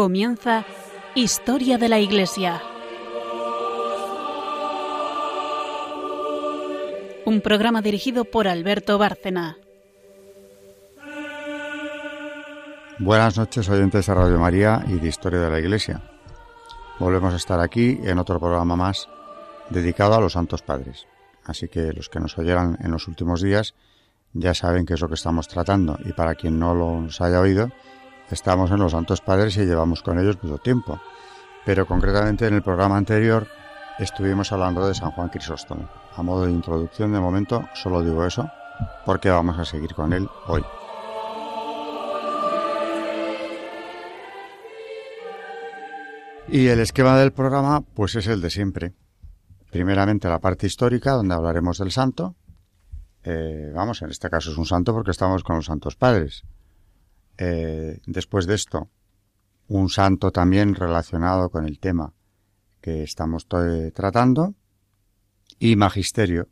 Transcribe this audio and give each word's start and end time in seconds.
Comienza 0.00 0.64
Historia 1.14 1.76
de 1.76 1.90
la 1.90 1.98
Iglesia. 1.98 2.62
Un 7.26 7.42
programa 7.42 7.82
dirigido 7.82 8.24
por 8.24 8.48
Alberto 8.48 8.96
Bárcena. 8.96 9.58
Buenas 12.98 13.36
noches, 13.36 13.68
oyentes 13.68 14.06
de 14.06 14.14
Radio 14.14 14.38
María 14.38 14.82
y 14.88 14.94
de 14.94 15.06
Historia 15.06 15.40
de 15.40 15.50
la 15.50 15.58
Iglesia. 15.58 16.00
Volvemos 16.98 17.34
a 17.34 17.36
estar 17.36 17.60
aquí 17.60 18.00
en 18.02 18.18
otro 18.18 18.40
programa 18.40 18.76
más 18.76 19.06
dedicado 19.68 20.14
a 20.14 20.20
los 20.22 20.32
Santos 20.32 20.62
Padres. 20.62 21.06
Así 21.44 21.68
que 21.68 21.92
los 21.92 22.08
que 22.08 22.20
nos 22.20 22.38
oyeran 22.38 22.78
en 22.80 22.90
los 22.90 23.06
últimos 23.06 23.42
días 23.42 23.74
ya 24.32 24.54
saben 24.54 24.86
qué 24.86 24.94
es 24.94 25.00
lo 25.02 25.08
que 25.08 25.14
estamos 25.16 25.46
tratando. 25.46 25.98
Y 26.06 26.14
para 26.14 26.36
quien 26.36 26.58
no 26.58 26.74
los 26.74 27.20
haya 27.20 27.42
oído, 27.42 27.70
Estamos 28.30 28.70
en 28.70 28.78
los 28.78 28.92
Santos 28.92 29.20
Padres 29.20 29.56
y 29.56 29.66
llevamos 29.66 30.02
con 30.02 30.18
ellos 30.18 30.38
mucho 30.40 30.58
tiempo. 30.58 31.00
Pero 31.64 31.84
concretamente 31.84 32.46
en 32.46 32.54
el 32.54 32.62
programa 32.62 32.96
anterior 32.96 33.48
estuvimos 33.98 34.52
hablando 34.52 34.86
de 34.86 34.94
San 34.94 35.10
Juan 35.10 35.30
Crisóstomo. 35.30 35.88
A 36.14 36.22
modo 36.22 36.46
de 36.46 36.52
introducción, 36.52 37.12
de 37.12 37.18
momento, 37.18 37.68
solo 37.74 38.02
digo 38.02 38.24
eso, 38.24 38.48
porque 39.04 39.30
vamos 39.30 39.58
a 39.58 39.64
seguir 39.64 39.94
con 39.94 40.12
él 40.12 40.28
hoy. 40.46 40.62
Y 46.48 46.68
el 46.68 46.78
esquema 46.78 47.18
del 47.18 47.32
programa, 47.32 47.80
pues 47.80 48.14
es 48.14 48.28
el 48.28 48.40
de 48.40 48.50
siempre. 48.50 48.94
Primeramente 49.70 50.28
la 50.28 50.38
parte 50.38 50.68
histórica, 50.68 51.12
donde 51.12 51.34
hablaremos 51.34 51.78
del 51.78 51.90
santo. 51.90 52.36
Eh, 53.24 53.72
vamos, 53.74 54.02
en 54.02 54.10
este 54.10 54.30
caso 54.30 54.52
es 54.52 54.56
un 54.56 54.66
santo 54.66 54.92
porque 54.92 55.10
estamos 55.10 55.42
con 55.42 55.56
los 55.56 55.66
santos 55.66 55.96
padres. 55.96 56.44
Eh, 57.42 58.02
después 58.04 58.46
de 58.46 58.54
esto, 58.54 58.90
un 59.66 59.88
santo 59.88 60.30
también 60.30 60.74
relacionado 60.74 61.48
con 61.48 61.64
el 61.64 61.80
tema 61.80 62.12
que 62.82 63.02
estamos 63.02 63.46
tratando 63.94 64.54
y 65.58 65.74
magisterio. 65.74 66.48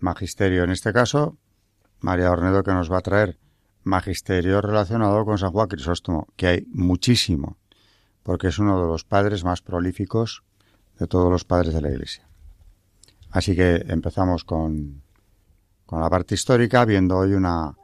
Magisterio 0.00 0.64
en 0.64 0.70
este 0.70 0.92
caso, 0.92 1.38
María 2.00 2.32
Ornedo 2.32 2.64
que 2.64 2.72
nos 2.72 2.90
va 2.90 2.98
a 2.98 3.02
traer 3.02 3.38
magisterio 3.84 4.60
relacionado 4.60 5.24
con 5.24 5.38
San 5.38 5.52
Juan 5.52 5.68
Crisóstomo, 5.68 6.26
que 6.34 6.46
hay 6.48 6.66
muchísimo, 6.72 7.56
porque 8.24 8.48
es 8.48 8.58
uno 8.58 8.82
de 8.82 8.88
los 8.88 9.04
padres 9.04 9.44
más 9.44 9.62
prolíficos 9.62 10.42
de 10.98 11.06
todos 11.06 11.30
los 11.30 11.44
padres 11.44 11.72
de 11.72 11.82
la 11.82 11.90
Iglesia. 11.90 12.28
Así 13.30 13.54
que 13.54 13.84
empezamos 13.86 14.42
con, 14.42 15.04
con 15.86 16.00
la 16.00 16.10
parte 16.10 16.34
histórica, 16.34 16.84
viendo 16.84 17.16
hoy 17.16 17.34
una, 17.34 17.76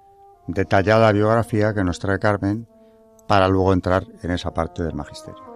detallada 0.46 1.12
biografía 1.12 1.74
que 1.74 1.84
nos 1.84 1.98
trae 1.98 2.18
Carmen 2.18 2.66
para 3.26 3.48
luego 3.48 3.72
entrar 3.72 4.04
en 4.22 4.30
esa 4.30 4.52
parte 4.52 4.82
del 4.82 4.94
magisterio. 4.94 5.55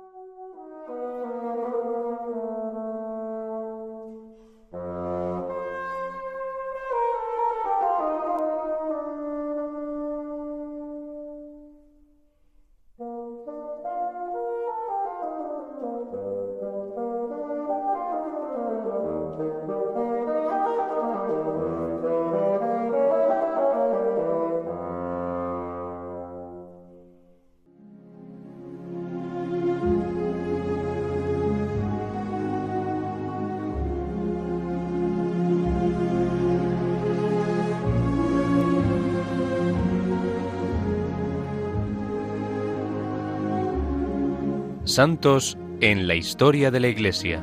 Santos 44.91 45.57
en 45.79 46.05
la 46.05 46.15
historia 46.15 46.69
de 46.69 46.81
la 46.81 46.89
Iglesia. 46.89 47.41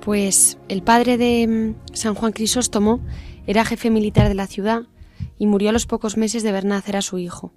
Pues 0.00 0.58
el 0.68 0.82
padre 0.82 1.16
de 1.16 1.46
mm, 1.46 1.94
San 1.94 2.14
Juan 2.14 2.32
Crisóstomo 2.32 3.00
era 3.46 3.64
jefe 3.64 3.88
militar 3.88 4.28
de 4.28 4.34
la 4.34 4.46
ciudad 4.46 4.82
y 5.38 5.46
murió 5.46 5.70
a 5.70 5.72
los 5.72 5.86
pocos 5.86 6.18
meses 6.18 6.42
de 6.42 6.52
ver 6.52 6.66
nacer 6.66 6.96
a 6.96 7.02
su 7.02 7.18
hijo. 7.18 7.54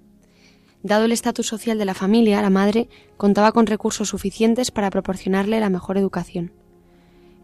Dado 0.82 1.04
el 1.04 1.12
estatus 1.12 1.46
social 1.46 1.78
de 1.78 1.84
la 1.84 1.94
familia, 1.94 2.40
la 2.40 2.50
madre 2.50 2.88
contaba 3.16 3.52
con 3.52 3.66
recursos 3.66 4.08
suficientes 4.08 4.70
para 4.70 4.90
proporcionarle 4.90 5.60
la 5.60 5.68
mejor 5.68 5.98
educación. 5.98 6.52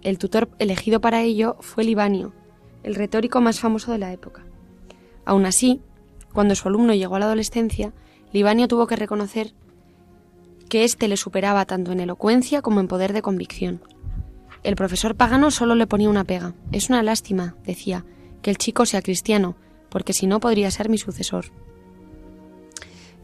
El 0.02 0.16
tutor 0.16 0.48
elegido 0.58 1.00
para 1.00 1.22
ello 1.22 1.56
fue 1.60 1.84
Libanio, 1.84 2.32
el 2.82 2.94
retórico 2.94 3.40
más 3.40 3.60
famoso 3.60 3.92
de 3.92 3.98
la 3.98 4.12
época. 4.12 4.46
Aún 5.24 5.44
así, 5.44 5.82
cuando 6.32 6.54
su 6.54 6.68
alumno 6.68 6.94
llegó 6.94 7.16
a 7.16 7.18
la 7.18 7.26
adolescencia, 7.26 7.92
Libanio 8.32 8.69
tuvo 8.69 8.87
que 8.87 8.97
reconocer 8.97 9.53
que 10.69 10.84
éste 10.84 11.06
le 11.06 11.19
superaba 11.19 11.66
tanto 11.66 11.93
en 11.93 12.00
elocuencia 12.00 12.62
como 12.62 12.81
en 12.81 12.88
poder 12.88 13.12
de 13.12 13.20
convicción. 13.20 13.82
El 14.62 14.75
profesor 14.75 15.16
pagano 15.16 15.50
solo 15.50 15.75
le 15.75 15.87
ponía 15.87 16.09
una 16.09 16.25
pega. 16.25 16.54
Es 16.70 16.88
una 16.88 17.03
lástima, 17.03 17.56
decía, 17.66 18.06
que 18.41 18.50
el 18.50 18.56
chico 18.56 18.87
sea 18.87 19.03
cristiano, 19.03 19.56
porque 19.91 20.15
si 20.15 20.26
no 20.26 20.41
podría 20.41 20.70
ser 20.70 20.88
mi 20.88 20.97
sucesor. 20.97 21.47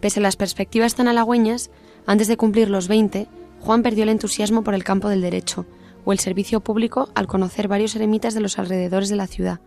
Pese 0.01 0.21
a 0.21 0.23
las 0.23 0.37
perspectivas 0.37 0.95
tan 0.95 1.09
halagüeñas, 1.09 1.71
antes 2.07 2.29
de 2.29 2.37
cumplir 2.37 2.69
los 2.69 2.87
veinte, 2.87 3.29
Juan 3.61 3.83
perdió 3.83 4.03
el 4.03 4.11
entusiasmo 4.11 4.63
por 4.63 4.75
el 4.75 4.85
campo 4.85 5.09
del 5.09 5.23
derecho 5.23 5.65
o 6.05 6.13
el 6.13 6.19
servicio 6.19 6.61
público 6.61 7.09
al 7.15 7.27
conocer 7.27 7.67
varios 7.67 7.97
eremitas 7.97 8.35
de 8.35 8.41
los 8.41 8.59
alrededores 8.59 9.09
de 9.09 9.17
la 9.17 9.27
ciudad, 9.27 9.61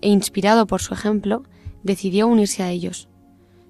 e 0.00 0.08
inspirado 0.08 0.66
por 0.66 0.80
su 0.80 0.92
ejemplo, 0.92 1.44
decidió 1.82 2.26
unirse 2.26 2.62
a 2.62 2.70
ellos. 2.70 3.08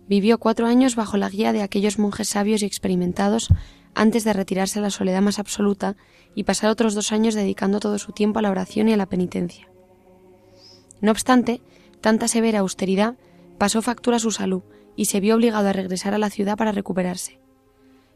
Vivió 0.08 0.38
cuatro 0.38 0.66
años 0.66 0.96
bajo 0.96 1.16
la 1.16 1.28
guía 1.28 1.52
de 1.52 1.62
aquellos 1.62 1.98
monjes 1.98 2.28
sabios 2.28 2.62
y 2.62 2.66
experimentados 2.66 3.48
antes 3.94 4.24
de 4.24 4.32
retirarse 4.32 4.78
a 4.78 4.82
la 4.82 4.90
soledad 4.90 5.22
más 5.22 5.38
absoluta 5.38 5.96
y 6.34 6.44
pasar 6.44 6.70
otros 6.70 6.94
dos 6.94 7.12
años 7.12 7.34
dedicando 7.34 7.80
todo 7.80 7.98
su 7.98 8.12
tiempo 8.12 8.38
a 8.38 8.42
la 8.42 8.50
oración 8.50 8.88
y 8.88 8.92
a 8.92 8.96
la 8.96 9.06
penitencia. 9.06 9.68
No 11.00 11.10
obstante, 11.10 11.60
tanta 12.00 12.28
severa 12.28 12.60
austeridad 12.60 13.16
pasó 13.58 13.82
factura 13.82 14.16
a 14.16 14.20
su 14.20 14.31
salud 14.31 14.62
y 14.96 15.06
se 15.06 15.20
vio 15.20 15.34
obligado 15.34 15.69
a 15.69 15.72
regresar 15.72 16.14
a 16.14 16.19
la 16.19 16.31
ciudad 16.31 16.56
para 16.56 16.72
recuperarse. 16.72 17.38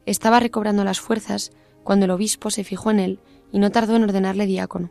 Estaba 0.06 0.40
recobrando 0.40 0.84
las 0.84 1.00
fuerzas 1.00 1.52
cuando 1.84 2.04
el 2.04 2.10
obispo 2.10 2.50
se 2.50 2.64
fijó 2.64 2.90
en 2.90 3.00
él 3.00 3.20
y 3.52 3.58
no 3.58 3.70
tardó 3.70 3.96
en 3.96 4.04
ordenarle 4.04 4.46
diácono. 4.46 4.90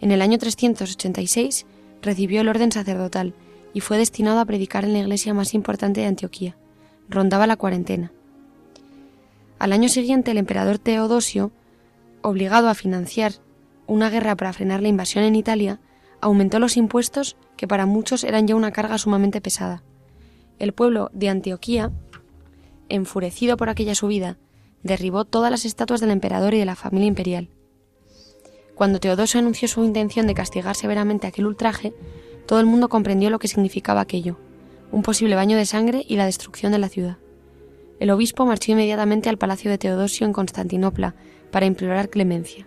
En 0.00 0.10
el 0.10 0.22
año 0.22 0.38
386 0.38 1.66
recibió 2.02 2.40
el 2.42 2.48
orden 2.48 2.70
sacerdotal 2.70 3.34
y 3.76 3.80
fue 3.80 3.98
destinado 3.98 4.40
a 4.40 4.44
predicar 4.46 4.86
en 4.86 4.94
la 4.94 5.00
iglesia 5.00 5.34
más 5.34 5.52
importante 5.52 6.00
de 6.00 6.06
Antioquía. 6.06 6.56
Rondaba 7.10 7.46
la 7.46 7.58
cuarentena. 7.58 8.10
Al 9.58 9.70
año 9.70 9.90
siguiente, 9.90 10.30
el 10.30 10.38
emperador 10.38 10.78
Teodosio, 10.78 11.52
obligado 12.22 12.70
a 12.70 12.74
financiar 12.74 13.34
una 13.86 14.08
guerra 14.08 14.34
para 14.34 14.54
frenar 14.54 14.80
la 14.80 14.88
invasión 14.88 15.24
en 15.24 15.34
Italia, 15.34 15.78
aumentó 16.22 16.58
los 16.58 16.78
impuestos 16.78 17.36
que 17.58 17.68
para 17.68 17.84
muchos 17.84 18.24
eran 18.24 18.46
ya 18.46 18.54
una 18.54 18.72
carga 18.72 18.96
sumamente 18.96 19.42
pesada. 19.42 19.82
El 20.58 20.72
pueblo 20.72 21.10
de 21.12 21.28
Antioquía, 21.28 21.92
enfurecido 22.88 23.58
por 23.58 23.68
aquella 23.68 23.94
subida, 23.94 24.38
derribó 24.84 25.26
todas 25.26 25.50
las 25.50 25.66
estatuas 25.66 26.00
del 26.00 26.12
emperador 26.12 26.54
y 26.54 26.58
de 26.58 26.64
la 26.64 26.76
familia 26.76 27.08
imperial. 27.08 27.50
Cuando 28.74 29.00
Teodosio 29.00 29.38
anunció 29.38 29.68
su 29.68 29.84
intención 29.84 30.26
de 30.26 30.32
castigar 30.32 30.76
severamente 30.76 31.26
aquel 31.26 31.44
ultraje, 31.44 31.92
todo 32.46 32.60
el 32.60 32.66
mundo 32.66 32.88
comprendió 32.88 33.30
lo 33.30 33.38
que 33.38 33.48
significaba 33.48 34.00
aquello, 34.00 34.38
un 34.92 35.02
posible 35.02 35.34
baño 35.34 35.56
de 35.56 35.66
sangre 35.66 36.04
y 36.06 36.16
la 36.16 36.26
destrucción 36.26 36.72
de 36.72 36.78
la 36.78 36.88
ciudad. 36.88 37.18
El 37.98 38.10
obispo 38.10 38.46
marchó 38.46 38.72
inmediatamente 38.72 39.28
al 39.28 39.38
palacio 39.38 39.70
de 39.70 39.78
Teodosio 39.78 40.26
en 40.26 40.32
Constantinopla 40.32 41.14
para 41.50 41.66
implorar 41.66 42.10
clemencia. 42.10 42.66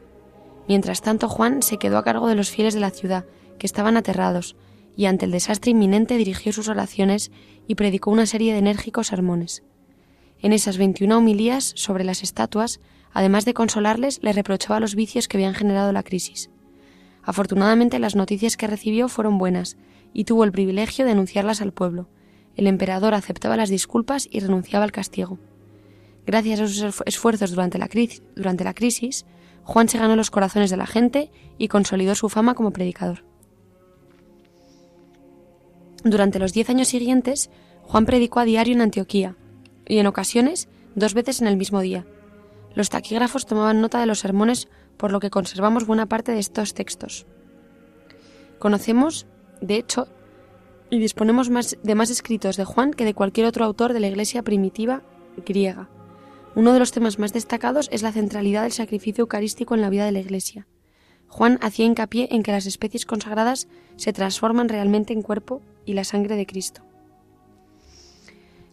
Mientras 0.68 1.02
tanto, 1.02 1.30
Juan 1.30 1.62
se 1.62 1.78
quedó 1.78 1.98
a 1.98 2.04
cargo 2.04 2.28
de 2.28 2.36
los 2.36 2.50
fieles 2.50 2.74
de 2.74 2.80
la 2.80 2.92
ciudad, 2.92 3.26
que 3.58 3.68
estaban 3.68 3.98
aterrados, 3.98 4.56
y 4.96 5.06
ante 5.06 5.26
el 5.26 5.32
desastre 5.32 5.72
inminente 5.72 6.18
dirigió 6.18 6.52
sus 6.52 6.68
oraciones 6.68 7.32
y 7.68 7.76
predicó 7.76 8.12
una 8.12 8.26
serie 8.26 8.54
de 8.54 8.60
enérgicos 8.60 9.08
sermones. 9.08 9.64
En 10.42 10.54
esas 10.54 10.78
21 10.78 11.18
homilías 11.18 11.74
sobre 11.76 12.04
las 12.04 12.24
estatuas, 12.24 12.80
además 13.14 13.46
de 13.46 13.54
consolarles, 13.54 14.20
le 14.24 14.34
reprochaba 14.34 14.80
los 14.80 14.96
vicios 14.96 15.28
que 15.28 15.38
habían 15.38 15.54
generado 15.54 15.92
la 15.92 16.04
crisis. 16.04 16.50
Afortunadamente 17.30 18.00
las 18.00 18.16
noticias 18.16 18.58
que 18.58 18.66
recibió 18.66 19.08
fueron 19.08 19.38
buenas, 19.38 19.78
y 20.16 20.24
tuvo 20.24 20.46
el 20.46 20.52
privilegio 20.52 21.06
de 21.06 21.12
anunciarlas 21.12 21.62
al 21.62 21.72
pueblo. 21.72 22.10
El 22.56 22.66
emperador 22.66 23.14
aceptaba 23.14 23.56
las 23.56 23.70
disculpas 23.70 24.28
y 24.32 24.40
renunciaba 24.40 24.84
al 24.84 24.92
castigo. 24.92 25.38
Gracias 26.26 26.60
a 26.60 26.68
sus 26.68 27.04
esfuerzos 27.06 27.52
durante 27.52 27.78
la, 27.78 27.88
crisis, 27.88 29.28
Juan 29.62 29.90
se 29.90 30.00
ganó 30.00 30.16
los 30.16 30.32
corazones 30.32 30.72
de 30.72 30.78
la 30.78 30.88
gente 30.88 31.30
y 31.60 31.68
consolidó 31.68 32.16
su 32.16 32.30
fama 32.30 32.56
como 32.56 32.74
predicador. 32.74 33.24
Durante 36.04 36.40
los 36.40 36.52
diez 36.52 36.68
años 36.72 36.88
siguientes, 36.88 37.52
Juan 37.84 38.08
predicó 38.08 38.40
a 38.40 38.46
diario 38.46 38.74
en 38.74 38.82
Antioquía, 38.82 39.36
y 39.88 40.00
en 40.00 40.08
ocasiones 40.08 40.68
dos 40.96 41.14
veces 41.14 41.42
en 41.42 41.48
el 41.48 41.58
mismo 41.58 41.80
día. 41.82 42.08
Los 42.74 42.90
taquígrafos 42.90 43.46
tomaban 43.46 43.82
nota 43.82 44.00
de 44.00 44.08
los 44.08 44.18
sermones, 44.18 44.68
por 45.00 45.14
lo 45.14 45.22
que 45.22 45.30
conservamos 45.30 45.88
buena 45.88 46.08
parte 46.08 46.34
de 46.34 46.40
estos 46.40 46.74
textos. 46.74 47.26
Conocemos, 48.60 49.28
de 49.62 49.78
hecho, 49.78 50.10
y 50.90 51.00
disponemos 51.00 51.50
de 51.50 51.96
más 51.96 52.10
escritos 52.10 52.58
de 52.58 52.66
Juan 52.66 52.92
que 52.92 53.06
de 53.06 53.14
cualquier 53.14 53.48
otro 53.48 53.64
autor 53.64 53.94
de 53.94 54.02
la 54.02 54.10
Iglesia 54.10 54.44
primitiva 54.44 55.02
griega. 55.46 55.90
Uno 56.54 56.74
de 56.74 56.80
los 56.80 56.92
temas 56.92 57.18
más 57.18 57.32
destacados 57.32 57.88
es 57.94 58.04
la 58.04 58.12
centralidad 58.12 58.64
del 58.64 58.74
sacrificio 58.74 59.22
eucarístico 59.22 59.74
en 59.74 59.82
la 59.82 59.90
vida 59.90 60.06
de 60.06 60.12
la 60.12 60.20
Iglesia. 60.20 60.68
Juan 61.30 61.60
hacía 61.62 61.86
hincapié 61.86 62.28
en 62.32 62.44
que 62.44 62.52
las 62.52 62.66
especies 62.66 63.06
consagradas 63.06 63.70
se 63.96 64.12
transforman 64.12 64.68
realmente 64.68 65.14
en 65.14 65.22
cuerpo 65.22 65.62
y 65.86 65.94
la 65.94 66.04
sangre 66.04 66.36
de 66.36 66.46
Cristo. 66.46 66.82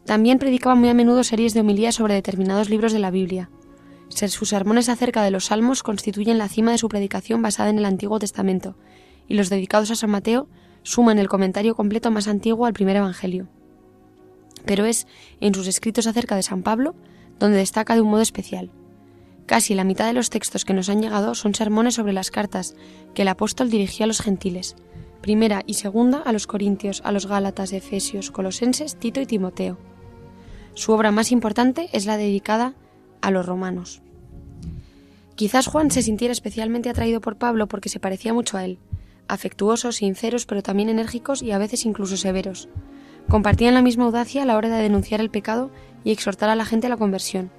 También 0.04 0.40
predicaba 0.40 0.74
muy 0.74 0.88
a 0.88 0.94
menudo 0.94 1.22
series 1.22 1.54
de 1.54 1.60
homilías 1.60 1.94
sobre 1.94 2.14
determinados 2.14 2.68
libros 2.68 2.92
de 2.92 2.98
la 2.98 3.12
Biblia. 3.12 3.48
Sus 4.16 4.48
sermones 4.48 4.88
acerca 4.88 5.22
de 5.22 5.30
los 5.30 5.46
salmos 5.46 5.82
constituyen 5.82 6.38
la 6.38 6.48
cima 6.48 6.72
de 6.72 6.78
su 6.78 6.88
predicación 6.88 7.42
basada 7.42 7.68
en 7.68 7.78
el 7.78 7.84
Antiguo 7.84 8.18
Testamento, 8.18 8.74
y 9.28 9.34
los 9.34 9.50
dedicados 9.50 9.90
a 9.90 9.94
San 9.94 10.10
Mateo 10.10 10.48
suman 10.82 11.18
el 11.18 11.28
comentario 11.28 11.74
completo 11.74 12.10
más 12.10 12.26
antiguo 12.26 12.64
al 12.64 12.72
primer 12.72 12.96
Evangelio. 12.96 13.48
Pero 14.64 14.86
es 14.86 15.06
en 15.40 15.54
sus 15.54 15.66
escritos 15.66 16.06
acerca 16.06 16.34
de 16.34 16.42
San 16.42 16.62
Pablo 16.62 16.94
donde 17.38 17.58
destaca 17.58 17.94
de 17.94 18.00
un 18.00 18.08
modo 18.08 18.22
especial. 18.22 18.70
Casi 19.44 19.74
la 19.74 19.84
mitad 19.84 20.06
de 20.06 20.14
los 20.14 20.30
textos 20.30 20.64
que 20.64 20.72
nos 20.72 20.88
han 20.88 21.02
llegado 21.02 21.34
son 21.34 21.54
sermones 21.54 21.94
sobre 21.94 22.14
las 22.14 22.30
cartas 22.30 22.74
que 23.14 23.22
el 23.22 23.28
apóstol 23.28 23.68
dirigió 23.68 24.04
a 24.04 24.06
los 24.06 24.22
gentiles, 24.22 24.76
primera 25.20 25.62
y 25.66 25.74
segunda 25.74 26.22
a 26.22 26.32
los 26.32 26.46
Corintios, 26.46 27.02
a 27.04 27.12
los 27.12 27.26
Gálatas, 27.26 27.72
Efesios, 27.72 28.30
Colosenses, 28.30 28.96
Tito 28.96 29.20
y 29.20 29.26
Timoteo. 29.26 29.76
Su 30.72 30.92
obra 30.92 31.10
más 31.10 31.32
importante 31.32 31.90
es 31.92 32.06
la 32.06 32.16
dedicada 32.16 32.74
a 33.20 33.30
los 33.30 33.44
romanos. 33.44 34.02
Quizás 35.36 35.66
Juan 35.66 35.90
se 35.90 36.00
sintiera 36.00 36.32
especialmente 36.32 36.88
atraído 36.88 37.20
por 37.20 37.36
Pablo 37.36 37.68
porque 37.68 37.90
se 37.90 38.00
parecía 38.00 38.32
mucho 38.32 38.56
a 38.56 38.64
él, 38.64 38.78
afectuosos, 39.28 39.96
sinceros, 39.96 40.46
pero 40.46 40.62
también 40.62 40.88
enérgicos 40.88 41.42
y 41.42 41.52
a 41.52 41.58
veces 41.58 41.84
incluso 41.84 42.16
severos. 42.16 42.70
Compartían 43.28 43.74
la 43.74 43.82
misma 43.82 44.04
audacia 44.06 44.42
a 44.42 44.46
la 44.46 44.56
hora 44.56 44.70
de 44.70 44.82
denunciar 44.82 45.20
el 45.20 45.30
pecado 45.30 45.70
y 46.04 46.12
exhortar 46.12 46.48
a 46.48 46.54
la 46.54 46.64
gente 46.64 46.86
a 46.86 46.90
la 46.90 46.96
conversión. 46.96 47.50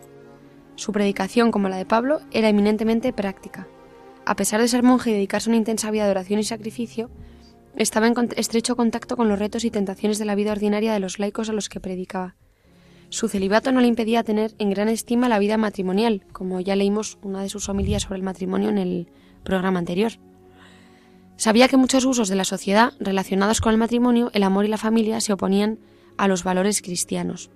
Su 0.75 0.91
predicación, 0.91 1.51
como 1.51 1.69
la 1.69 1.77
de 1.77 1.85
Pablo, 1.85 2.21
era 2.31 2.49
eminentemente 2.49 3.13
práctica. 3.13 3.67
A 4.25 4.35
pesar 4.35 4.59
de 4.59 4.67
ser 4.67 4.81
monje 4.81 5.11
y 5.11 5.13
dedicarse 5.13 5.49
a 5.49 5.51
una 5.51 5.57
intensa 5.57 5.91
vida 5.91 6.05
de 6.05 6.11
oración 6.11 6.39
y 6.39 6.43
sacrificio, 6.43 7.11
estaba 7.75 8.07
en 8.07 8.15
estrecho 8.37 8.75
contacto 8.75 9.15
con 9.15 9.29
los 9.29 9.37
retos 9.37 9.65
y 9.65 9.71
tentaciones 9.71 10.17
de 10.17 10.25
la 10.25 10.33
vida 10.33 10.51
ordinaria 10.51 10.93
de 10.93 10.99
los 10.99 11.19
laicos 11.19 11.49
a 11.49 11.53
los 11.53 11.69
que 11.69 11.79
predicaba. 11.79 12.35
Su 13.09 13.29
celibato 13.29 13.71
no 13.71 13.79
le 13.79 13.87
impedía 13.87 14.23
tener 14.23 14.53
en 14.59 14.69
gran 14.69 14.89
estima 14.89 15.29
la 15.29 15.39
vida 15.39 15.57
matrimonial, 15.57 16.25
como 16.33 16.59
ya 16.59 16.75
leímos 16.75 17.17
una 17.21 17.41
de 17.41 17.49
sus 17.49 17.69
homilías 17.69 18.03
sobre 18.03 18.17
el 18.17 18.23
matrimonio 18.23 18.69
en 18.69 18.77
el 18.77 19.07
programa 19.43 19.79
anterior. 19.79 20.11
Sabía 21.37 21.67
que 21.67 21.77
muchos 21.77 22.03
usos 22.03 22.27
de 22.27 22.35
la 22.35 22.43
sociedad 22.43 22.93
relacionados 22.99 23.61
con 23.61 23.71
el 23.71 23.77
matrimonio, 23.77 24.29
el 24.33 24.43
amor 24.43 24.65
y 24.65 24.67
la 24.67 24.77
familia 24.77 25.21
se 25.21 25.31
oponían 25.31 25.79
a 26.17 26.27
los 26.27 26.43
valores 26.43 26.81
cristianos. 26.81 27.49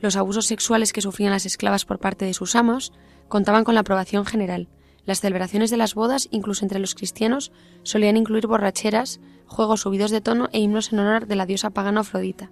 Los 0.00 0.16
abusos 0.16 0.46
sexuales 0.46 0.92
que 0.92 1.00
sufrían 1.00 1.30
las 1.32 1.46
esclavas 1.46 1.84
por 1.84 1.98
parte 1.98 2.24
de 2.24 2.34
sus 2.34 2.56
amos 2.56 2.92
contaban 3.28 3.64
con 3.64 3.74
la 3.74 3.80
aprobación 3.80 4.26
general. 4.26 4.68
Las 5.06 5.20
celebraciones 5.20 5.70
de 5.70 5.76
las 5.76 5.94
bodas, 5.94 6.28
incluso 6.30 6.64
entre 6.64 6.78
los 6.78 6.94
cristianos, 6.94 7.52
solían 7.82 8.16
incluir 8.16 8.46
borracheras, 8.46 9.20
juegos 9.46 9.82
subidos 9.82 10.10
de 10.10 10.20
tono 10.20 10.48
e 10.52 10.58
himnos 10.58 10.92
en 10.92 10.98
honor 10.98 11.26
de 11.26 11.36
la 11.36 11.46
diosa 11.46 11.70
pagana 11.70 12.00
Afrodita. 12.00 12.50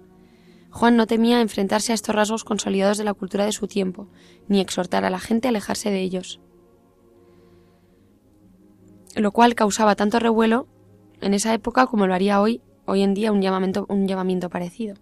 Juan 0.73 0.97
no 0.97 1.07
temía 1.07 1.43
enfrentarse 1.43 1.93
a 1.93 1.95
estos 1.95 2.15
rasgos 2.15 2.45
consolidados 2.45 2.97
de 2.97 3.05
la 3.05 3.13
cultura 3.13 3.45
de 3.45 3.53
su 3.53 3.69
tiempo, 3.69 4.09
ni 4.49 4.59
exhortar 4.59 5.05
a 5.05 5.11
la 5.11 5.21
gente 5.21 5.47
a 5.47 5.51
alejarse 5.51 5.91
de 5.91 6.01
ellos. 6.01 6.41
Lo 9.15 9.33
cual 9.33 9.55
causaba 9.55 9.97
tanto 9.97 10.19
revuelo 10.19 10.67
en 11.21 11.35
esa 11.35 11.53
época 11.53 11.87
como 11.87 12.07
lo 12.07 12.15
haría 12.15 12.41
hoy, 12.41 12.63
hoy 12.87 13.03
en 13.03 13.13
día 13.13 13.33
un 13.33 13.43
llamamiento, 13.43 13.85
un 13.91 14.09
llamamiento 14.09 14.49
parecido. 14.49 14.97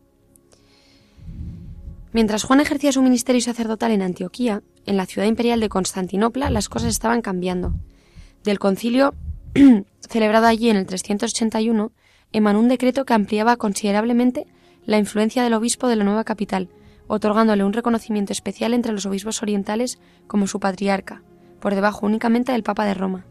Mientras 2.13 2.43
Juan 2.43 2.61
ejercía 2.61 2.91
su 2.91 3.01
ministerio 3.01 3.41
sacerdotal 3.41 3.93
en 3.93 4.03
Antioquía, 4.03 4.65
en 4.87 4.97
la 4.97 5.07
ciudad 5.07 5.29
imperial 5.29 5.61
de 5.61 5.69
Constantinopla, 5.69 6.51
las 6.51 6.69
cosas 6.69 6.89
estaban 6.89 7.23
cambiando. 7.23 7.75
Del 8.43 8.59
concilio 8.59 9.15
celebrado 10.01 10.47
allí 10.47 10.69
en 10.69 10.77
el 10.77 10.87
381, 10.87 11.93
emanó 12.33 12.59
un 12.59 12.69
decreto 12.69 13.05
que 13.05 13.15
ampliaba 13.15 13.57
considerablemente 13.57 14.49
la 14.87 14.99
influencia 14.99 15.43
del 15.43 15.55
obispo 15.55 15.89
de 15.89 15.97
la 15.97 16.05
nueva 16.05 16.25
capital, 16.25 16.69
otorgándole 17.07 17.65
un 17.65 17.73
reconocimiento 17.73 18.33
especial 18.33 18.73
entre 18.75 18.93
los 18.93 19.07
obispos 19.07 19.43
orientales 19.43 19.99
como 20.27 20.47
su 20.47 20.61
patriarca, 20.61 21.23
por 21.61 21.75
debajo 21.75 22.07
únicamente 22.07 22.53
del 22.53 22.63
Papa 22.63 22.85
de 22.85 22.95
Roma. 22.95 23.27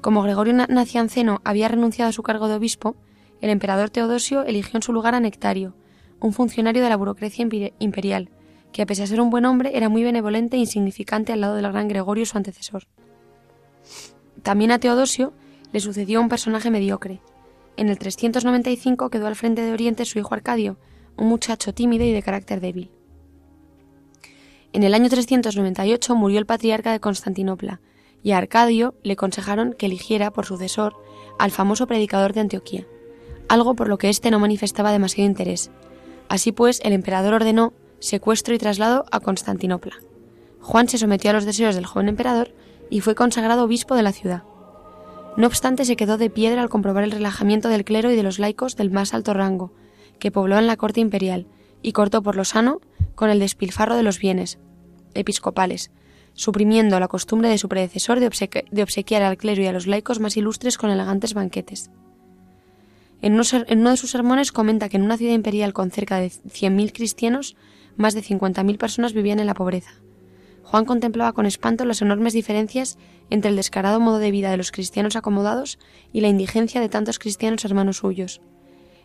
Como 0.00 0.22
Gregorio 0.22 0.54
Nacianceno 0.54 1.40
había 1.44 1.68
renunciado 1.68 2.08
a 2.08 2.12
su 2.12 2.22
cargo 2.22 2.48
de 2.48 2.54
obispo, 2.54 2.96
el 3.40 3.50
emperador 3.50 3.90
Teodosio 3.90 4.42
eligió 4.42 4.76
en 4.76 4.82
su 4.82 4.92
lugar 4.92 5.14
a 5.14 5.20
Nectario, 5.20 5.74
un 6.20 6.32
funcionario 6.32 6.82
de 6.82 6.88
la 6.88 6.96
burocracia 6.96 7.46
imperial, 7.78 8.30
que 8.72 8.82
a 8.82 8.86
pesar 8.86 9.04
de 9.04 9.08
ser 9.08 9.20
un 9.20 9.30
buen 9.30 9.46
hombre 9.46 9.72
era 9.74 9.88
muy 9.88 10.02
benevolente 10.02 10.56
e 10.56 10.60
insignificante 10.60 11.32
al 11.32 11.40
lado 11.40 11.54
del 11.56 11.70
gran 11.70 11.88
Gregorio 11.88 12.26
su 12.26 12.36
antecesor. 12.36 12.86
También 14.42 14.70
a 14.70 14.78
Teodosio 14.78 15.32
le 15.72 15.80
sucedió 15.80 16.20
un 16.20 16.28
personaje 16.28 16.70
mediocre, 16.70 17.20
en 17.76 17.88
el 17.88 17.98
395 17.98 19.10
quedó 19.10 19.26
al 19.26 19.36
frente 19.36 19.62
de 19.62 19.72
Oriente 19.72 20.04
su 20.04 20.18
hijo 20.18 20.34
Arcadio, 20.34 20.78
un 21.16 21.28
muchacho 21.28 21.74
tímido 21.74 22.04
y 22.04 22.12
de 22.12 22.22
carácter 22.22 22.60
débil. 22.60 22.90
En 24.72 24.82
el 24.82 24.94
año 24.94 25.08
398 25.08 26.14
murió 26.14 26.38
el 26.38 26.46
patriarca 26.46 26.92
de 26.92 27.00
Constantinopla, 27.00 27.80
y 28.22 28.32
a 28.32 28.38
Arcadio 28.38 28.94
le 29.02 29.14
aconsejaron 29.14 29.72
que 29.72 29.86
eligiera 29.86 30.30
por 30.30 30.46
sucesor 30.46 30.94
al 31.38 31.50
famoso 31.50 31.86
predicador 31.86 32.32
de 32.32 32.40
Antioquía, 32.40 32.86
algo 33.48 33.74
por 33.74 33.88
lo 33.88 33.98
que 33.98 34.08
éste 34.08 34.30
no 34.30 34.38
manifestaba 34.38 34.92
demasiado 34.92 35.28
interés. 35.28 35.70
Así 36.28 36.52
pues, 36.52 36.80
el 36.84 36.92
emperador 36.92 37.34
ordenó 37.34 37.72
secuestro 37.98 38.54
y 38.54 38.58
traslado 38.58 39.04
a 39.10 39.20
Constantinopla. 39.20 39.94
Juan 40.60 40.88
se 40.88 40.98
sometió 40.98 41.30
a 41.30 41.32
los 41.32 41.44
deseos 41.44 41.74
del 41.74 41.86
joven 41.86 42.08
emperador 42.08 42.52
y 42.90 43.00
fue 43.00 43.14
consagrado 43.14 43.64
obispo 43.64 43.94
de 43.94 44.02
la 44.02 44.12
ciudad. 44.12 44.44
No 45.36 45.46
obstante, 45.46 45.84
se 45.84 45.96
quedó 45.96 46.18
de 46.18 46.30
piedra 46.30 46.62
al 46.62 46.68
comprobar 46.68 47.04
el 47.04 47.12
relajamiento 47.12 47.68
del 47.68 47.84
clero 47.84 48.10
y 48.10 48.16
de 48.16 48.22
los 48.22 48.38
laicos 48.38 48.76
del 48.76 48.90
más 48.90 49.14
alto 49.14 49.32
rango, 49.32 49.72
que 50.18 50.30
poblaban 50.30 50.66
la 50.66 50.76
corte 50.76 51.00
imperial, 51.00 51.46
y 51.82 51.92
cortó 51.92 52.22
por 52.22 52.36
lo 52.36 52.44
sano 52.44 52.80
con 53.14 53.30
el 53.30 53.38
despilfarro 53.38 53.96
de 53.96 54.02
los 54.02 54.18
bienes 54.18 54.58
episcopales, 55.14 55.90
suprimiendo 56.34 57.00
la 57.00 57.08
costumbre 57.08 57.48
de 57.48 57.58
su 57.58 57.68
predecesor 57.68 58.20
de, 58.20 58.26
obsequiar 58.82 59.22
al 59.22 59.36
clero 59.36 59.62
y 59.62 59.66
a 59.66 59.72
los 59.72 59.86
laicos 59.86 60.20
más 60.20 60.36
ilustres 60.36 60.78
con 60.78 60.90
elegantes 60.90 61.34
banquetes. 61.34 61.90
En 63.22 63.34
uno, 63.34 63.42
en 63.52 63.80
uno, 63.80 63.90
de 63.90 63.96
sus 63.96 64.10
sermones 64.10 64.52
comenta 64.52 64.88
que 64.88 64.96
en 64.96 65.02
una 65.02 65.16
ciudad 65.16 65.34
imperial 65.34 65.72
con 65.72 65.90
cerca 65.90 66.18
de 66.18 66.28
100.000 66.28 66.92
cristianos, 66.92 67.56
más 67.96 68.14
de 68.14 68.22
50.000 68.22 68.78
personas 68.78 69.12
vivían 69.12 69.40
en 69.40 69.46
la 69.46 69.54
pobreza. 69.54 69.90
Juan 70.70 70.84
contemplaba 70.84 71.32
con 71.32 71.46
espanto 71.46 71.84
las 71.84 72.00
enormes 72.00 72.32
diferencias 72.32 72.96
entre 73.28 73.50
el 73.50 73.56
descarado 73.56 73.98
modo 73.98 74.18
de 74.18 74.30
vida 74.30 74.52
de 74.52 74.56
los 74.56 74.70
cristianos 74.70 75.16
acomodados 75.16 75.80
y 76.12 76.20
la 76.20 76.28
indigencia 76.28 76.80
de 76.80 76.88
tantos 76.88 77.18
cristianos 77.18 77.64
hermanos 77.64 77.96
suyos. 77.96 78.40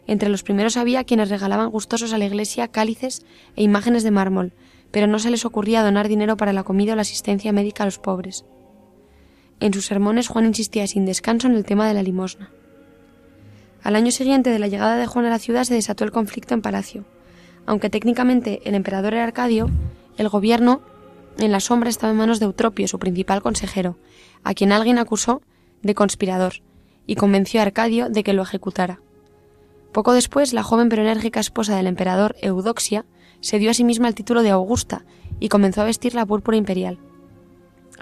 Entre 0.06 0.30
los 0.30 0.44
primeros 0.44 0.78
había 0.78 1.06
quienes 1.06 1.30
regalaban 1.30 1.72
gustosos 1.72 2.14
a 2.14 2.20
la 2.20 2.26
iglesia 2.26 2.68
cálices 2.68 3.26
e 3.56 3.64
imágenes 3.64 4.04
de 4.04 4.12
mármol, 4.12 4.54
pero 4.92 5.08
no 5.08 5.18
se 5.18 5.32
les 5.32 5.44
ocurría 5.44 5.82
donar 5.82 6.08
dinero 6.08 6.38
para 6.38 6.54
la 6.54 6.62
comida 6.62 6.94
o 6.94 6.96
la 6.96 7.02
asistencia 7.02 7.52
médica 7.52 7.82
a 7.82 7.88
los 7.88 7.98
pobres. 7.98 8.46
En 9.60 9.74
sus 9.74 9.88
sermones 9.88 10.28
Juan 10.28 10.46
insistía 10.46 10.86
sin 10.86 11.06
descanso 11.06 11.48
en 11.48 11.56
el 11.56 11.66
tema 11.66 11.88
de 11.88 11.96
la 11.96 12.04
limosna. 12.04 12.52
Al 13.82 13.96
año 13.96 14.12
siguiente 14.12 14.52
de 14.52 14.60
la 14.60 14.68
llegada 14.68 14.98
de 14.98 15.08
Juan 15.08 15.26
a 15.26 15.32
la 15.32 15.40
ciudad 15.40 15.64
se 15.64 15.74
desató 15.74 16.04
el 16.04 16.12
conflicto 16.12 16.54
en 16.54 16.62
palacio. 16.62 17.06
Aunque 17.66 17.90
técnicamente 17.90 18.62
el 18.66 18.76
emperador 18.76 19.16
era 19.16 19.24
Arcadio, 19.24 19.72
el 20.20 20.30
gobierno 20.30 20.82
en 21.38 21.52
la 21.52 21.60
sombra 21.60 21.90
estaba 21.90 22.12
en 22.12 22.18
manos 22.18 22.40
de 22.40 22.46
Eutropio, 22.46 22.88
su 22.88 23.00
principal 23.00 23.42
consejero, 23.42 23.98
a 24.44 24.54
quien 24.54 24.72
alguien 24.72 24.98
acusó 24.98 25.42
de 25.82 25.96
conspirador, 25.96 26.62
y 27.08 27.16
convenció 27.16 27.60
a 27.60 27.64
Arcadio 27.64 28.10
de 28.10 28.24
que 28.24 28.34
lo 28.34 28.44
ejecutara. 28.44 29.00
Poco 29.92 30.14
después, 30.14 30.54
la 30.54 30.64
joven 30.64 30.90
pero 30.90 31.04
enérgica 31.04 31.40
esposa 31.40 31.76
del 31.76 31.88
emperador 31.88 32.36
Eudoxia 32.42 33.06
se 33.40 33.60
dio 33.60 33.72
a 33.72 33.74
sí 33.74 33.84
misma 33.84 34.08
el 34.08 34.16
título 34.16 34.44
de 34.44 34.50
Augusta 34.50 35.06
y 35.40 35.50
comenzó 35.50 35.82
a 35.82 35.86
vestir 35.86 36.16
la 36.16 36.26
púrpura 36.26 36.58
imperial. 36.58 37.00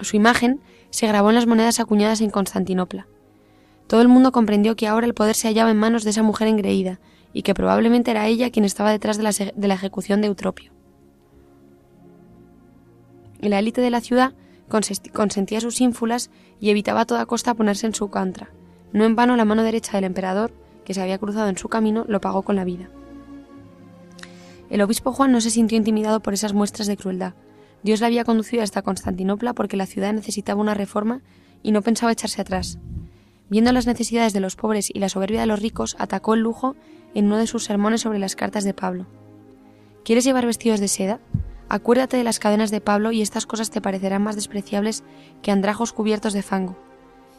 Su 0.00 0.16
imagen 0.16 0.60
se 0.90 1.06
grabó 1.06 1.28
en 1.28 1.36
las 1.36 1.46
monedas 1.46 1.80
acuñadas 1.80 2.20
en 2.20 2.30
Constantinopla. 2.30 3.06
Todo 3.86 4.00
el 4.00 4.08
mundo 4.08 4.32
comprendió 4.32 4.74
que 4.74 4.88
ahora 4.88 5.06
el 5.06 5.14
poder 5.14 5.36
se 5.36 5.48
hallaba 5.48 5.70
en 5.70 5.76
manos 5.76 6.02
de 6.04 6.10
esa 6.10 6.22
mujer 6.22 6.48
engreída 6.48 6.98
y 7.32 7.42
que 7.42 7.54
probablemente 7.54 8.10
era 8.10 8.26
ella 8.26 8.50
quien 8.50 8.64
estaba 8.64 8.90
detrás 8.90 9.16
de 9.16 9.22
la, 9.22 9.30
de 9.32 9.68
la 9.68 9.74
ejecución 9.74 10.20
de 10.20 10.28
Eutropio. 10.28 10.73
La 13.40 13.58
élite 13.58 13.80
de 13.80 13.90
la 13.90 14.00
ciudad 14.00 14.32
consentía 14.68 15.60
sus 15.60 15.80
ínfulas 15.80 16.30
y 16.60 16.70
evitaba 16.70 17.02
a 17.02 17.04
toda 17.04 17.26
costa 17.26 17.54
ponerse 17.54 17.86
en 17.86 17.94
su 17.94 18.08
contra. 18.08 18.50
No 18.92 19.04
en 19.04 19.16
vano 19.16 19.36
la 19.36 19.44
mano 19.44 19.62
derecha 19.62 19.92
del 19.92 20.04
emperador, 20.04 20.52
que 20.84 20.94
se 20.94 21.02
había 21.02 21.18
cruzado 21.18 21.48
en 21.48 21.58
su 21.58 21.68
camino, 21.68 22.04
lo 22.08 22.20
pagó 22.20 22.42
con 22.42 22.56
la 22.56 22.64
vida. 22.64 22.88
El 24.70 24.80
obispo 24.82 25.12
Juan 25.12 25.32
no 25.32 25.40
se 25.40 25.50
sintió 25.50 25.76
intimidado 25.76 26.20
por 26.20 26.34
esas 26.34 26.52
muestras 26.52 26.86
de 26.86 26.96
crueldad. 26.96 27.34
Dios 27.82 28.00
le 28.00 28.06
había 28.06 28.24
conducido 28.24 28.62
hasta 28.62 28.82
Constantinopla 28.82 29.52
porque 29.52 29.76
la 29.76 29.86
ciudad 29.86 30.12
necesitaba 30.12 30.60
una 30.60 30.74
reforma 30.74 31.20
y 31.62 31.72
no 31.72 31.82
pensaba 31.82 32.12
echarse 32.12 32.40
atrás. 32.40 32.78
Viendo 33.50 33.72
las 33.72 33.86
necesidades 33.86 34.32
de 34.32 34.40
los 34.40 34.56
pobres 34.56 34.90
y 34.92 34.98
la 34.98 35.08
soberbia 35.08 35.40
de 35.40 35.46
los 35.46 35.60
ricos, 35.60 35.96
atacó 35.98 36.34
el 36.34 36.40
lujo 36.40 36.76
en 37.14 37.26
uno 37.26 37.36
de 37.36 37.46
sus 37.46 37.64
sermones 37.64 38.00
sobre 38.00 38.18
las 38.18 38.36
cartas 38.36 38.64
de 38.64 38.74
Pablo. 38.74 39.06
¿Quieres 40.04 40.24
llevar 40.24 40.46
vestidos 40.46 40.80
de 40.80 40.88
seda? 40.88 41.20
Acuérdate 41.68 42.16
de 42.16 42.24
las 42.24 42.38
cadenas 42.38 42.70
de 42.70 42.80
Pablo 42.80 43.10
y 43.10 43.22
estas 43.22 43.46
cosas 43.46 43.70
te 43.70 43.80
parecerán 43.80 44.22
más 44.22 44.36
despreciables 44.36 45.02
que 45.42 45.50
andrajos 45.50 45.92
cubiertos 45.92 46.32
de 46.32 46.42
fango. 46.42 46.76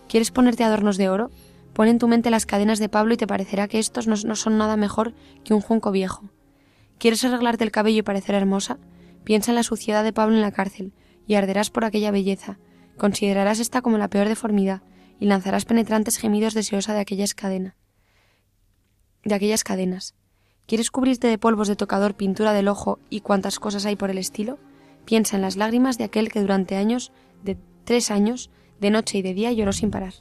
¿Quieres 0.08 0.32
ponerte 0.32 0.64
adornos 0.64 0.98
de 0.98 1.10
oro? 1.10 1.32
Pon 1.74 1.88
en 1.88 2.00
tu 2.00 2.08
mente 2.08 2.30
las 2.30 2.46
cadenas 2.46 2.80
de 2.80 2.90
Pablo 2.90 3.14
y 3.14 3.18
te 3.18 3.28
parecerá 3.28 3.68
que 3.68 3.80
estos 3.80 4.08
no, 4.08 4.16
son 4.36 4.58
nada 4.58 4.78
mejor 4.78 5.14
que 5.44 5.54
un 5.54 5.62
junco 5.62 5.92
viejo. 5.92 6.30
¿Quieres 6.98 7.24
arreglarte 7.24 7.64
el 7.64 7.72
cabello 7.72 8.00
y 8.00 8.04
parecer 8.04 8.36
hermosa? 8.36 8.78
Piensa 9.24 9.52
en 9.52 9.56
la 9.56 9.64
suciedad 9.64 10.04
de 10.04 10.14
Pablo 10.14 10.36
en 10.36 10.42
la 10.42 10.52
cárcel 10.52 10.94
y 11.28 11.36
arderás 11.36 11.70
por 11.70 11.84
aquella 11.84 12.12
belleza. 12.12 12.60
Considerarás 12.98 13.60
esta 13.60 13.82
como 13.82 13.98
la 13.98 14.10
peor 14.10 14.30
deformidad 14.30 14.84
y 15.20 15.26
lanzarás 15.26 15.66
penetrantes 15.66 16.18
gemidos 16.18 16.54
deseosa 16.54 16.94
de 16.94 17.02
aquellas 17.02 17.34
cadenas. 17.34 17.76
De 19.24 19.36
aquellas 19.36 19.64
cadenas. 19.64 20.16
¿Quieres 20.68 20.90
cubrirte 20.90 21.28
de 21.28 21.38
polvos 21.38 21.68
de 21.68 21.76
tocador, 21.76 22.16
pintura 22.16 22.52
del 22.52 22.68
ojo 22.68 22.98
y 23.10 23.22
cuantas 23.22 23.60
cosas 23.60 23.86
hay 23.86 23.96
por 23.96 24.10
el 24.10 24.18
estilo? 24.18 24.58
Piensa 25.06 25.36
en 25.36 25.44
las 25.44 25.58
lágrimas 25.58 26.00
de 26.00 26.06
aquel 26.06 26.32
que 26.32 26.42
durante 26.42 26.76
años, 26.76 27.12
de 27.44 27.56
tres 27.84 28.10
años, 28.10 28.50
de 28.80 28.90
noche 28.90 29.20
y 29.20 29.22
de 29.22 29.36
día 29.36 29.52
lloró 29.52 29.74
sin 29.74 29.92
parar. 29.92 30.14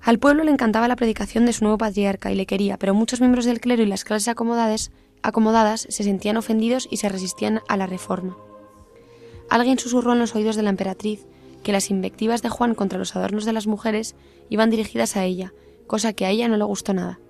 Al 0.00 0.18
pueblo 0.18 0.42
le 0.42 0.50
encantaba 0.50 0.88
la 0.88 0.96
predicación 0.96 1.46
de 1.46 1.52
su 1.52 1.62
nuevo 1.62 1.78
patriarca 1.78 2.32
y 2.32 2.34
le 2.34 2.46
quería, 2.46 2.76
pero 2.76 2.92
muchos 2.92 3.20
miembros 3.20 3.44
del 3.44 3.60
clero 3.60 3.84
y 3.84 3.86
las 3.86 4.02
clases 4.02 4.26
acomodadas, 4.26 4.90
acomodadas 5.22 5.86
se 5.88 6.02
sentían 6.02 6.36
ofendidos 6.36 6.88
y 6.90 6.96
se 6.96 7.08
resistían 7.08 7.60
a 7.68 7.76
la 7.76 7.86
reforma. 7.86 8.36
Alguien 9.48 9.78
susurró 9.78 10.12
en 10.12 10.18
los 10.18 10.34
oídos 10.34 10.56
de 10.56 10.62
la 10.64 10.70
emperatriz 10.70 11.24
que 11.62 11.70
las 11.70 11.88
invectivas 11.88 12.42
de 12.42 12.48
Juan 12.48 12.74
contra 12.74 12.98
los 12.98 13.14
adornos 13.14 13.44
de 13.44 13.52
las 13.52 13.68
mujeres 13.68 14.16
iban 14.50 14.70
dirigidas 14.70 15.16
a 15.16 15.24
ella, 15.24 15.52
cosa 15.86 16.14
que 16.14 16.26
a 16.26 16.30
ella 16.30 16.48
no 16.48 16.56
le 16.56 16.64
gustó 16.64 16.94
nada. 16.94 17.20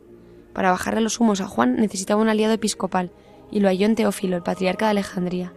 Para 0.52 0.70
bajarle 0.70 1.00
los 1.00 1.20
humos 1.20 1.40
a 1.40 1.46
Juan 1.46 1.76
necesitaba 1.76 2.20
un 2.20 2.28
aliado 2.28 2.54
episcopal, 2.54 3.10
y 3.50 3.60
lo 3.60 3.68
halló 3.68 3.86
en 3.86 3.94
Teófilo, 3.94 4.36
el 4.36 4.42
patriarca 4.42 4.86
de 4.86 4.92
Alejandría. 4.92 5.52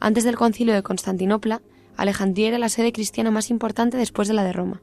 Antes 0.00 0.24
del 0.24 0.36
concilio 0.36 0.74
de 0.74 0.82
Constantinopla, 0.82 1.62
Alejandría 1.96 2.48
era 2.48 2.58
la 2.58 2.70
sede 2.70 2.92
cristiana 2.92 3.30
más 3.30 3.50
importante 3.50 3.98
después 3.98 4.26
de 4.28 4.34
la 4.34 4.44
de 4.44 4.52
Roma. 4.52 4.82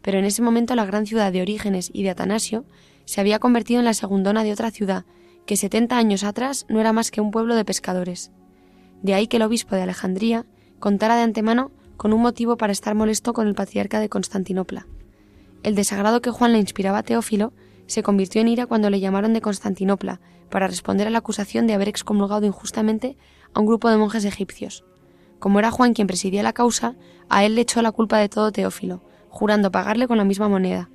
Pero 0.00 0.18
en 0.18 0.24
ese 0.24 0.40
momento 0.40 0.74
la 0.74 0.86
gran 0.86 1.06
ciudad 1.06 1.30
de 1.32 1.42
Orígenes 1.42 1.90
y 1.92 2.02
de 2.02 2.10
Atanasio 2.10 2.64
se 3.04 3.20
había 3.20 3.38
convertido 3.38 3.80
en 3.80 3.84
la 3.84 3.92
segundona 3.92 4.42
de 4.42 4.52
otra 4.52 4.70
ciudad, 4.70 5.04
que 5.44 5.56
setenta 5.56 5.98
años 5.98 6.24
atrás 6.24 6.64
no 6.68 6.80
era 6.80 6.92
más 6.92 7.10
que 7.10 7.20
un 7.20 7.30
pueblo 7.30 7.54
de 7.54 7.64
pescadores. 7.64 8.30
De 9.02 9.14
ahí 9.14 9.26
que 9.26 9.36
el 9.36 9.42
obispo 9.42 9.74
de 9.74 9.82
Alejandría 9.82 10.46
contara 10.78 11.16
de 11.16 11.22
antemano 11.22 11.70
con 11.96 12.14
un 12.14 12.22
motivo 12.22 12.56
para 12.56 12.72
estar 12.72 12.94
molesto 12.94 13.34
con 13.34 13.46
el 13.46 13.54
patriarca 13.54 14.00
de 14.00 14.08
Constantinopla. 14.08 14.86
El 15.62 15.74
desagrado 15.74 16.22
que 16.22 16.30
Juan 16.30 16.52
le 16.52 16.58
inspiraba 16.58 16.98
a 16.98 17.02
Teófilo 17.02 17.52
se 17.90 18.04
convirtió 18.04 18.40
en 18.40 18.46
ira 18.46 18.66
cuando 18.66 18.88
le 18.88 19.00
llamaron 19.00 19.32
de 19.32 19.40
Constantinopla 19.40 20.20
para 20.48 20.68
responder 20.68 21.08
a 21.08 21.10
la 21.10 21.18
acusación 21.18 21.66
de 21.66 21.74
haber 21.74 21.88
excomulgado 21.88 22.46
injustamente 22.46 23.16
a 23.52 23.58
un 23.58 23.66
grupo 23.66 23.90
de 23.90 23.96
monjes 23.96 24.24
egipcios. 24.24 24.84
Como 25.40 25.58
era 25.58 25.72
Juan 25.72 25.92
quien 25.92 26.06
presidía 26.06 26.44
la 26.44 26.52
causa, 26.52 26.94
a 27.28 27.44
él 27.44 27.56
le 27.56 27.62
echó 27.62 27.82
la 27.82 27.90
culpa 27.90 28.18
de 28.18 28.28
todo 28.28 28.52
Teófilo, 28.52 29.02
jurando 29.28 29.72
pagarle 29.72 30.06
con 30.06 30.18
la 30.18 30.24
misma 30.24 30.48
moneda. 30.48 30.88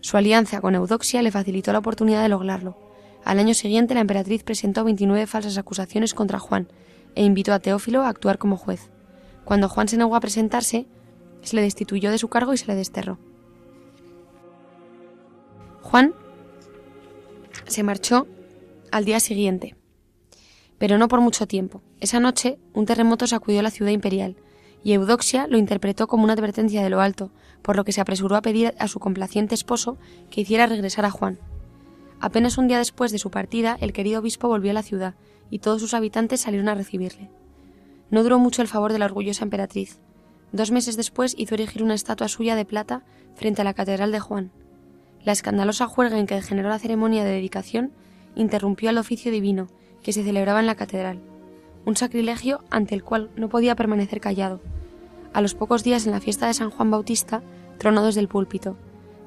Su 0.00 0.16
alianza 0.16 0.60
con 0.60 0.74
Eudoxia 0.74 1.22
le 1.22 1.30
facilitó 1.30 1.72
la 1.72 1.78
oportunidad 1.78 2.22
de 2.22 2.28
lograrlo. 2.28 2.76
Al 3.24 3.38
año 3.38 3.54
siguiente 3.54 3.94
la 3.94 4.00
emperatriz 4.00 4.42
presentó 4.42 4.82
29 4.82 5.28
falsas 5.28 5.56
acusaciones 5.56 6.14
contra 6.14 6.40
Juan 6.40 6.66
e 7.14 7.22
invitó 7.22 7.52
a 7.52 7.60
Teófilo 7.60 8.02
a 8.02 8.08
actuar 8.08 8.38
como 8.38 8.56
juez. 8.56 8.90
Cuando 9.44 9.68
Juan 9.68 9.86
se 9.86 9.98
negó 9.98 10.16
a 10.16 10.20
presentarse, 10.20 10.88
se 11.42 11.54
le 11.54 11.62
destituyó 11.62 12.10
de 12.10 12.18
su 12.18 12.26
cargo 12.26 12.52
y 12.54 12.56
se 12.56 12.66
le 12.66 12.74
desterró. 12.74 13.18
Juan 15.82 16.12
se 17.66 17.82
marchó 17.82 18.26
al 18.90 19.04
día 19.04 19.20
siguiente, 19.20 19.76
pero 20.78 20.98
no 20.98 21.08
por 21.08 21.20
mucho 21.20 21.46
tiempo. 21.46 21.82
Esa 22.00 22.20
noche 22.20 22.58
un 22.72 22.86
terremoto 22.86 23.26
sacudió 23.26 23.62
la 23.62 23.70
ciudad 23.70 23.92
imperial, 23.92 24.36
y 24.82 24.92
Eudoxia 24.94 25.46
lo 25.46 25.58
interpretó 25.58 26.06
como 26.06 26.24
una 26.24 26.32
advertencia 26.32 26.82
de 26.82 26.90
lo 26.90 27.00
alto, 27.00 27.30
por 27.62 27.76
lo 27.76 27.84
que 27.84 27.92
se 27.92 28.00
apresuró 28.00 28.36
a 28.36 28.42
pedir 28.42 28.74
a 28.78 28.88
su 28.88 28.98
complaciente 28.98 29.54
esposo 29.54 29.98
que 30.30 30.40
hiciera 30.40 30.66
regresar 30.66 31.04
a 31.04 31.10
Juan. 31.10 31.38
Apenas 32.18 32.58
un 32.58 32.68
día 32.68 32.78
después 32.78 33.12
de 33.12 33.18
su 33.18 33.30
partida, 33.30 33.76
el 33.80 33.92
querido 33.92 34.20
obispo 34.20 34.48
volvió 34.48 34.70
a 34.70 34.74
la 34.74 34.82
ciudad, 34.82 35.14
y 35.50 35.58
todos 35.58 35.80
sus 35.80 35.94
habitantes 35.94 36.40
salieron 36.40 36.68
a 36.68 36.74
recibirle. 36.74 37.30
No 38.10 38.22
duró 38.22 38.38
mucho 38.38 38.62
el 38.62 38.68
favor 38.68 38.92
de 38.92 38.98
la 38.98 39.06
orgullosa 39.06 39.44
emperatriz. 39.44 40.00
Dos 40.52 40.70
meses 40.70 40.96
después 40.96 41.34
hizo 41.38 41.54
erigir 41.54 41.82
una 41.82 41.94
estatua 41.94 42.28
suya 42.28 42.56
de 42.56 42.64
plata 42.64 43.04
frente 43.34 43.60
a 43.60 43.64
la 43.64 43.74
catedral 43.74 44.12
de 44.12 44.20
Juan. 44.20 44.50
La 45.24 45.32
escandalosa 45.32 45.86
juerga 45.86 46.18
en 46.18 46.26
que 46.26 46.34
degeneró 46.34 46.68
la 46.68 46.78
ceremonia 46.78 47.24
de 47.24 47.32
dedicación 47.32 47.92
interrumpió 48.34 48.90
el 48.90 48.98
oficio 48.98 49.30
divino 49.30 49.68
que 50.02 50.12
se 50.12 50.24
celebraba 50.24 50.60
en 50.60 50.66
la 50.66 50.76
catedral, 50.76 51.20
un 51.84 51.96
sacrilegio 51.96 52.64
ante 52.70 52.94
el 52.94 53.04
cual 53.04 53.30
no 53.36 53.48
podía 53.48 53.76
permanecer 53.76 54.20
callado. 54.20 54.60
A 55.32 55.40
los 55.40 55.54
pocos 55.54 55.84
días 55.84 56.06
en 56.06 56.12
la 56.12 56.20
fiesta 56.20 56.46
de 56.46 56.54
San 56.54 56.70
Juan 56.70 56.90
Bautista, 56.90 57.42
tronó 57.78 58.04
desde 58.04 58.20
el 58.20 58.28
púlpito. 58.28 58.76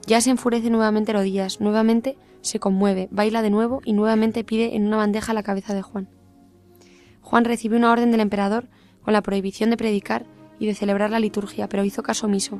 Ya 0.05 0.19
se 0.21 0.29
enfurece 0.29 0.69
nuevamente 0.69 1.13
rodillas, 1.13 1.61
nuevamente 1.61 2.17
se 2.41 2.59
conmueve, 2.59 3.07
baila 3.11 3.41
de 3.41 3.49
nuevo 3.49 3.81
y 3.85 3.93
nuevamente 3.93 4.43
pide 4.43 4.75
en 4.75 4.85
una 4.85 4.97
bandeja 4.97 5.33
la 5.33 5.43
cabeza 5.43 5.73
de 5.73 5.81
Juan. 5.81 6.09
Juan 7.21 7.45
recibió 7.45 7.77
una 7.77 7.91
orden 7.91 8.11
del 8.11 8.19
emperador 8.19 8.67
con 9.01 9.13
la 9.13 9.21
prohibición 9.21 9.69
de 9.69 9.77
predicar 9.77 10.25
y 10.59 10.67
de 10.67 10.75
celebrar 10.75 11.09
la 11.09 11.19
liturgia, 11.19 11.69
pero 11.69 11.83
hizo 11.83 12.03
caso 12.03 12.27
omiso. 12.27 12.59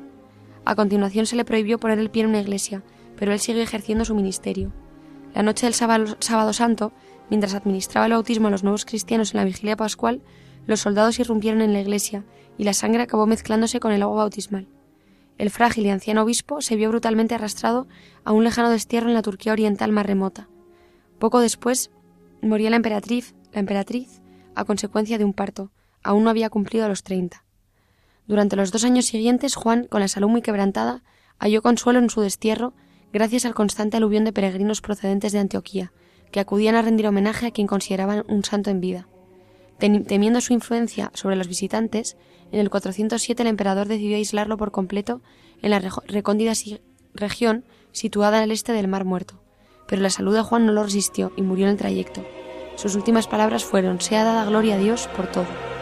A 0.66 0.76
continuación 0.76 1.26
se 1.26 1.36
le 1.36 1.46
prohibió 1.46 1.80
poner 1.80 2.00
el 2.00 2.10
pie 2.10 2.24
en 2.24 2.30
una 2.30 2.42
iglesia, 2.42 2.82
pero 3.18 3.32
él 3.32 3.40
siguió 3.40 3.62
ejerciendo 3.62 4.06
su 4.06 4.16
ministerio. 4.16 4.72
La 5.34 5.44
noche 5.44 5.66
del 5.66 5.74
sábado, 5.74 6.54
Santo, 6.54 6.94
mientras 7.30 7.54
administraba 7.54 8.06
el 8.06 8.14
bautismo 8.14 8.48
a 8.48 8.52
los 8.52 8.64
nuevos 8.64 8.86
cristianos 8.86 9.34
en 9.34 9.40
la 9.40 9.46
vigilia 9.46 9.76
pascual, 9.76 10.22
los 10.68 10.82
soldados 10.82 11.20
irrumpieron 11.20 11.62
en 11.62 11.74
la 11.74 11.82
iglesia 11.82 12.24
y 12.58 12.64
la 12.64 12.74
sangre 12.74 13.04
acabó 13.04 13.26
mezclándose 13.26 13.80
con 13.80 13.92
el 13.92 14.04
agua 14.04 14.18
bautismal. 14.18 14.68
El 15.38 15.50
frágil 15.50 15.88
y 15.88 15.90
anciano 15.90 16.22
obispo 16.22 16.62
se 16.62 16.76
vio 16.76 16.90
brutalmente 16.90 17.34
arrastrado 17.34 17.88
a 18.24 18.32
un 18.32 18.44
lejano 18.44 18.70
destierro 18.70 19.08
en 19.08 19.16
la 19.16 19.24
Turquía 19.24 19.52
oriental 19.52 19.92
más 19.92 20.06
remota. 20.06 20.48
Poco 21.18 21.40
después 21.40 21.90
moría 22.42 22.70
la 22.70 22.76
emperatriz, 22.76 23.34
la 23.52 23.60
emperatriz 23.60 24.22
a 24.56 24.66
consecuencia 24.66 25.18
de 25.18 25.26
un 25.26 25.34
parto. 25.34 25.72
Aún 26.04 26.24
no 26.24 26.30
había 26.30 26.50
cumplido 26.50 26.88
los 26.88 27.02
treinta. 27.02 27.46
Durante 28.28 28.56
los 28.56 28.72
dos 28.72 28.84
años 28.84 29.06
siguientes, 29.06 29.56
Juan, 29.56 29.86
con 29.86 30.02
la 30.02 30.08
salud 30.08 30.30
muy 30.30 30.42
quebrantada, 30.42 31.04
halló 31.40 31.62
consuelo 31.62 32.00
en 32.00 32.10
su 32.10 32.22
destierro 32.22 32.74
gracias 33.14 33.46
al 33.46 33.54
constante 33.54 33.96
aluvión 33.96 34.26
de 34.26 34.34
peregrinos 34.34 34.82
procedentes 34.82 35.32
de 35.32 35.40
Antioquía, 35.40 35.94
que 36.32 36.40
acudían 36.40 36.76
a 36.76 36.82
rendir 36.82 37.08
homenaje 37.08 37.48
a 37.48 37.52
quien 37.52 37.68
consideraban 37.68 38.26
un 38.28 38.44
santo 38.44 38.72
en 38.72 38.82
vida. 38.82 39.08
Temiendo 39.78 40.42
su 40.42 40.54
influencia 40.54 41.12
sobre 41.14 41.36
los 41.36 41.48
visitantes, 41.48 42.18
en 42.52 42.60
el 42.60 42.70
407 42.70 43.44
el 43.44 43.48
emperador 43.48 43.88
decidió 43.88 44.18
aislarlo 44.18 44.58
por 44.58 44.72
completo 44.72 45.22
en 45.62 45.72
la 45.72 45.80
recóndita 45.80 46.54
región 47.14 47.64
situada 47.92 48.42
al 48.42 48.52
este 48.52 48.74
del 48.74 48.88
Mar 48.88 49.06
Muerto. 49.06 49.42
Pero 49.88 50.02
la 50.02 50.10
salud 50.10 50.34
de 50.34 50.42
Juan 50.42 50.66
no 50.66 50.72
lo 50.72 50.84
resistió 50.84 51.32
y 51.36 51.42
murió 51.42 51.66
en 51.66 51.72
el 51.72 51.78
trayecto. 51.78 52.26
Sus 52.76 52.96
últimas 52.96 53.28
palabras 53.28 53.64
fueron 53.64 54.02
Sea 54.02 54.24
dada 54.24 54.46
gloria 54.46 54.76
a 54.76 54.80
Dios 54.80 55.08
por 55.16 55.28
todo. 55.28 55.73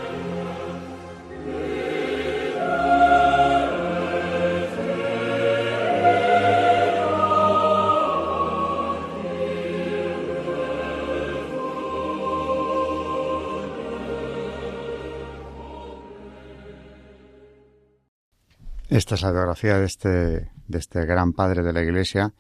Esta 19.01 19.15
es 19.15 19.24
la 19.24 19.31
biografía 19.31 19.79
de 19.79 19.86
este, 19.88 20.51
de 20.67 20.77
este 20.77 21.03
gran 21.08 21.34
padre 21.34 21.63
de 21.63 21.74
la 21.74 21.81
Iglesia, 21.81 22.36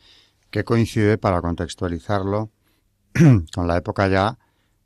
que 0.51 0.63
coincide, 0.63 1.17
para 1.17 1.41
contextualizarlo, 1.41 2.51
con 3.55 3.67
la 3.67 3.77
época 3.77 4.07
ya 4.07 4.37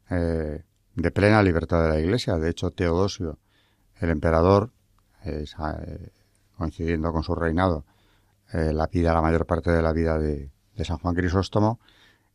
eh, 0.09 0.63
de 0.95 1.11
plena 1.11 1.43
libertad 1.43 1.83
de 1.83 1.89
la 1.89 1.99
Iglesia. 1.99 2.37
De 2.37 2.49
hecho, 2.49 2.71
Teodosio, 2.71 3.39
el 3.99 4.09
emperador, 4.09 4.71
eh, 5.25 5.43
coincidiendo 6.57 7.11
con 7.11 7.23
su 7.23 7.35
reinado, 7.35 7.83
eh, 8.53 8.71
la 8.71 8.87
pida 8.87 9.13
la 9.13 9.21
mayor 9.21 9.45
parte 9.45 9.69
de 9.69 9.81
la 9.81 9.91
vida 9.91 10.17
de, 10.17 10.51
de 10.77 10.85
San 10.85 10.99
Juan 10.99 11.13
Crisóstomo. 11.13 11.81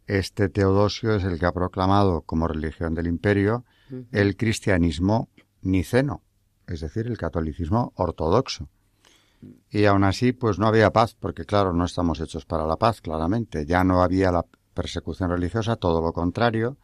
Este 0.06 0.50
Teodosio 0.50 1.14
es 1.14 1.25
el 1.25 1.38
que 1.38 1.47
ha 1.47 1.52
proclamado 1.52 2.20
como 2.26 2.47
religión 2.47 2.94
del 2.94 3.06
imperio 3.06 3.64
el 4.12 4.37
cristianismo 4.37 5.30
niceno, 5.62 6.23
es 6.66 6.80
decir, 6.80 7.06
el 7.06 7.16
catolicismo 7.16 7.94
ortodoxo. 7.97 8.68
Y 9.70 9.85
aún 9.87 10.04
así, 10.04 10.32
pues 10.32 10.59
no 10.59 10.66
había 10.66 10.92
paz, 10.92 11.14
porque 11.18 11.44
claro, 11.44 11.73
no 11.73 11.85
estamos 11.85 12.20
hechos 12.20 12.44
para 12.44 12.66
la 12.66 12.76
paz, 12.76 13.00
claramente. 13.00 13.64
Ya 13.66 13.85
no 13.85 14.02
había 14.02 14.30
la 14.32 14.44
persecución 14.75 15.30
religiosa, 15.30 15.76
todo 15.76 16.00
lo 16.02 16.12
contrario, 16.12 16.76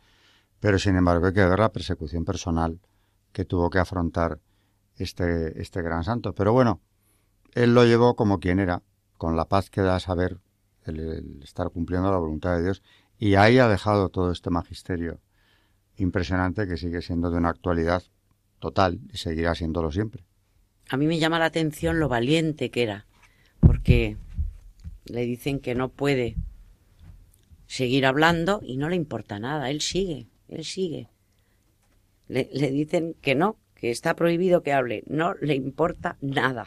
pero 0.61 0.79
sin 0.79 0.97
embargo 0.97 1.27
hay 1.27 1.35
que 1.35 1.45
ver 1.45 1.59
la 1.59 1.73
persecución 1.73 2.25
personal 2.25 2.81
que 3.33 3.45
tuvo 3.45 3.69
que 3.71 3.79
afrontar 3.79 4.41
este, 4.97 5.61
este 5.61 5.83
gran 5.83 6.05
santo. 6.05 6.35
Pero 6.35 6.53
bueno, 6.53 6.81
él 7.55 7.75
lo 7.75 7.85
llevó 7.85 8.17
como 8.17 8.41
quien 8.41 8.59
era, 8.59 8.83
con 9.19 9.37
la 9.37 9.47
paz 9.47 9.71
que 9.71 9.83
da 9.83 10.01
saber 10.01 10.41
el, 10.85 11.41
estar 11.43 11.71
cumpliendo 11.71 12.11
la 12.11 12.19
voluntad 12.19 12.57
de 12.57 12.63
Dios, 12.63 12.83
y 13.19 13.35
ahí 13.35 13.59
ha 13.59 13.69
dejado 13.69 14.09
todo 14.09 14.31
este 14.31 14.51
magisterio 14.51 15.21
impresionante 15.97 16.67
que 16.67 16.77
sigue 16.77 17.01
siendo 17.03 17.31
de 17.31 17.39
una 17.39 17.49
actualidad 17.49 18.03
total 18.59 19.01
y 19.13 19.17
seguirá 19.17 19.55
siéndolo 19.55 19.91
siempre. 19.91 20.25
A 20.89 20.97
mí 20.97 21.07
me 21.07 21.19
llama 21.19 21.39
la 21.39 21.47
atención 21.47 21.99
lo 21.99 22.09
valiente 22.09 22.71
que 22.71 22.83
era, 22.83 23.07
porque 23.61 24.17
le 25.05 25.23
dicen 25.23 25.61
que 25.61 25.75
no 25.75 25.89
puede 25.89 26.37
seguir 27.67 28.07
hablando 28.07 28.61
y 28.63 28.77
no 28.77 28.89
le 28.89 28.97
importa 28.97 29.39
nada, 29.39 29.71
él 29.71 29.81
sigue, 29.81 30.29
él 30.49 30.65
sigue. 30.65 31.09
Le, 32.29 32.49
le 32.53 32.71
dicen 32.71 33.15
que 33.21 33.35
no, 33.35 33.57
que 33.75 33.91
está 33.91 34.15
prohibido 34.15 34.63
que 34.63 34.73
hable, 34.73 35.03
no 35.07 35.35
le 35.35 35.55
importa 35.55 36.17
nada. 36.21 36.67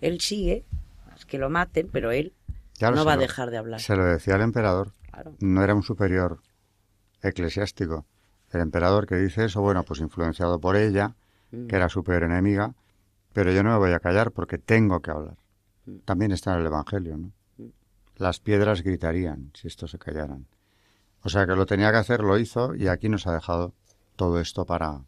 Él 0.00 0.20
sigue, 0.20 0.64
es 1.16 1.24
que 1.24 1.38
lo 1.38 1.48
maten, 1.50 1.88
pero 1.90 2.10
él 2.10 2.32
no 2.80 3.04
va 3.04 3.14
a 3.14 3.16
dejar 3.16 3.50
de 3.50 3.58
hablar. 3.58 3.80
Se 3.80 3.96
lo 3.96 4.04
decía 4.04 4.36
el 4.36 4.42
emperador, 4.42 4.92
no 5.40 5.62
era 5.62 5.74
un 5.74 5.82
superior 5.82 6.40
eclesiástico. 7.22 8.06
El 8.50 8.60
emperador 8.60 9.06
que 9.06 9.16
dice 9.16 9.44
eso, 9.44 9.60
bueno, 9.62 9.82
pues 9.84 10.00
influenciado 10.00 10.60
por 10.60 10.76
ella, 10.76 11.14
mm. 11.52 11.68
que 11.68 11.76
era 11.76 11.88
su 11.88 12.02
peor 12.04 12.24
enemiga, 12.24 12.74
pero 13.32 13.52
yo 13.52 13.62
no 13.62 13.70
me 13.70 13.78
voy 13.78 13.92
a 13.92 14.00
callar 14.00 14.32
porque 14.32 14.58
tengo 14.58 15.00
que 15.00 15.10
hablar. 15.10 15.36
Mm. 15.86 15.98
También 16.04 16.32
está 16.32 16.54
en 16.54 16.60
el 16.60 16.66
Evangelio, 16.66 17.16
¿no? 17.16 17.32
Mm. 17.58 17.70
Las 18.16 18.40
piedras 18.40 18.82
gritarían 18.82 19.50
si 19.54 19.68
estos 19.68 19.90
se 19.90 19.98
callaran. 19.98 20.46
O 21.22 21.28
sea 21.28 21.46
que 21.46 21.54
lo 21.54 21.66
tenía 21.66 21.90
que 21.90 21.98
hacer, 21.98 22.20
lo 22.20 22.38
hizo 22.38 22.74
y 22.74 22.88
aquí 22.88 23.08
nos 23.08 23.26
ha 23.26 23.32
dejado 23.32 23.72
todo 24.16 24.40
esto 24.40 24.66
para, 24.66 25.02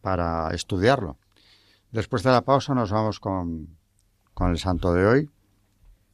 para 0.00 0.50
estudiarlo. 0.50 1.16
Después 1.90 2.22
de 2.22 2.30
la 2.30 2.42
pausa 2.42 2.74
nos 2.74 2.90
vamos 2.90 3.20
con, 3.20 3.76
con 4.34 4.50
el 4.50 4.58
santo 4.58 4.92
de 4.94 5.06
hoy, 5.06 5.30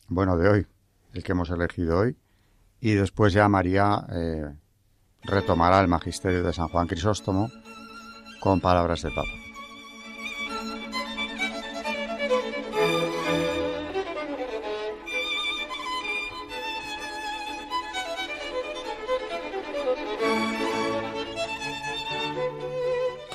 bueno, 0.09 0.37
de 0.37 0.49
hoy, 0.49 0.67
el 1.13 1.23
que 1.23 1.33
hemos 1.33 1.51
elegido 1.51 1.99
hoy, 1.99 2.17
y 2.81 2.95
después 2.95 3.33
ya 3.33 3.49
María 3.49 4.07
eh, 4.11 4.55
retomará 5.23 5.81
el 5.81 5.89
magisterio 5.89 6.43
de 6.43 6.53
San 6.53 6.69
Juan 6.69 6.87
Crisóstomo 6.87 7.51
con 8.41 8.61
palabras 8.61 9.03
de 9.03 9.11
Papa. 9.11 9.48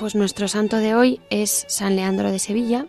Pues 0.03 0.15
nuestro 0.15 0.49
santo 0.49 0.79
de 0.79 0.95
hoy 0.95 1.21
es 1.29 1.63
San 1.69 1.95
Leandro 1.95 2.29
de 2.29 2.37
Sevilla 2.37 2.87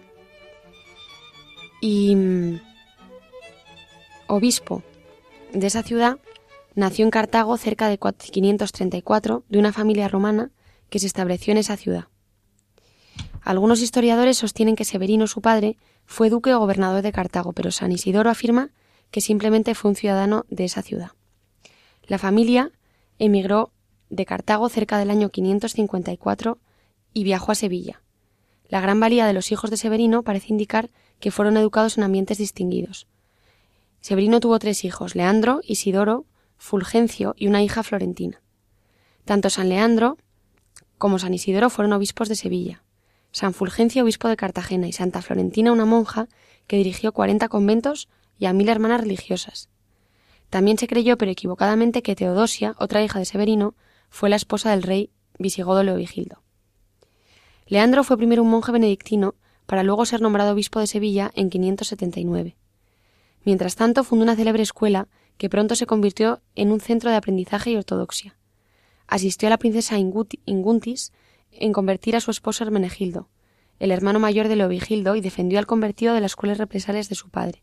y 1.81 2.17
mm, 2.17 2.61
obispo 4.27 4.83
de 5.53 5.65
esa 5.65 5.85
ciudad 5.85 6.19
nació 6.75 7.05
en 7.05 7.13
Cartago 7.13 7.57
cerca 7.57 7.89
de 7.89 7.99
534 7.99 9.45
de 9.49 9.59
una 9.61 9.73
familia 9.73 10.09
romana 10.09 10.51
que 10.91 10.99
se 10.99 11.07
estableció 11.07 11.53
en 11.53 11.59
esa 11.59 11.77
ciudad. 11.77 12.09
Algunos 13.43 13.81
historiadores 13.81 14.37
sostienen 14.37 14.75
que 14.75 14.85
Severino, 14.85 15.29
su 15.29 15.41
padre, 15.41 15.77
fue 16.07 16.31
duque 16.31 16.53
o 16.53 16.59
gobernador 16.59 17.03
de 17.03 17.13
Cartago, 17.13 17.53
pero 17.53 17.71
San 17.71 17.93
Isidoro 17.93 18.29
afirma 18.29 18.73
que 19.13 19.21
simplemente 19.21 19.77
fue 19.77 19.91
un 19.93 19.97
ciudadano 19.97 20.47
de 20.49 20.65
esa 20.65 20.83
ciudad. 20.83 21.13
La 22.09 22.19
familia 22.19 22.73
emigró 23.21 23.71
de 24.11 24.27
Cartago 24.27 24.69
cerca 24.69 24.99
del 24.99 25.11
año 25.11 25.29
554 25.29 26.59
y 27.15 27.25
viajó 27.25 27.53
a 27.53 27.55
Sevilla. 27.55 28.03
La 28.69 28.81
gran 28.83 29.01
valía 29.01 29.27
de 29.27 29.33
los 29.33 29.51
hijos 29.53 29.71
de 29.71 29.79
Severino 29.79 30.23
parece 30.23 30.49
indicar 30.49 30.91
que 31.21 31.31
fueron 31.31 31.57
educados 31.57 31.97
en 31.97 32.05
ambientes 32.05 32.37
distinguidos. 32.37 33.07
Severino 34.03 34.41
tuvo 34.41 34.59
tres 34.59 34.85
hijos, 34.85 35.15
Leandro, 35.15 35.61
Isidoro, 35.65 36.27
Fulgencio 36.59 37.35
y 37.39 37.47
una 37.47 37.63
hija 37.63 37.83
Florentina. 37.83 38.43
Tanto 39.25 39.49
San 39.49 39.71
Leandro 39.71 40.19
como 40.99 41.19
San 41.19 41.33
Isidoro 41.33 41.71
fueron 41.71 41.95
obispos 41.95 42.29
de 42.29 42.37
Sevilla, 42.37 42.85
San 43.35 43.53
Fulgencio 43.53 44.05
obispo 44.05 44.29
de 44.29 44.37
Cartagena 44.37 44.87
y 44.87 44.93
Santa 44.93 45.21
Florentina 45.21 45.73
una 45.73 45.85
monja 45.85 46.29
que 46.69 46.77
dirigió 46.77 47.11
cuarenta 47.11 47.49
conventos 47.49 48.09
y 48.39 48.47
a 48.47 48.53
mil 48.53 48.69
hermanas 48.69 49.01
religiosas. 49.01 49.71
También 50.51 50.79
se 50.79 50.87
creyó, 50.87 51.19
pero 51.19 51.33
equivocadamente, 51.33 52.01
que 52.01 52.15
Teodosia, 52.15 52.77
otra 52.79 53.03
hija 53.03 53.19
de 53.19 53.25
Severino, 53.25 53.75
fue 54.09 54.31
la 54.31 54.37
esposa 54.37 54.71
del 54.71 54.85
rey 54.85 55.11
visigodo 55.37 55.83
Leovigildo. 55.83 56.44
Leandro 57.67 58.05
fue 58.05 58.17
primero 58.17 58.43
un 58.43 58.51
monje 58.51 58.73
benedictino 58.73 59.35
para 59.67 59.83
luego 59.83 60.05
ser 60.05 60.21
nombrado 60.21 60.53
obispo 60.53 60.81
de 60.81 60.87
Sevilla 60.87 61.31
en 61.35 61.49
579. 61.49 62.57
Mientras 63.45 63.77
tanto, 63.77 64.05
fundó 64.05 64.25
una 64.25 64.37
célebre 64.37 64.63
escuela 64.63 65.09
que 65.39 65.49
pronto 65.49 65.75
se 65.75 65.87
convirtió 65.87 66.41
en 66.55 66.71
un 66.71 66.81
centro 66.81 67.11
de 67.11 67.17
aprendizaje 67.17 67.71
y 67.71 67.77
ortodoxia. 67.77 68.37
Asistió 69.07 69.49
a 69.49 69.51
la 69.51 69.59
princesa 69.59 69.99
Inguntis 69.99 71.13
en 71.53 71.73
convertir 71.73 72.17
a 72.17 72.21
su 72.21 72.31
esposo 72.31 72.65
Hermenegildo, 72.65 73.29
el 73.79 73.91
hermano 73.91 74.21
mayor 74.21 74.49
de 74.49 74.57
Leovigildo, 74.57 75.17
y 75.17 75.21
defendió 75.21 75.59
al 75.59 75.67
convertido 75.67 76.15
de 76.15 76.21
las 76.21 76.37
crueles 76.37 76.59
represalias 76.59 77.09
de 77.09 77.15
su 77.15 77.29
padre. 77.29 77.63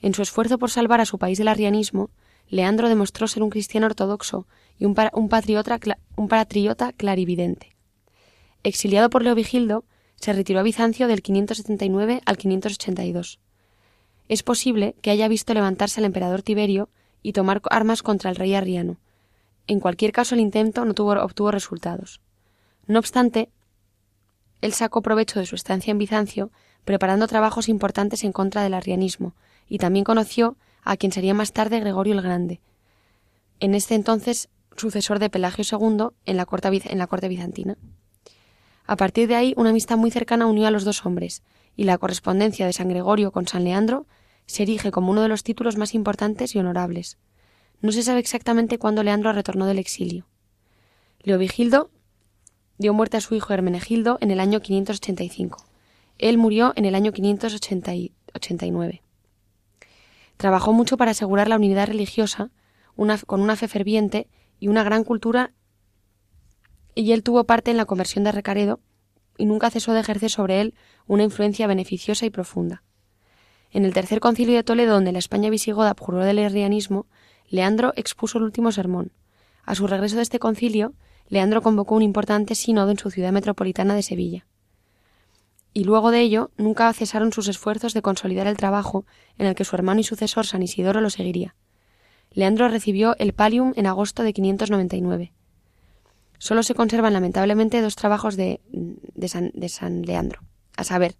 En 0.00 0.14
su 0.14 0.22
esfuerzo 0.22 0.58
por 0.58 0.70
salvar 0.70 1.00
a 1.00 1.06
su 1.06 1.18
país 1.18 1.38
del 1.38 1.48
arrianismo, 1.48 2.10
Leandro 2.46 2.88
demostró 2.88 3.26
ser 3.26 3.42
un 3.42 3.50
cristiano 3.50 3.86
ortodoxo 3.86 4.46
y 4.78 4.84
un, 4.84 4.94
patriota, 4.94 5.78
un 6.16 6.28
patriota 6.28 6.92
clarividente. 6.92 7.77
Exiliado 8.62 9.10
por 9.10 9.22
Leovigildo, 9.22 9.84
se 10.16 10.32
retiró 10.32 10.60
a 10.60 10.64
Bizancio 10.64 11.06
del 11.06 11.22
579 11.22 12.22
al 12.24 12.36
582. 12.36 13.38
Es 14.28 14.42
posible 14.42 14.94
que 15.00 15.10
haya 15.10 15.28
visto 15.28 15.54
levantarse 15.54 16.00
al 16.00 16.06
emperador 16.06 16.42
Tiberio 16.42 16.88
y 17.22 17.32
tomar 17.32 17.62
armas 17.70 18.02
contra 18.02 18.30
el 18.30 18.36
rey 18.36 18.54
Arriano. 18.54 18.98
En 19.66 19.80
cualquier 19.80 20.12
caso, 20.12 20.34
el 20.34 20.40
intento 20.40 20.84
no 20.84 20.94
tuvo, 20.94 21.12
obtuvo 21.22 21.50
resultados. 21.50 22.20
No 22.86 22.98
obstante, 22.98 23.50
él 24.60 24.72
sacó 24.72 25.02
provecho 25.02 25.38
de 25.38 25.46
su 25.46 25.54
estancia 25.54 25.90
en 25.90 25.98
Bizancio, 25.98 26.50
preparando 26.84 27.28
trabajos 27.28 27.68
importantes 27.68 28.24
en 28.24 28.32
contra 28.32 28.62
del 28.62 28.74
arrianismo, 28.74 29.34
y 29.68 29.78
también 29.78 30.04
conoció 30.04 30.56
a 30.82 30.96
quien 30.96 31.12
sería 31.12 31.34
más 31.34 31.52
tarde 31.52 31.80
Gregorio 31.80 32.14
el 32.14 32.22
Grande, 32.22 32.60
en 33.60 33.74
este 33.74 33.94
entonces 33.94 34.48
sucesor 34.76 35.18
de 35.18 35.30
Pelagio 35.30 35.64
II 35.70 36.08
en 36.24 36.36
la 36.36 36.46
corte, 36.46 36.80
en 36.84 36.98
la 36.98 37.06
corte 37.06 37.28
bizantina. 37.28 37.76
A 38.88 38.96
partir 38.96 39.28
de 39.28 39.34
ahí, 39.34 39.52
una 39.58 39.68
amistad 39.68 39.98
muy 39.98 40.10
cercana 40.10 40.46
unió 40.46 40.66
a 40.66 40.70
los 40.70 40.82
dos 40.82 41.04
hombres, 41.04 41.42
y 41.76 41.84
la 41.84 41.98
correspondencia 41.98 42.64
de 42.64 42.72
San 42.72 42.88
Gregorio 42.88 43.32
con 43.32 43.46
San 43.46 43.64
Leandro 43.64 44.06
se 44.46 44.62
erige 44.62 44.90
como 44.90 45.12
uno 45.12 45.20
de 45.20 45.28
los 45.28 45.42
títulos 45.42 45.76
más 45.76 45.94
importantes 45.94 46.54
y 46.54 46.58
honorables. 46.58 47.18
No 47.82 47.92
se 47.92 48.02
sabe 48.02 48.20
exactamente 48.20 48.78
cuándo 48.78 49.02
Leandro 49.02 49.34
retornó 49.34 49.66
del 49.66 49.78
exilio. 49.78 50.26
Leovigildo 51.20 51.90
dio 52.78 52.94
muerte 52.94 53.18
a 53.18 53.20
su 53.20 53.34
hijo 53.34 53.52
Hermenegildo 53.52 54.16
en 54.22 54.30
el 54.30 54.40
año 54.40 54.60
585. 54.60 55.66
Él 56.16 56.38
murió 56.38 56.72
en 56.74 56.86
el 56.86 56.94
año 56.94 57.12
589. 57.12 59.02
Trabajó 60.38 60.72
mucho 60.72 60.96
para 60.96 61.10
asegurar 61.10 61.48
la 61.48 61.56
unidad 61.56 61.88
religiosa, 61.88 62.50
con 63.26 63.42
una 63.42 63.56
fe 63.56 63.68
ferviente 63.68 64.28
y 64.58 64.68
una 64.68 64.82
gran 64.82 65.04
cultura, 65.04 65.52
y 66.94 67.12
él 67.12 67.22
tuvo 67.22 67.44
parte 67.44 67.70
en 67.70 67.76
la 67.76 67.84
conversión 67.84 68.24
de 68.24 68.32
Recaredo, 68.32 68.80
y 69.36 69.46
nunca 69.46 69.70
cesó 69.70 69.92
de 69.92 70.00
ejercer 70.00 70.30
sobre 70.30 70.60
él 70.60 70.74
una 71.06 71.22
influencia 71.22 71.66
beneficiosa 71.66 72.26
y 72.26 72.30
profunda. 72.30 72.82
En 73.70 73.84
el 73.84 73.92
tercer 73.92 74.20
concilio 74.20 74.56
de 74.56 74.64
Toledo, 74.64 74.94
donde 74.94 75.12
la 75.12 75.18
España 75.18 75.50
visigoda 75.50 75.90
abjuró 75.90 76.24
del 76.24 76.38
arrianismo, 76.38 77.06
Leandro 77.48 77.92
expuso 77.96 78.38
el 78.38 78.44
último 78.44 78.72
sermón. 78.72 79.12
A 79.64 79.74
su 79.74 79.86
regreso 79.86 80.16
de 80.16 80.22
este 80.22 80.38
concilio, 80.38 80.94
Leandro 81.28 81.62
convocó 81.62 81.94
un 81.94 82.02
importante 82.02 82.54
sínodo 82.54 82.90
en 82.90 82.98
su 82.98 83.10
ciudad 83.10 83.32
metropolitana 83.32 83.94
de 83.94 84.02
Sevilla. 84.02 84.46
y 85.74 85.84
luego 85.84 86.10
de 86.10 86.20
ello 86.20 86.50
nunca 86.56 86.92
cesaron 86.92 87.32
sus 87.32 87.46
esfuerzos 87.46 87.94
de 87.94 88.02
consolidar 88.02 88.48
el 88.48 88.56
trabajo 88.56 89.04
en 89.36 89.46
el 89.46 89.54
que 89.54 89.64
su 89.64 89.76
hermano 89.76 90.00
y 90.00 90.02
sucesor 90.02 90.44
San 90.44 90.62
Isidoro 90.62 91.00
lo 91.00 91.10
seguiría. 91.10 91.54
Leandro 92.32 92.68
recibió 92.68 93.14
el 93.18 93.32
Pallium 93.32 93.74
en 93.76 93.86
agosto 93.86 94.22
de 94.22 94.32
599. 94.32 95.32
Solo 96.38 96.62
se 96.62 96.74
conservan 96.74 97.12
lamentablemente 97.12 97.80
dos 97.82 97.96
trabajos 97.96 98.36
de, 98.36 98.60
San, 99.26 99.50
de 99.54 99.68
San 99.68 100.02
Leandro, 100.02 100.40
a 100.76 100.84
saber, 100.84 101.16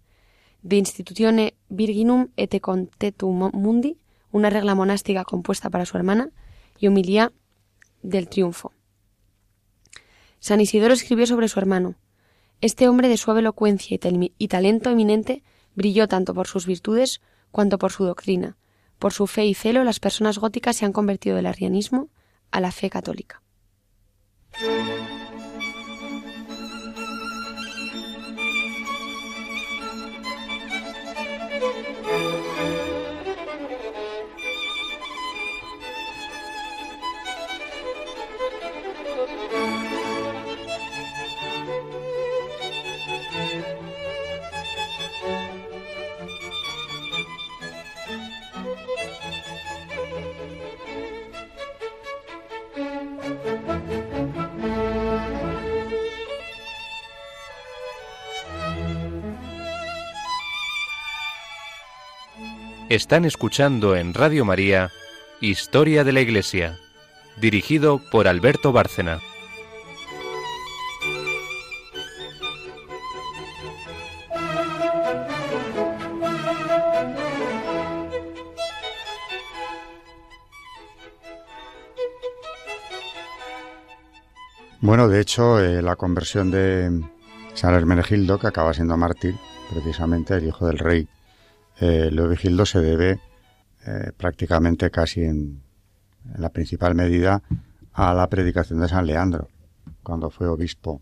De 0.61 0.75
Institutione 0.75 1.55
Virginum 1.69 2.29
et 2.35 2.59
Contetum 2.59 3.51
Mundi, 3.53 3.97
una 4.31 4.49
regla 4.49 4.75
monástica 4.75 5.23
compuesta 5.23 5.69
para 5.69 5.85
su 5.85 5.97
hermana, 5.97 6.31
y 6.77 6.87
Humilía 6.87 7.31
del 8.01 8.29
Triunfo. 8.29 8.73
San 10.39 10.61
Isidoro 10.61 10.93
escribió 10.93 11.25
sobre 11.27 11.49
su 11.49 11.59
hermano. 11.59 11.95
Este 12.61 12.87
hombre 12.87 13.09
de 13.09 13.17
suave 13.17 13.41
elocuencia 13.41 13.97
y, 14.37 14.47
talento 14.47 14.89
eminente 14.89 15.43
brilló 15.75 16.07
tanto 16.07 16.33
por 16.33 16.47
sus 16.47 16.65
virtudes 16.65 17.21
cuanto 17.51 17.77
por 17.77 17.91
su 17.91 18.05
doctrina. 18.05 18.57
Por 18.99 19.13
su 19.13 19.27
fe 19.27 19.45
y 19.45 19.53
celo, 19.53 19.83
las 19.83 19.99
personas 19.99 20.39
góticas 20.39 20.77
se 20.77 20.85
han 20.85 20.93
convertido 20.93 21.35
del 21.35 21.45
arrianismo 21.45 22.09
a 22.51 22.59
la 22.59 22.71
fe 22.71 22.89
católica. 22.89 23.41
Música 24.59 25.18
Están 62.89 63.23
escuchando 63.23 63.95
en 63.95 64.15
Radio 64.15 64.45
María 64.45 64.89
Historia 65.41 66.03
de 66.03 66.11
la 66.11 66.21
Iglesia, 66.21 66.79
dirigido 67.39 68.01
por 68.11 68.27
Alberto 68.27 68.71
Bárcena. 68.71 69.19
Bueno, 84.81 85.07
de 85.07 85.21
hecho, 85.21 85.63
eh, 85.63 85.83
la 85.83 85.95
conversión 85.95 86.49
de 86.49 87.03
San 87.53 87.75
Hermenegildo, 87.75 88.39
que 88.39 88.47
acaba 88.47 88.73
siendo 88.73 88.97
mártir, 88.97 89.35
precisamente 89.71 90.33
el 90.33 90.47
hijo 90.47 90.65
del 90.65 90.79
rey 90.79 91.07
eh, 91.79 92.09
Leovigildo 92.11 92.65
se 92.65 92.79
debe 92.79 93.19
eh, 93.85 94.11
prácticamente 94.15 94.91
casi 94.91 95.21
en, 95.21 95.61
la 96.37 96.49
principal 96.49 96.95
medida 96.95 97.41
a 97.93 98.13
la 98.13 98.27
predicación 98.27 98.79
de 98.81 98.87
San 98.87 99.07
Leandro, 99.07 99.47
cuando 100.03 100.29
fue 100.29 100.47
obispo, 100.47 101.01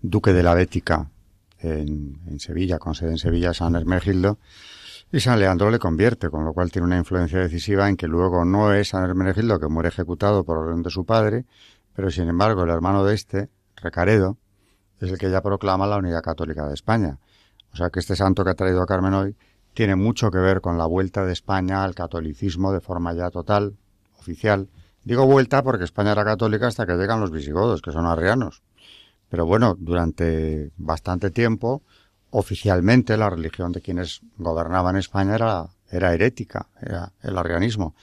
duque 0.00 0.32
de 0.32 0.42
la 0.42 0.54
Bética 0.54 1.10
en, 1.58 2.20
en 2.26 2.38
Sevilla, 2.38 2.78
con 2.78 2.94
sede 2.94 3.10
en 3.10 3.18
Sevilla, 3.18 3.54
San 3.54 3.74
Hermenegildo, 3.74 4.38
y 5.12 5.20
San 5.20 5.40
Leandro 5.40 5.70
le 5.70 5.78
convierte, 5.78 6.30
con 6.30 6.44
lo 6.44 6.52
cual 6.52 6.70
tiene 6.70 6.86
una 6.86 6.98
influencia 6.98 7.40
decisiva 7.40 7.88
en 7.88 7.96
que 7.96 8.06
luego 8.06 8.44
no 8.44 8.72
es 8.72 8.90
San 8.90 9.02
Hermenegildo 9.02 9.58
que 9.58 9.66
muere 9.66 9.88
ejecutado 9.88 10.44
por 10.44 10.58
orden 10.58 10.82
de 10.82 10.90
su 10.90 11.04
padre, 11.04 11.46
pero 11.94 12.10
sin 12.10 12.28
embargo 12.28 12.62
el 12.62 12.70
hermano 12.70 13.04
de 13.04 13.14
este, 13.14 13.48
Recaredo, 13.76 14.36
es 15.00 15.10
el 15.10 15.18
que 15.18 15.30
ya 15.30 15.42
proclama 15.42 15.86
la 15.86 15.96
unidad 15.96 16.22
católica 16.22 16.66
de 16.68 16.74
España. 16.74 17.18
O 17.72 17.76
sea 17.76 17.90
que 17.90 18.00
este 18.00 18.14
santo 18.14 18.44
que 18.44 18.50
ha 18.50 18.54
traído 18.54 18.82
a 18.82 18.86
Carmen 18.86 19.14
hoy 19.14 19.36
tiene 19.74 19.96
mucho 19.96 20.30
que 20.30 20.38
ver 20.38 20.60
con 20.60 20.78
la 20.78 20.86
vuelta 20.86 21.24
de 21.24 21.32
España 21.32 21.84
al 21.84 21.94
catolicismo 21.94 22.72
de 22.72 22.80
forma 22.80 23.12
ya 23.14 23.30
total, 23.30 23.76
oficial. 24.18 24.68
Digo 25.04 25.26
vuelta 25.26 25.62
porque 25.62 25.84
España 25.84 26.12
era 26.12 26.24
católica 26.24 26.66
hasta 26.66 26.86
que 26.86 26.94
llegan 26.94 27.20
los 27.20 27.30
visigodos, 27.30 27.80
que 27.80 27.92
son 27.92 28.06
arrianos. 28.06 28.62
Pero 29.28 29.46
bueno, 29.46 29.76
durante 29.78 30.72
bastante 30.76 31.30
tiempo, 31.30 31.82
oficialmente 32.30 33.16
la 33.16 33.30
religión 33.30 33.72
de 33.72 33.80
quienes 33.80 34.20
gobernaban 34.36 34.96
España 34.96 35.34
era, 35.34 35.68
era 35.88 36.12
herética, 36.12 36.66
era 36.80 37.12
el 37.22 37.38
arrianismo. 37.38 37.94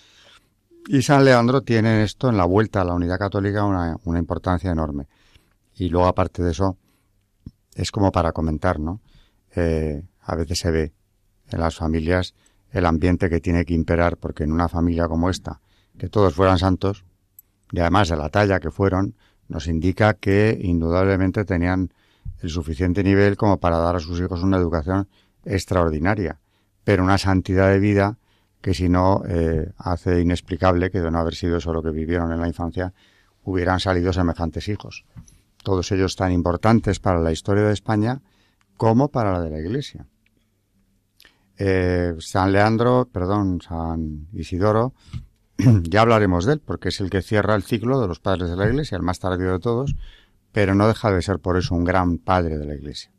Y 0.88 1.02
San 1.02 1.26
Leandro 1.26 1.62
tiene 1.62 2.04
esto 2.04 2.30
en 2.30 2.38
la 2.38 2.46
vuelta 2.46 2.82
a 2.82 2.86
la 2.86 2.94
unidad 2.94 3.20
católica 3.20 3.66
una, 3.66 3.98
una 4.06 4.20
importancia 4.20 4.72
enorme. 4.72 5.08
Y 5.76 5.90
luego, 5.90 6.08
aparte 6.08 6.42
de 6.42 6.52
eso, 6.52 6.78
es 7.76 7.92
como 7.92 8.12
para 8.12 8.32
comentar, 8.32 8.80
¿no? 8.80 9.02
Eh, 9.56 10.02
a 10.22 10.36
veces 10.36 10.60
se 10.60 10.72
ve 10.72 10.94
en 11.52 11.60
las 11.60 11.76
familias 11.76 12.34
el 12.72 12.86
ambiente 12.86 13.30
que 13.30 13.40
tiene 13.40 13.66
que 13.66 13.74
imperar, 13.74 14.18
porque 14.18 14.44
en 14.44 14.52
una 14.52 14.68
familia 14.68 15.08
como 15.08 15.30
esta, 15.30 15.62
que 15.98 16.10
todos 16.10 16.34
fueran 16.34 16.60
santos, 16.60 17.06
y 17.72 17.80
además 17.80 18.10
de 18.10 18.18
la 18.18 18.30
talla 18.30 18.60
que 18.60 18.72
fueron, 18.72 19.16
nos 19.48 19.68
indica 19.68 20.14
que 20.14 20.58
indudablemente 20.62 21.46
tenían 21.46 21.94
el 22.42 22.50
suficiente 22.50 23.04
nivel 23.04 23.38
como 23.38 23.60
para 23.60 23.78
dar 23.78 23.96
a 23.96 24.00
sus 24.00 24.20
hijos 24.20 24.44
una 24.44 24.58
educación 24.58 25.08
extraordinaria, 25.46 26.40
pero 26.84 27.04
una 27.04 27.18
santidad 27.18 27.70
de 27.70 27.80
vida 27.80 28.18
que 28.62 28.74
si 28.74 28.90
no 28.90 29.24
eh, 29.28 29.72
hace 29.78 30.22
inexplicable 30.22 30.92
que 30.92 31.02
de 31.02 31.12
no 31.12 31.20
haber 31.20 31.36
sido 31.36 31.58
eso 31.58 31.74
lo 31.74 31.84
que 31.84 31.92
vivieron 31.92 32.32
en 32.32 32.42
la 32.42 32.48
infancia, 32.48 32.94
hubieran 33.44 33.80
salido 33.80 34.12
semejantes 34.12 34.68
hijos. 34.68 35.06
Todos 35.64 35.92
ellos 35.92 36.16
tan 36.16 36.32
importantes 36.32 37.00
para 37.00 37.20
la 37.20 37.32
historia 37.32 37.64
de 37.64 37.74
España 37.74 38.22
como 38.76 39.10
para 39.10 39.32
la 39.32 39.42
de 39.42 39.50
la 39.50 39.60
Iglesia. 39.60 40.06
Eh, 41.58 42.16
San 42.20 42.52
Leandro, 42.52 43.08
perdón, 43.12 43.62
San 43.62 44.28
Isidoro, 44.34 44.94
ya 45.58 46.02
hablaremos 46.02 46.46
de 46.46 46.54
él, 46.54 46.62
porque 46.64 46.90
es 46.90 47.00
el 47.00 47.10
que 47.10 47.22
cierra 47.22 47.56
el 47.56 47.64
ciclo 47.64 48.00
de 48.00 48.08
los 48.08 48.20
padres 48.20 48.50
de 48.50 48.56
la 48.56 48.68
Iglesia, 48.68 48.96
el 48.96 49.04
más 49.04 49.20
tardío 49.20 49.52
de 49.52 49.60
todos, 49.60 49.96
pero 50.52 50.76
no 50.76 50.88
deja 50.88 51.12
de 51.12 51.22
ser 51.22 51.40
por 51.40 51.58
eso 51.58 51.76
un 51.76 51.84
gran 51.84 52.20
padre 52.20 52.58
de 52.58 52.66
la 52.66 52.76
Iglesia. 52.76 53.12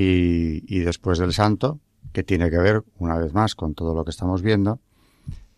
Y, 0.00 0.78
después 0.80 1.18
del 1.18 1.32
santo, 1.32 1.80
que 2.12 2.22
tiene 2.22 2.50
que 2.50 2.58
ver, 2.58 2.84
una 2.98 3.18
vez 3.18 3.34
más, 3.34 3.56
con 3.56 3.74
todo 3.74 3.94
lo 3.94 4.04
que 4.04 4.10
estamos 4.10 4.42
viendo, 4.42 4.78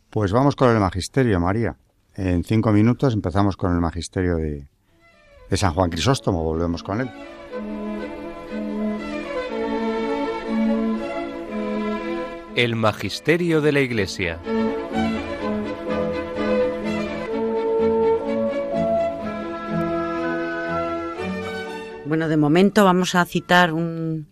pues 0.09 0.33
vamos 0.33 0.57
con 0.57 0.71
el 0.71 0.81
magisterio, 0.81 1.39
María. 1.41 1.77
En 2.15 2.43
cinco 2.43 2.73
minutos 2.73 3.13
empezamos 3.13 3.59
con 3.59 3.75
el 3.75 3.81
magisterio 3.81 4.37
de, 4.37 4.67
de 5.51 5.57
San 5.59 5.75
Juan 5.75 5.91
Crisóstomo, 5.91 6.43
volvemos 6.43 6.83
con 6.83 7.03
él. 7.03 7.11
El 12.63 12.77
Magisterio 12.77 13.63
de 13.63 13.73
la 13.73 13.81
Iglesia. 13.81 14.39
Bueno, 22.05 22.29
de 22.29 22.37
momento 22.37 22.85
vamos 22.85 23.15
a 23.15 23.25
citar 23.25 23.73
un, 23.73 24.27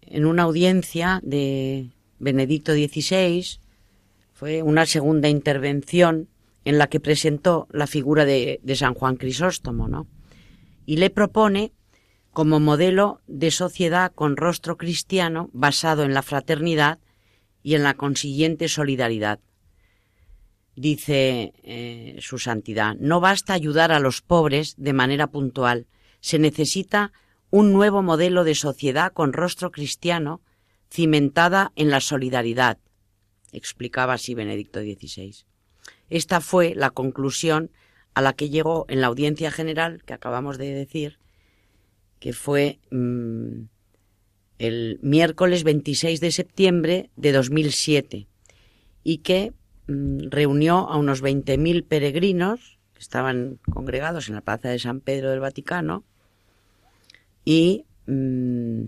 en 0.00 0.26
una 0.26 0.42
audiencia 0.42 1.20
de 1.22 1.90
Benedicto 2.18 2.72
XVI, 2.72 3.60
fue 4.32 4.62
una 4.62 4.84
segunda 4.84 5.28
intervención 5.28 6.28
en 6.64 6.78
la 6.78 6.88
que 6.88 6.98
presentó 6.98 7.68
la 7.70 7.86
figura 7.86 8.24
de, 8.24 8.58
de 8.64 8.74
San 8.74 8.94
Juan 8.94 9.14
Crisóstomo, 9.14 9.86
¿no? 9.86 10.08
Y 10.86 10.96
le 10.96 11.10
propone 11.10 11.70
como 12.34 12.58
modelo 12.60 13.22
de 13.28 13.50
sociedad 13.52 14.12
con 14.12 14.36
rostro 14.36 14.76
cristiano 14.76 15.48
basado 15.52 16.02
en 16.02 16.12
la 16.12 16.22
fraternidad 16.22 16.98
y 17.62 17.76
en 17.76 17.84
la 17.84 17.94
consiguiente 17.94 18.68
solidaridad. 18.68 19.38
Dice 20.74 21.54
eh, 21.62 22.16
su 22.20 22.38
santidad, 22.38 22.96
no 22.96 23.20
basta 23.20 23.54
ayudar 23.54 23.92
a 23.92 24.00
los 24.00 24.20
pobres 24.20 24.74
de 24.76 24.92
manera 24.92 25.28
puntual, 25.28 25.86
se 26.20 26.40
necesita 26.40 27.12
un 27.50 27.72
nuevo 27.72 28.02
modelo 28.02 28.42
de 28.42 28.56
sociedad 28.56 29.12
con 29.12 29.32
rostro 29.32 29.70
cristiano 29.70 30.42
cimentada 30.90 31.70
en 31.76 31.90
la 31.90 32.00
solidaridad, 32.00 32.78
explicaba 33.52 34.14
así 34.14 34.34
Benedicto 34.34 34.80
XVI. 34.80 35.44
Esta 36.10 36.40
fue 36.40 36.74
la 36.74 36.90
conclusión 36.90 37.70
a 38.14 38.22
la 38.22 38.32
que 38.32 38.50
llegó 38.50 38.86
en 38.88 39.00
la 39.00 39.06
audiencia 39.06 39.52
general 39.52 40.02
que 40.04 40.14
acabamos 40.14 40.58
de 40.58 40.74
decir 40.74 41.18
que 42.24 42.32
fue 42.32 42.78
mm, 42.90 43.66
el 44.58 44.98
miércoles 45.02 45.62
26 45.62 46.22
de 46.22 46.32
septiembre 46.32 47.10
de 47.16 47.32
2007 47.32 48.26
y 49.02 49.18
que 49.18 49.52
mm, 49.88 50.30
reunió 50.30 50.88
a 50.88 50.96
unos 50.96 51.22
20.000 51.22 51.84
peregrinos 51.84 52.78
que 52.94 53.00
estaban 53.00 53.58
congregados 53.70 54.30
en 54.30 54.36
la 54.36 54.40
Plaza 54.40 54.70
de 54.70 54.78
San 54.78 55.00
Pedro 55.00 55.32
del 55.32 55.40
Vaticano 55.40 56.02
y 57.44 57.84
mm, 58.06 58.84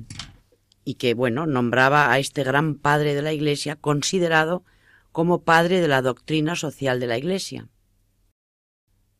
y 0.86 0.94
que, 0.94 1.12
bueno, 1.12 1.44
nombraba 1.44 2.10
a 2.10 2.18
este 2.18 2.42
gran 2.42 2.76
padre 2.76 3.14
de 3.14 3.20
la 3.20 3.34
Iglesia 3.34 3.76
considerado 3.76 4.62
como 5.12 5.42
padre 5.42 5.82
de 5.82 5.88
la 5.88 6.00
doctrina 6.00 6.56
social 6.56 7.00
de 7.00 7.06
la 7.06 7.18
Iglesia. 7.18 7.68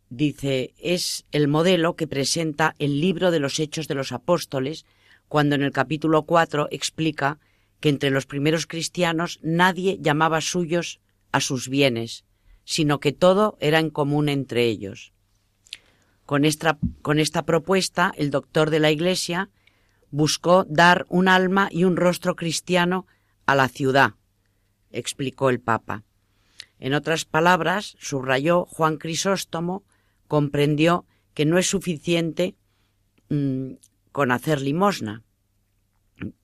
Dice, 0.09 0.73
es 0.79 1.27
el 1.33 1.49
modelo 1.49 1.97
que 1.97 2.07
presenta 2.07 2.77
el 2.79 3.01
libro 3.01 3.31
de 3.31 3.41
los 3.41 3.59
Hechos 3.59 3.89
de 3.89 3.95
los 3.95 4.13
Apóstoles, 4.13 4.87
cuando 5.29 5.57
en 5.57 5.63
el 5.63 5.73
capítulo 5.73 6.23
4 6.23 6.69
explica 6.71 7.41
que 7.81 7.89
entre 7.89 8.11
los 8.11 8.27
primeros 8.27 8.67
cristianos 8.67 9.41
nadie 9.43 9.99
llamaba 10.01 10.41
suyos 10.41 11.01
a 11.33 11.41
sus 11.41 11.69
bienes, 11.69 12.25
sino 12.65 13.01
que 13.01 13.13
todo 13.13 13.57
era 13.61 13.81
en 13.81 13.91
común 13.91 14.29
entre 14.29 14.65
ellos. 14.65 15.13
Con 16.25 16.45
esta, 16.45 16.79
con 17.03 17.19
esta 17.19 17.45
propuesta, 17.45 18.13
el 18.17 18.31
doctor 18.31 18.71
de 18.71 18.81
la 18.81 18.91
Iglesia 18.91 19.51
buscó 20.11 20.65
dar 20.69 21.07
un 21.09 21.29
alma 21.29 21.69
y 21.71 21.85
un 21.85 21.97
rostro 21.97 22.37
cristiano 22.37 23.07
a 23.45 23.55
la 23.55 23.69
ciudad, 23.69 24.15
explicó 24.91 25.51
el 25.51 25.61
Papa. 25.61 26.05
En 26.79 26.95
otras 26.95 27.25
palabras, 27.25 27.97
subrayó 28.01 28.65
Juan 28.67 28.97
Crisóstomo, 28.97 29.85
comprendió 30.27 31.07
que 31.35 31.45
no 31.45 31.59
es 31.59 31.69
suficiente 31.69 32.57
mm, 33.29 33.73
con 34.13 34.31
hacer 34.31 34.61
limosna, 34.61 35.23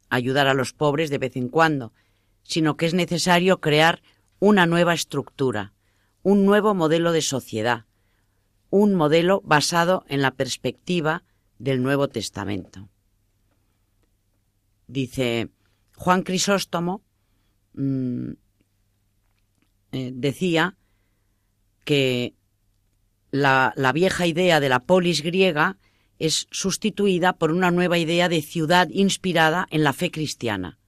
ayudar 0.08 0.46
a 0.46 0.54
los 0.54 0.72
pobres 0.72 1.08
de 1.10 1.18
vez 1.18 1.36
en 1.36 1.48
cuando, 1.48 1.92
sino 2.42 2.76
que 2.76 2.86
es 2.86 2.94
necesario 2.94 3.60
crear 3.60 4.02
una 4.38 4.66
nueva 4.66 4.92
estructura, 4.92 5.72
un 6.22 6.44
nuevo 6.44 6.74
modelo 6.74 7.12
de 7.12 7.22
sociedad, 7.22 7.86
un 8.68 8.94
modelo 8.94 9.40
basado 9.44 10.04
en 10.08 10.20
la 10.20 10.32
perspectiva 10.32 11.24
del 11.58 11.82
Nuevo 11.82 12.08
Testamento. 12.08 12.88
Dice 14.86 15.50
Juan 15.96 16.22
Crisóstomo, 16.22 17.02
mm, 17.74 18.32
eh, 19.92 20.10
decía 20.14 20.76
que 21.84 22.34
la, 23.32 23.72
la 23.76 23.92
vieja 23.92 24.26
idea 24.26 24.60
de 24.60 24.68
la 24.68 24.78
polis 24.78 25.22
griega 25.22 25.78
es 26.20 26.46
sustituida 26.52 27.32
por 27.32 27.50
una 27.50 27.72
nueva 27.72 27.98
idea 27.98 28.28
de 28.28 28.42
ciudad 28.42 28.88
inspirada 28.90 29.66
en 29.70 29.82
la 29.82 29.92
fe 29.92 30.12
cristiana. 30.12 30.78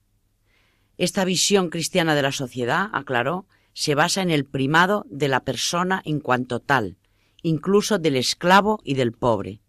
Esta 0.97 1.25
visión 1.25 1.69
cristiana 1.69 2.15
de 2.15 2.21
la 2.21 2.31
sociedad, 2.31 2.89
aclaró, 2.93 3.45
se 3.73 3.95
basa 3.95 4.21
en 4.21 4.31
el 4.31 4.45
primado 4.45 5.05
de 5.09 5.27
la 5.27 5.41
persona 5.41 6.01
en 6.05 6.21
cuanto 6.21 6.61
tal, 6.61 6.95
incluso 7.41 7.99
del 7.99 8.15
esclavo 8.15 8.79
y 8.85 8.93
del 8.93 9.11
pobre. 9.11 9.59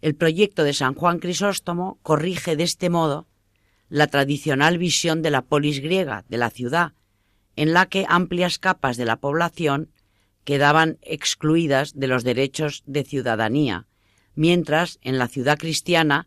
El 0.00 0.16
proyecto 0.16 0.64
de 0.64 0.72
San 0.72 0.94
Juan 0.94 1.20
Crisóstomo 1.20 1.98
corrige 2.02 2.56
de 2.56 2.64
este 2.64 2.90
modo 2.90 3.28
la 3.88 4.08
tradicional 4.08 4.78
visión 4.78 5.22
de 5.22 5.30
la 5.30 5.42
polis 5.42 5.80
griega, 5.80 6.24
de 6.28 6.38
la 6.38 6.50
ciudad, 6.50 6.92
en 7.54 7.72
la 7.72 7.86
que 7.86 8.06
amplias 8.08 8.58
capas 8.58 8.96
de 8.96 9.04
la 9.04 9.16
población 9.16 9.90
quedaban 10.48 10.96
excluidas 11.02 11.92
de 11.92 12.06
los 12.06 12.24
derechos 12.24 12.82
de 12.86 13.04
ciudadanía, 13.04 13.86
mientras 14.34 14.98
en 15.02 15.18
la 15.18 15.28
ciudad 15.28 15.58
cristiana 15.58 16.26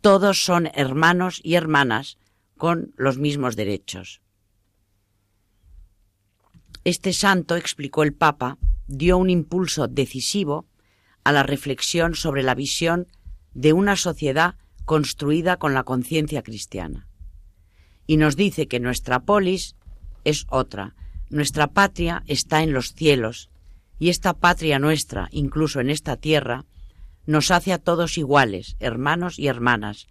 todos 0.00 0.44
son 0.44 0.70
hermanos 0.72 1.40
y 1.42 1.54
hermanas 1.54 2.16
con 2.56 2.94
los 2.96 3.18
mismos 3.18 3.56
derechos. 3.56 4.20
Este 6.84 7.12
santo, 7.12 7.56
explicó 7.56 8.04
el 8.04 8.14
Papa, 8.14 8.56
dio 8.86 9.18
un 9.18 9.30
impulso 9.30 9.88
decisivo 9.88 10.68
a 11.24 11.32
la 11.32 11.42
reflexión 11.42 12.14
sobre 12.14 12.44
la 12.44 12.54
visión 12.54 13.08
de 13.52 13.72
una 13.72 13.96
sociedad 13.96 14.54
construida 14.84 15.56
con 15.56 15.74
la 15.74 15.82
conciencia 15.82 16.44
cristiana. 16.44 17.08
Y 18.06 18.16
nos 18.16 18.36
dice 18.36 18.68
que 18.68 18.78
nuestra 18.78 19.24
polis 19.24 19.74
es 20.22 20.46
otra, 20.50 20.94
nuestra 21.30 21.66
patria 21.66 22.22
está 22.28 22.62
en 22.62 22.72
los 22.72 22.94
cielos, 22.94 23.50
y 23.98 24.10
esta 24.10 24.34
patria 24.34 24.78
nuestra, 24.78 25.28
incluso 25.30 25.80
en 25.80 25.90
esta 25.90 26.16
tierra, 26.16 26.64
nos 27.26 27.50
hace 27.50 27.72
a 27.72 27.78
todos 27.78 28.18
iguales, 28.18 28.76
hermanos 28.78 29.38
y 29.38 29.48
hermanas, 29.48 30.06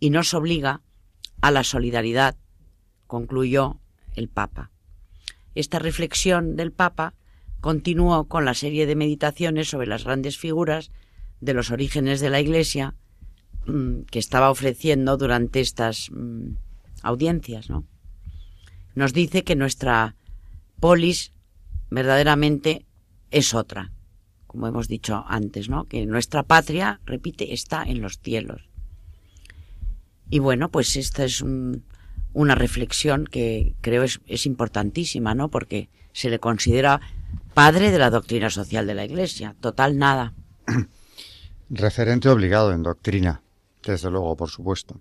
y 0.00 0.10
nos 0.10 0.34
obliga 0.34 0.82
a 1.40 1.50
la 1.50 1.64
solidaridad, 1.64 2.36
concluyó 3.06 3.80
el 4.14 4.28
Papa. 4.28 4.70
Esta 5.54 5.78
reflexión 5.78 6.56
del 6.56 6.72
Papa 6.72 7.14
continuó 7.60 8.28
con 8.28 8.44
la 8.44 8.54
serie 8.54 8.86
de 8.86 8.96
meditaciones 8.96 9.68
sobre 9.68 9.86
las 9.86 10.04
grandes 10.04 10.38
figuras 10.38 10.90
de 11.40 11.54
los 11.54 11.70
orígenes 11.70 12.20
de 12.20 12.30
la 12.30 12.40
Iglesia 12.40 12.94
Mm, 13.66 14.02
que 14.10 14.18
estaba 14.18 14.50
ofreciendo 14.50 15.16
durante 15.16 15.60
estas 15.60 16.10
mm, 16.10 16.56
audiencias, 17.02 17.70
¿no? 17.70 17.86
Nos 18.96 19.12
dice 19.12 19.44
que 19.44 19.54
nuestra 19.54 20.16
polis 20.80 21.32
verdaderamente 21.88 22.86
es 23.32 23.54
otra, 23.54 23.90
como 24.46 24.68
hemos 24.68 24.86
dicho 24.86 25.24
antes, 25.26 25.68
¿no? 25.68 25.84
Que 25.84 26.06
nuestra 26.06 26.44
patria, 26.44 27.00
repite, 27.04 27.52
está 27.52 27.82
en 27.82 28.00
los 28.00 28.20
cielos. 28.20 28.68
Y 30.30 30.38
bueno, 30.38 30.70
pues 30.70 30.96
esta 30.96 31.24
es 31.24 31.42
una 32.32 32.54
reflexión 32.54 33.26
que 33.26 33.74
creo 33.80 34.02
es, 34.02 34.20
es 34.26 34.46
importantísima, 34.46 35.34
¿no? 35.34 35.48
Porque 35.48 35.88
se 36.12 36.30
le 36.30 36.38
considera 36.38 37.00
padre 37.54 37.90
de 37.90 37.98
la 37.98 38.10
doctrina 38.10 38.50
social 38.50 38.86
de 38.86 38.94
la 38.94 39.04
Iglesia. 39.04 39.56
Total 39.60 39.98
nada. 39.98 40.34
Referente 41.70 42.28
obligado 42.28 42.72
en 42.72 42.82
doctrina. 42.82 43.42
Desde 43.82 44.10
luego, 44.10 44.36
por 44.36 44.48
supuesto. 44.48 45.00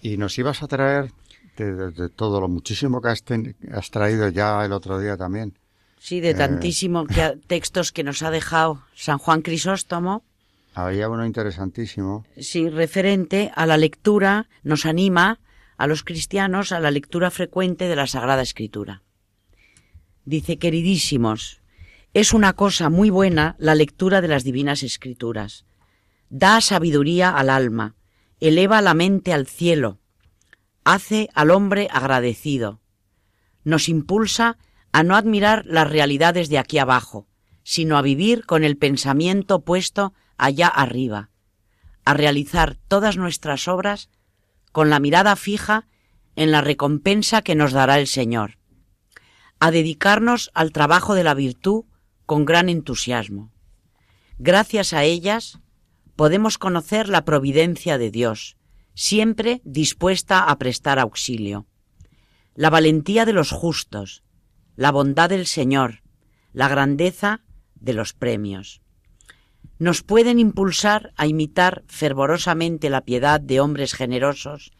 Y 0.00 0.16
nos 0.16 0.36
ibas 0.38 0.62
a 0.62 0.68
traer 0.68 1.12
de, 1.56 2.08
todo 2.08 2.40
lo 2.40 2.48
muchísimo 2.48 3.00
que 3.00 3.08
has, 3.08 3.90
traído 3.90 4.28
ya 4.28 4.64
el 4.64 4.72
otro 4.72 4.98
día 4.98 5.16
también. 5.16 5.56
Sí, 6.02 6.20
de 6.20 6.30
eh, 6.30 6.34
tantísimo 6.34 7.06
textos 7.46 7.92
que 7.92 8.02
nos 8.02 8.24
ha 8.24 8.32
dejado 8.32 8.82
San 8.96 9.18
Juan 9.18 9.40
Crisóstomo. 9.40 10.24
Había 10.74 11.08
uno 11.08 11.24
interesantísimo. 11.24 12.26
Sí, 12.36 12.68
referente 12.68 13.52
a 13.54 13.66
la 13.66 13.76
lectura, 13.76 14.48
nos 14.64 14.84
anima 14.84 15.38
a 15.76 15.86
los 15.86 16.02
cristianos 16.02 16.72
a 16.72 16.80
la 16.80 16.90
lectura 16.90 17.30
frecuente 17.30 17.86
de 17.86 17.94
la 17.94 18.08
Sagrada 18.08 18.42
Escritura. 18.42 19.02
Dice, 20.24 20.58
queridísimos, 20.58 21.60
es 22.14 22.32
una 22.32 22.54
cosa 22.54 22.90
muy 22.90 23.08
buena 23.08 23.54
la 23.60 23.76
lectura 23.76 24.20
de 24.20 24.26
las 24.26 24.42
divinas 24.42 24.82
escrituras 24.82 25.66
da 26.30 26.60
sabiduría 26.62 27.30
al 27.30 27.48
alma, 27.48 27.94
eleva 28.40 28.80
la 28.80 28.94
mente 28.94 29.32
al 29.32 29.46
cielo, 29.46 30.00
hace 30.82 31.28
al 31.32 31.52
hombre 31.52 31.86
agradecido, 31.92 32.80
nos 33.62 33.88
impulsa 33.88 34.58
a 34.92 35.02
no 35.02 35.16
admirar 35.16 35.64
las 35.66 35.90
realidades 35.90 36.48
de 36.48 36.58
aquí 36.58 36.78
abajo, 36.78 37.26
sino 37.64 37.96
a 37.96 38.02
vivir 38.02 38.44
con 38.44 38.64
el 38.64 38.76
pensamiento 38.76 39.64
puesto 39.64 40.14
allá 40.36 40.68
arriba, 40.68 41.30
a 42.04 42.14
realizar 42.14 42.76
todas 42.88 43.16
nuestras 43.16 43.68
obras 43.68 44.10
con 44.70 44.90
la 44.90 45.00
mirada 45.00 45.36
fija 45.36 45.86
en 46.36 46.50
la 46.50 46.60
recompensa 46.60 47.42
que 47.42 47.54
nos 47.54 47.72
dará 47.72 47.98
el 47.98 48.06
Señor, 48.06 48.58
a 49.60 49.70
dedicarnos 49.70 50.50
al 50.54 50.72
trabajo 50.72 51.14
de 51.14 51.24
la 51.24 51.34
virtud 51.34 51.84
con 52.26 52.44
gran 52.44 52.68
entusiasmo. 52.68 53.52
Gracias 54.38 54.92
a 54.92 55.04
ellas, 55.04 55.58
podemos 56.16 56.58
conocer 56.58 57.08
la 57.08 57.24
providencia 57.24 57.98
de 57.98 58.10
Dios, 58.10 58.56
siempre 58.94 59.60
dispuesta 59.64 60.44
a 60.44 60.58
prestar 60.58 60.98
auxilio, 60.98 61.66
la 62.54 62.70
valentía 62.70 63.24
de 63.24 63.32
los 63.32 63.50
justos, 63.50 64.22
la 64.76 64.90
bondad 64.90 65.30
del 65.30 65.46
Señor, 65.46 66.02
la 66.52 66.68
grandeza 66.68 67.40
de 67.74 67.92
los 67.92 68.12
premios. 68.12 68.80
Nos 69.78 70.02
pueden 70.02 70.38
impulsar 70.38 71.12
a 71.16 71.26
imitar 71.26 71.82
fervorosamente 71.86 72.90
la 72.90 73.00
piedad 73.00 73.40
de 73.40 73.60
hombres 73.60 73.94
generosos 73.94 74.72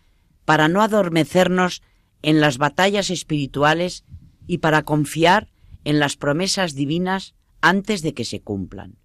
para 0.45 0.69
no 0.69 0.83
adormecernos 0.83 1.83
en 2.23 2.41
las 2.41 2.59
batallas 2.59 3.11
espirituales 3.11 4.05
y 4.47 4.59
para 4.59 4.85
confiar 4.85 5.49
en 5.85 5.99
las 5.99 6.17
promesas 6.17 6.75
divinas 6.75 7.35
antes 7.61 8.03
de 8.03 8.15
que 8.15 8.25
se 8.25 8.41
cumplan. 8.41 8.97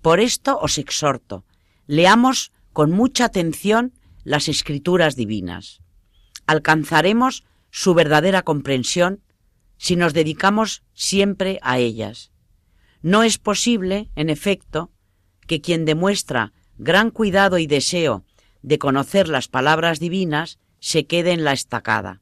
Por 0.00 0.20
esto 0.20 0.58
os 0.60 0.78
exhorto, 0.78 1.44
Leamos 1.86 2.50
con 2.72 2.90
mucha 2.90 3.26
atención 3.26 3.92
las 4.24 4.48
escrituras 4.48 5.14
divinas. 5.14 5.80
Alcanzaremos 6.46 7.44
su 7.70 7.94
verdadera 7.94 8.42
comprensión 8.42 9.22
si 9.76 9.96
nos 9.96 10.14
dedicamos 10.14 10.82
siempre 10.94 11.58
a 11.62 11.78
ellas. 11.78 12.32
No 13.02 13.22
es 13.22 13.38
posible, 13.38 14.10
en 14.16 14.30
efecto, 14.30 14.90
que 15.46 15.60
quien 15.60 15.84
demuestra 15.84 16.52
gran 16.78 17.10
cuidado 17.10 17.58
y 17.58 17.66
deseo 17.66 18.24
de 18.62 18.78
conocer 18.78 19.28
las 19.28 19.48
palabras 19.48 20.00
divinas 20.00 20.58
se 20.80 21.06
quede 21.06 21.32
en 21.32 21.44
la 21.44 21.52
estacada. 21.52 22.20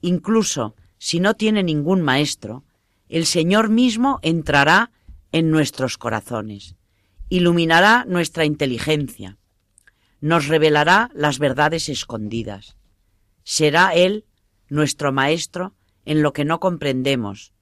Incluso 0.00 0.76
si 0.98 1.20
no 1.20 1.34
tiene 1.34 1.62
ningún 1.62 2.02
maestro, 2.02 2.64
el 3.08 3.26
Señor 3.26 3.68
mismo 3.68 4.18
entrará 4.22 4.92
en 5.32 5.50
nuestros 5.50 5.98
corazones 5.98 6.76
iluminará 7.30 8.04
nuestra 8.06 8.44
inteligencia, 8.44 9.38
nos 10.20 10.48
revelará 10.48 11.10
las 11.14 11.38
verdades 11.38 11.88
escondidas. 11.88 12.76
Será 13.44 13.94
Él 13.94 14.26
nuestro 14.68 15.12
Maestro 15.12 15.74
en 16.04 16.22
lo 16.22 16.32
que 16.32 16.44
no 16.44 16.60
comprendemos, 16.60 17.52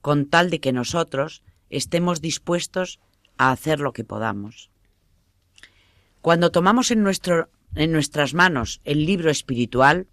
con 0.00 0.26
tal 0.26 0.50
de 0.50 0.60
que 0.60 0.72
nosotros 0.72 1.42
estemos 1.70 2.20
dispuestos 2.20 3.00
a 3.36 3.50
hacer 3.50 3.80
lo 3.80 3.92
que 3.92 4.04
podamos. 4.04 4.70
Cuando 6.20 6.50
tomamos 6.50 6.90
en, 6.90 7.02
nuestro, 7.02 7.50
en 7.74 7.92
nuestras 7.92 8.34
manos 8.34 8.80
el 8.84 9.06
libro 9.06 9.30
espiritual, 9.30 10.08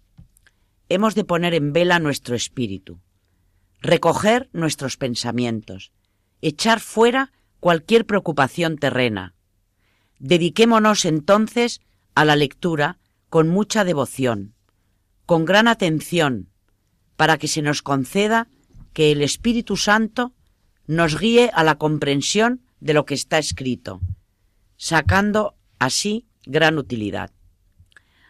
hemos 0.88 1.14
de 1.14 1.24
poner 1.24 1.54
en 1.54 1.72
vela 1.72 1.98
nuestro 1.98 2.36
espíritu, 2.36 3.00
recoger 3.80 4.48
nuestros 4.52 4.96
pensamientos, 4.96 5.92
echar 6.42 6.80
fuera 6.80 7.32
cualquier 7.60 8.06
preocupación 8.06 8.78
terrena. 8.78 9.34
Dediquémonos 10.18 11.04
entonces 11.04 11.80
a 12.14 12.24
la 12.24 12.36
lectura 12.36 12.98
con 13.28 13.48
mucha 13.48 13.84
devoción, 13.84 14.54
con 15.26 15.44
gran 15.44 15.68
atención, 15.68 16.48
para 17.16 17.38
que 17.38 17.48
se 17.48 17.62
nos 17.62 17.82
conceda 17.82 18.48
que 18.92 19.12
el 19.12 19.22
Espíritu 19.22 19.76
Santo 19.76 20.32
nos 20.86 21.18
guíe 21.18 21.50
a 21.52 21.64
la 21.64 21.76
comprensión 21.76 22.62
de 22.80 22.94
lo 22.94 23.04
que 23.04 23.14
está 23.14 23.38
escrito, 23.38 24.00
sacando 24.76 25.56
así 25.78 26.26
gran 26.44 26.78
utilidad. 26.78 27.30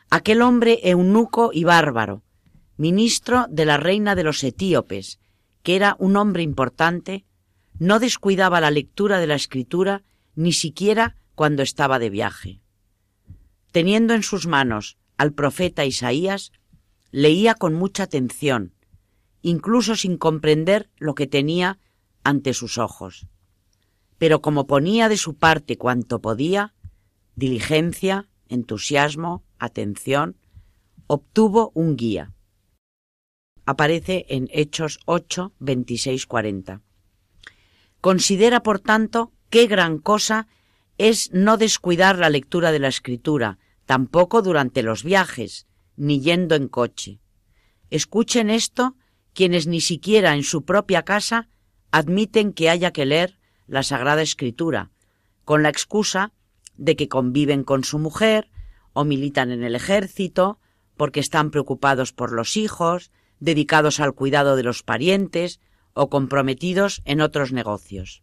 Aquel 0.08 0.42
hombre 0.42 0.80
eunuco 0.84 1.50
y 1.52 1.64
bárbaro, 1.64 2.22
ministro 2.76 3.46
de 3.50 3.64
la 3.64 3.76
reina 3.76 4.14
de 4.14 4.22
los 4.22 4.42
etíopes, 4.42 5.18
que 5.62 5.76
era 5.76 5.96
un 5.98 6.16
hombre 6.16 6.42
importante, 6.42 7.24
no 7.78 7.98
descuidaba 7.98 8.60
la 8.60 8.70
lectura 8.70 9.18
de 9.18 9.26
la 9.26 9.34
escritura 9.34 10.02
ni 10.34 10.52
siquiera 10.52 11.16
cuando 11.34 11.62
estaba 11.62 11.98
de 11.98 12.10
viaje. 12.10 12.60
Teniendo 13.72 14.14
en 14.14 14.22
sus 14.22 14.46
manos 14.46 14.96
al 15.18 15.32
profeta 15.32 15.84
Isaías, 15.84 16.52
leía 17.10 17.54
con 17.54 17.74
mucha 17.74 18.04
atención, 18.04 18.72
incluso 19.46 19.94
sin 19.94 20.16
comprender 20.16 20.90
lo 20.96 21.14
que 21.14 21.28
tenía 21.28 21.78
ante 22.24 22.52
sus 22.52 22.78
ojos. 22.78 23.28
Pero 24.18 24.42
como 24.42 24.66
ponía 24.66 25.08
de 25.08 25.16
su 25.16 25.36
parte 25.36 25.78
cuanto 25.78 26.20
podía, 26.20 26.74
diligencia, 27.36 28.28
entusiasmo, 28.48 29.44
atención, 29.60 30.36
obtuvo 31.06 31.70
un 31.74 31.94
guía. 31.94 32.32
Aparece 33.66 34.26
en 34.30 34.48
Hechos 34.50 34.98
8, 35.04 35.52
26, 35.60 36.26
40. 36.26 36.82
Considera, 38.00 38.64
por 38.64 38.80
tanto, 38.80 39.30
qué 39.48 39.68
gran 39.68 39.98
cosa 39.98 40.48
es 40.98 41.30
no 41.32 41.56
descuidar 41.56 42.18
la 42.18 42.30
lectura 42.30 42.72
de 42.72 42.80
la 42.80 42.88
escritura, 42.88 43.60
tampoco 43.84 44.42
durante 44.42 44.82
los 44.82 45.04
viajes, 45.04 45.68
ni 45.94 46.20
yendo 46.20 46.56
en 46.56 46.66
coche. 46.66 47.20
Escuchen 47.90 48.50
esto 48.50 48.96
quienes 49.36 49.66
ni 49.66 49.82
siquiera 49.82 50.34
en 50.34 50.42
su 50.42 50.64
propia 50.64 51.04
casa 51.04 51.48
admiten 51.90 52.54
que 52.54 52.70
haya 52.70 52.90
que 52.90 53.04
leer 53.04 53.38
la 53.66 53.82
Sagrada 53.82 54.22
Escritura, 54.22 54.90
con 55.44 55.62
la 55.62 55.68
excusa 55.68 56.32
de 56.76 56.96
que 56.96 57.08
conviven 57.08 57.62
con 57.62 57.84
su 57.84 57.98
mujer 57.98 58.50
o 58.94 59.04
militan 59.04 59.50
en 59.50 59.62
el 59.62 59.74
ejército, 59.74 60.58
porque 60.96 61.20
están 61.20 61.50
preocupados 61.50 62.14
por 62.14 62.32
los 62.32 62.56
hijos, 62.56 63.12
dedicados 63.38 64.00
al 64.00 64.14
cuidado 64.14 64.56
de 64.56 64.62
los 64.62 64.82
parientes 64.82 65.60
o 65.92 66.08
comprometidos 66.08 67.02
en 67.04 67.20
otros 67.20 67.52
negocios. 67.52 68.22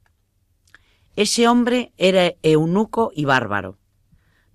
Ese 1.15 1.47
hombre 1.47 1.93
era 1.97 2.33
eunuco 2.41 3.11
y 3.13 3.25
bárbaro, 3.25 3.77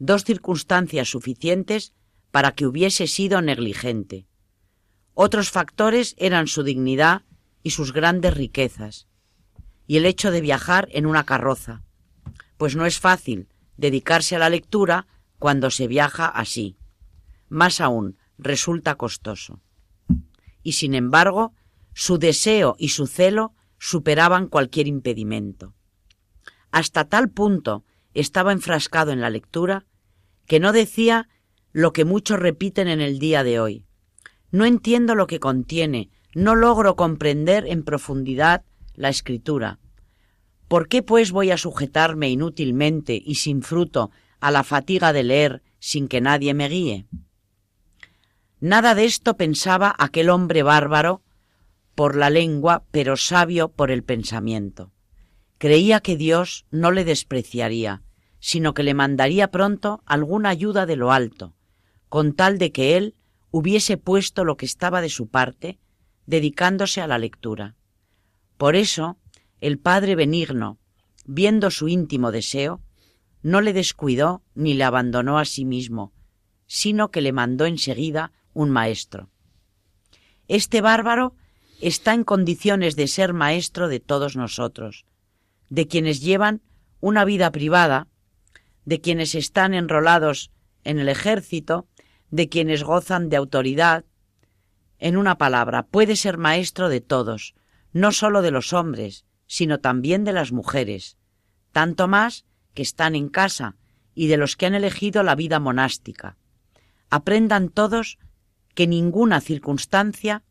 dos 0.01 0.25
circunstancias 0.25 1.09
suficientes 1.09 1.95
para 2.33 2.51
que 2.51 2.67
hubiese 2.67 3.07
sido 3.07 3.43
negligente. 3.43 4.28
Otros 5.21 5.51
factores 5.51 6.15
eran 6.17 6.47
su 6.47 6.63
dignidad 6.63 7.23
y 7.65 7.71
sus 7.71 7.93
grandes 7.93 8.35
riquezas, 8.35 9.09
y 9.85 9.97
el 9.97 10.07
hecho 10.07 10.31
de 10.31 10.41
viajar 10.41 10.87
en 10.93 11.07
una 11.07 11.25
carroza, 11.25 11.83
pues 12.57 12.77
no 12.77 12.87
es 12.87 13.01
fácil 13.01 13.49
dedicarse 13.77 14.37
a 14.37 14.39
la 14.39 14.49
lectura 14.49 15.09
cuando 15.41 15.73
se 15.73 15.89
viaja 15.89 16.27
así. 16.27 16.79
Más 17.49 17.81
aún, 17.81 18.17
resulta 18.39 18.95
costoso. 18.95 19.61
Y 20.63 20.75
sin 20.75 20.95
embargo, 20.95 21.53
su 21.95 22.19
deseo 22.19 22.77
y 22.79 22.91
su 22.91 23.09
celo 23.09 23.55
superaban 23.81 24.47
cualquier 24.47 24.87
impedimento. 24.87 25.75
Hasta 26.71 27.09
tal 27.09 27.29
punto 27.29 27.85
estaba 28.15 28.53
enfrascado 28.53 29.11
en 29.11 29.21
la 29.21 29.31
lectura 29.31 29.85
que 30.47 30.61
no 30.61 30.71
decía 30.71 31.29
lo 31.73 31.93
que 31.93 32.05
muchos 32.05 32.39
repiten 32.39 32.87
en 32.87 33.01
el 33.01 33.19
día 33.19 33.43
de 33.43 33.59
hoy. 33.59 33.88
No 34.51 34.65
entiendo 34.65 35.15
lo 35.15 35.27
que 35.27 35.41
contiene, 35.41 36.11
no 36.35 36.55
logro 36.55 36.97
comprender 36.97 37.67
en 37.67 37.83
profundidad 37.83 38.65
la 38.95 39.09
escritura. 39.09 39.79
¿Por 40.69 40.89
qué 40.89 41.03
pues 41.03 41.33
voy 41.33 41.51
a 41.51 41.57
sujetarme 41.57 42.31
inútilmente 42.31 43.21
y 43.25 43.37
sin 43.37 43.63
fruto 43.63 44.11
a 44.41 44.51
la 44.51 44.65
fatiga 44.65 45.13
de 45.13 45.23
leer 45.23 45.63
sin 45.79 46.09
que 46.09 46.21
nadie 46.21 46.55
me 46.55 46.69
guíe? 46.69 47.07
Nada 48.61 48.95
de 48.95 49.05
esto 49.05 49.37
pensaba 49.37 49.95
aquel 49.99 50.31
hombre 50.31 50.63
bárbaro 50.63 51.23
por 51.95 52.17
la 52.17 52.31
lengua, 52.31 52.85
pero 52.91 53.17
sabio 53.17 53.69
por 53.71 53.91
el 53.91 54.05
pensamiento. 54.05 54.93
Creía 55.59 56.01
que 56.01 56.17
Dios 56.17 56.65
no 56.71 56.91
le 56.91 57.05
despreciaría, 57.05 58.03
sino 58.41 58.75
que 58.75 58.83
le 58.83 58.95
mandaría 58.95 59.51
pronto 59.51 60.03
alguna 60.07 60.51
ayuda 60.51 60.87
de 60.87 60.97
lo 60.97 61.13
alto, 61.13 61.55
con 62.09 62.35
tal 62.35 62.59
de 62.59 62.73
que 62.73 62.97
él 62.97 63.17
hubiese 63.51 63.97
puesto 63.97 64.45
lo 64.45 64.57
que 64.57 64.67
estaba 64.67 65.01
de 65.01 65.09
su 65.09 65.29
parte, 65.29 65.79
dedicándose 66.27 67.01
a 67.01 67.07
la 67.07 67.19
lectura. 67.19 67.75
Por 68.57 68.77
eso, 68.77 69.19
el 69.61 69.79
Padre 69.79 70.15
Benigno, 70.15 70.79
viendo 71.25 71.71
su 71.71 71.89
íntimo 71.89 72.33
deseo, 72.33 72.81
no 73.43 73.61
le 73.61 73.73
descuidó 73.73 74.43
ni 74.55 74.75
le 74.75 74.85
abandonó 74.85 75.39
a 75.39 75.45
sí 75.45 75.65
mismo, 75.65 76.13
sino 76.67 77.11
que 77.11 77.21
le 77.21 77.33
mandó 77.33 77.67
enseguida 77.67 78.33
un 78.53 78.71
maestro. 78.71 79.31
Este 80.49 80.81
bárbaro 80.81 81.35
está 81.81 82.15
en 82.15 82.25
condiciones 82.25 82.97
de 82.97 83.07
ser 83.07 83.33
maestro 83.33 83.89
de 83.89 84.01
todos 84.01 84.37
nosotros, 84.37 85.05
de 85.71 85.87
quienes 85.87 86.21
llevan 86.21 86.63
una 87.01 87.25
vida 87.25 87.51
privada, 87.53 88.09
de 88.85 89.01
quienes 89.01 89.35
están 89.35 89.75
enrolados 89.75 90.51
en 90.85 90.99
el 90.99 91.09
ejército, 91.09 91.87
de 92.31 92.49
quienes 92.49 92.83
gozan 92.83 93.29
de 93.29 93.37
autoridad. 93.37 94.05
En 94.99 95.17
una 95.17 95.39
palabra, 95.39 95.85
puede 95.85 96.17
ser 96.17 96.39
maestro 96.39 96.89
de 96.89 97.01
todos, 97.01 97.55
no 97.93 98.13
sólo 98.13 98.43
de 98.43 98.51
los 98.51 98.73
hombres, 98.73 99.25
sino 99.47 99.81
también 99.81 100.25
de 100.25 100.33
las 100.33 100.53
mujeres, 100.53 101.17
tanto 101.73 102.09
más 102.09 102.45
que 102.75 102.83
están 102.83 103.15
en 103.15 103.29
casa 103.29 103.77
y 104.15 104.27
de 104.27 104.37
los 104.37 104.57
que 104.57 104.67
han 104.67 104.75
elegido 104.75 105.23
la 105.23 105.35
vida 105.35 105.61
monástica. 105.61 106.37
Aprendan 107.11 107.69
todos 107.69 108.19
que 108.75 108.87
ninguna 108.87 109.41
circunstancia 109.41 110.43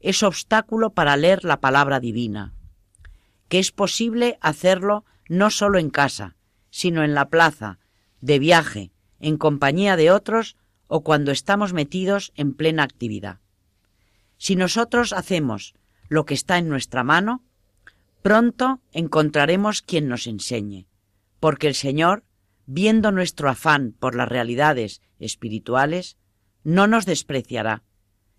es 0.00 0.22
obstáculo 0.22 0.90
para 0.90 1.16
leer 1.16 1.44
la 1.44 1.60
palabra 1.60 2.00
divina, 2.00 2.52
que 3.48 3.58
es 3.58 3.72
posible 3.72 4.38
hacerlo 4.40 5.04
no 5.28 5.50
solo 5.50 5.78
en 5.78 5.90
casa, 5.90 6.36
sino 6.70 7.04
en 7.04 7.14
la 7.14 7.28
plaza, 7.28 7.78
de 8.20 8.38
viaje, 8.38 8.92
en 9.20 9.36
compañía 9.36 9.96
de 9.96 10.10
otros 10.10 10.56
o 10.94 11.02
cuando 11.02 11.32
estamos 11.32 11.72
metidos 11.72 12.32
en 12.36 12.52
plena 12.52 12.82
actividad. 12.82 13.40
Si 14.36 14.56
nosotros 14.56 15.14
hacemos 15.14 15.74
lo 16.10 16.26
que 16.26 16.34
está 16.34 16.58
en 16.58 16.68
nuestra 16.68 17.02
mano, 17.02 17.42
pronto 18.20 18.82
encontraremos 18.92 19.80
quien 19.80 20.06
nos 20.06 20.26
enseñe, 20.26 20.86
porque 21.40 21.66
el 21.66 21.74
Señor, 21.74 22.24
viendo 22.66 23.10
nuestro 23.10 23.48
afán 23.48 23.94
por 23.98 24.14
las 24.14 24.28
realidades 24.28 25.00
espirituales, 25.18 26.18
no 26.62 26.86
nos 26.86 27.06
despreciará, 27.06 27.84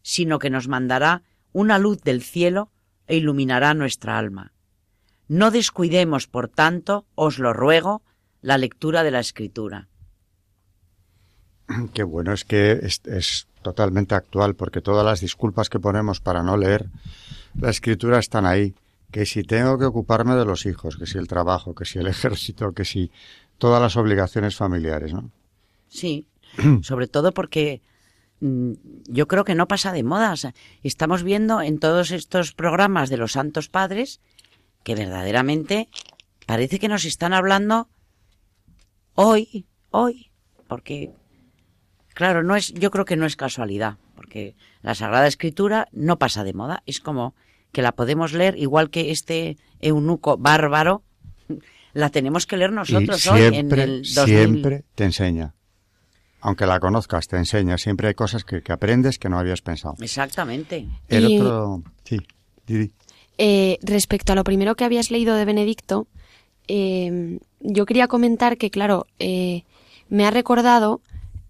sino 0.04 0.38
que 0.38 0.52
nos 0.52 0.68
mandará 0.68 1.24
una 1.54 1.80
luz 1.80 2.04
del 2.04 2.22
cielo 2.22 2.72
e 3.08 3.18
iluminará 3.18 3.74
nuestra 3.74 4.20
alma. 4.20 4.54
No 5.28 5.50
descuidemos, 5.50 6.28
por 6.28 6.50
tanto, 6.50 7.08
os 7.16 7.40
lo 7.40 7.52
ruego, 7.52 8.04
la 8.42 8.60
lectura 8.60 9.02
de 9.02 9.10
la 9.10 9.22
escritura. 9.22 9.90
Qué 11.94 12.04
bueno, 12.04 12.34
es 12.34 12.46
que 12.46 12.72
es, 12.72 13.48
totalmente 13.62 14.14
actual, 14.14 14.56
porque 14.56 14.82
todas 14.82 15.06
las 15.06 15.22
disculpas 15.22 15.70
que 15.70 15.80
ponemos 15.80 16.20
para 16.20 16.44
no 16.44 16.58
leer 16.58 16.90
la 17.58 17.70
escritura 17.70 18.20
están 18.20 18.46
ahí. 18.46 18.76
Que 19.10 19.26
si 19.26 19.44
tengo 19.44 19.78
que 19.78 19.86
ocuparme 19.86 20.36
de 20.36 20.44
los 20.44 20.66
hijos, 20.66 20.98
que 20.98 21.06
si 21.06 21.18
el 21.18 21.28
trabajo, 21.28 21.74
que 21.74 21.86
si 21.86 22.00
el 22.00 22.08
ejército, 22.16 22.74
que 22.74 22.84
si 22.84 23.12
todas 23.58 23.82
las 23.82 23.96
obligaciones 23.96 24.56
familiares, 24.56 25.14
¿no? 25.14 25.32
Sí, 25.88 26.28
sobre 26.82 27.08
todo 27.08 27.32
porque 27.32 27.82
mm, 28.42 28.74
yo 29.08 29.28
creo 29.28 29.46
que 29.46 29.56
no 29.56 29.68
pasa 29.68 29.94
de 29.94 30.04
moda. 30.04 30.34
estamos 30.84 31.24
viendo 31.24 31.62
en 31.62 31.80
todos 31.80 32.12
estos 32.12 32.54
programas 32.54 33.10
de 33.10 33.18
los 33.18 33.34
Santos 33.34 33.70
Padres 33.70 34.20
que 34.84 34.96
verdaderamente 34.96 35.88
parece 36.46 36.80
que 36.80 36.90
nos 36.90 37.06
están 37.06 37.32
hablando 37.32 37.88
hoy, 39.16 39.66
hoy, 39.92 40.32
porque 40.68 41.14
Claro, 42.14 42.44
no 42.44 42.56
es, 42.56 42.74
yo 42.74 42.92
creo 42.92 43.06
que 43.06 43.16
no 43.16 43.26
es 43.26 43.36
casualidad, 43.36 43.98
porque 44.16 44.56
la 44.82 44.96
Sagrada 44.96 45.28
Escritura 45.28 45.88
no 45.92 46.18
pasa 46.20 46.44
de 46.44 46.54
moda, 46.54 46.84
es 46.86 47.00
como 47.00 47.34
que 47.72 47.82
la 47.82 47.92
podemos 47.94 48.34
leer 48.34 48.58
igual 48.58 48.90
que 48.90 49.10
este 49.12 49.58
eunuco 49.82 50.38
bárbaro, 50.38 51.02
la 51.94 52.10
tenemos 52.10 52.46
que 52.46 52.58
leer 52.58 52.72
nosotros 52.72 53.20
siempre, 53.22 53.48
hoy 53.50 53.56
en 53.56 53.72
el 53.80 54.02
2000. 54.04 54.26
Siempre 54.26 54.84
te 54.96 55.04
enseña. 55.06 55.54
Aunque 56.42 56.66
la 56.66 56.80
conozcas, 56.80 57.28
te 57.30 57.38
enseña. 57.38 57.78
Siempre 57.78 58.10
hay 58.10 58.16
cosas 58.16 58.44
que, 58.44 58.62
que 58.62 58.72
aprendes 58.74 59.18
que 59.18 59.30
no 59.30 59.40
habías 59.40 59.62
pensado. 59.62 59.96
Exactamente. 60.02 60.88
El 61.08 61.30
Y- 61.30 61.40
otro... 61.40 61.84
Sí, 62.04 62.18
Didi. 62.68 62.92
Eh, 63.38 63.80
respecto 63.82 64.34
a 64.34 64.36
lo 64.36 64.44
primero 64.44 64.76
que 64.76 64.84
habías 64.84 65.10
leído 65.10 65.36
de 65.36 65.46
Benedicto, 65.46 66.06
eh, 66.68 67.40
yo 67.62 67.86
quería 67.86 68.08
comentar 68.08 68.58
que, 68.58 68.70
claro, 68.72 69.08
eh, 69.20 69.64
me 70.10 70.26
ha 70.26 70.32
recordado 70.32 71.02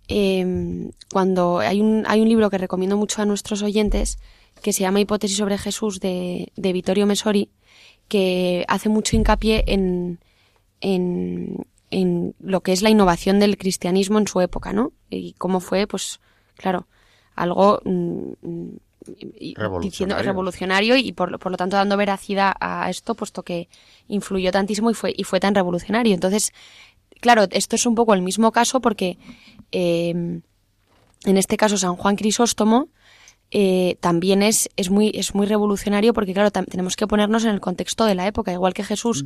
eh, 0.08 0.89
cuando 1.12 1.60
hay 1.60 1.82
un, 1.82 2.04
hay 2.08 2.22
un 2.22 2.30
libro 2.30 2.49
que 2.49 2.58
recomiendo 2.58 2.97
mucho 2.97 3.22
a 3.22 3.26
nuestros 3.26 3.62
oyentes 3.62 4.18
que 4.62 4.74
se 4.74 4.82
llama 4.82 4.99
Hipótesis 4.99 5.38
sobre 5.38 5.58
Jesús 5.58 5.99
de, 5.99 6.51
de 6.56 6.74
Vittorio 6.74 7.06
Messori, 7.06 7.49
que 8.08 8.66
hace 8.68 8.89
mucho 8.89 9.16
hincapié 9.16 9.64
en, 9.68 10.20
en, 10.82 11.66
en 11.91 12.36
lo 12.39 12.62
que 12.62 12.72
es 12.74 12.82
la 12.82 12.89
innovación 12.89 13.39
del 13.39 13.58
cristianismo 13.58 14.20
en 14.20 14.28
su 14.28 14.39
época, 14.41 14.74
¿no? 14.74 14.91
Y 15.10 15.34
cómo 15.34 15.60
fue, 15.60 15.88
pues, 15.88 16.20
claro, 16.56 16.88
algo 17.36 17.82
mm, 17.84 18.32
mm, 18.41 18.70
Revolucionario. 19.06 19.80
diciendo 19.82 20.16
revolucionario 20.22 20.95
y 20.95 21.12
por, 21.12 21.30
lo- 21.32 21.39
por 21.39 21.51
lo 21.51 21.58
tanto 21.58 21.76
dando 21.76 21.97
veracidad 21.97 22.54
a 22.60 22.89
esto, 22.89 23.16
puesto 23.16 23.43
que 23.43 23.68
influyó 24.08 24.51
tantísimo 24.51 24.89
y 24.91 24.93
fue, 24.93 25.14
y 25.16 25.24
fue 25.26 25.41
tan 25.41 25.56
revolucionario. 25.56 26.14
Entonces, 26.14 26.54
claro, 27.20 27.45
esto 27.51 27.76
es 27.76 27.86
un 27.86 27.95
poco 27.95 28.14
el 28.14 28.22
mismo 28.22 28.51
caso 28.54 28.80
porque 28.80 29.18
eh, 29.74 30.11
en 31.26 31.38
este 31.38 31.57
caso 31.57 31.78
San 31.78 31.95
Juan 31.95 32.15
Crisóstomo 32.15 32.88
eh, 33.51 33.97
también 33.99 34.41
es, 34.41 34.69
es, 34.78 34.89
muy, 34.89 35.11
es 35.13 35.36
muy 35.36 35.45
revolucionario 35.45 36.13
porque, 36.13 36.34
claro, 36.34 36.49
tenemos 36.51 36.95
que 36.95 37.07
ponernos 37.07 37.43
en 37.43 37.51
el 37.51 37.59
contexto 37.59 38.05
de 38.05 38.15
la 38.15 38.26
época. 38.26 38.51
Igual 38.51 38.74
que 38.74 38.84
Jesús 38.84 39.26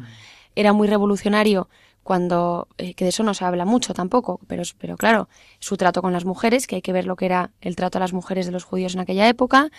era 0.55 0.73
muy 0.73 0.87
revolucionario 0.87 1.69
cuando, 2.03 2.67
eh, 2.77 2.93
que 2.93 3.05
de 3.05 3.09
eso 3.09 3.23
no 3.23 3.33
se 3.33 3.45
habla 3.45 3.65
mucho 3.65 3.93
tampoco, 3.93 4.39
pero, 4.47 4.63
pero 4.77 4.95
claro, 4.95 5.27
su 5.59 5.75
trato 5.75 6.01
con 6.01 6.13
las 6.13 6.23
mujeres, 6.25 6.65
que 6.67 6.75
hay 6.75 6.81
que 6.81 6.93
ver 6.93 7.05
lo 7.05 7.15
que 7.15 7.25
era 7.25 7.51
el 7.61 7.75
trato 7.75 7.97
a 7.97 8.01
las 8.01 8.13
mujeres 8.13 8.45
de 8.45 8.51
los 8.51 8.63
judíos 8.63 8.93
en 8.95 9.01
aquella 9.01 9.27
época, 9.27 9.69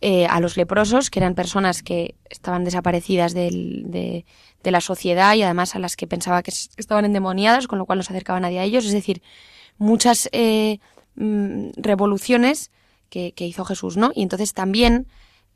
eh, 0.00 0.26
a 0.26 0.40
los 0.40 0.56
leprosos, 0.56 1.10
que 1.10 1.20
eran 1.20 1.34
personas 1.34 1.82
que 1.82 2.14
estaban 2.30 2.64
desaparecidas 2.64 3.34
del- 3.34 3.84
de, 3.90 4.24
de 4.62 4.70
la 4.70 4.80
sociedad 4.80 5.34
y 5.34 5.42
además 5.42 5.74
a 5.74 5.78
las 5.80 5.96
que 5.96 6.06
pensaba 6.06 6.42
que 6.42 6.52
estaban 6.76 7.04
endemoniadas, 7.04 7.66
con 7.66 7.78
lo 7.78 7.86
cual 7.86 7.98
no 7.98 8.02
se 8.04 8.12
acercaba 8.12 8.40
nadie 8.40 8.58
a 8.60 8.64
ellos. 8.64 8.84
Es 8.84 8.92
decir, 8.92 9.22
muchas 9.82 10.28
eh, 10.32 10.78
mm, 11.16 11.70
revoluciones 11.76 12.70
que, 13.10 13.34
hizo 13.36 13.66
Jesús, 13.66 13.98
¿no? 13.98 14.10
Y 14.14 14.22
entonces 14.22 14.54
también 14.54 15.06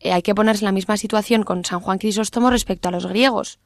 eh, 0.01 0.13
hay 0.13 0.21
que 0.21 0.35
ponerse 0.35 0.63
en 0.63 0.67
la 0.67 0.73
misma 0.73 0.99
situación 0.99 1.43
con 1.43 1.65
San 1.65 1.81
Juan 1.81 1.99
Crisóstomo 1.99 2.51
respecto 2.51 2.89
a 2.89 2.93
los 2.93 3.07
griegos. 3.07 3.59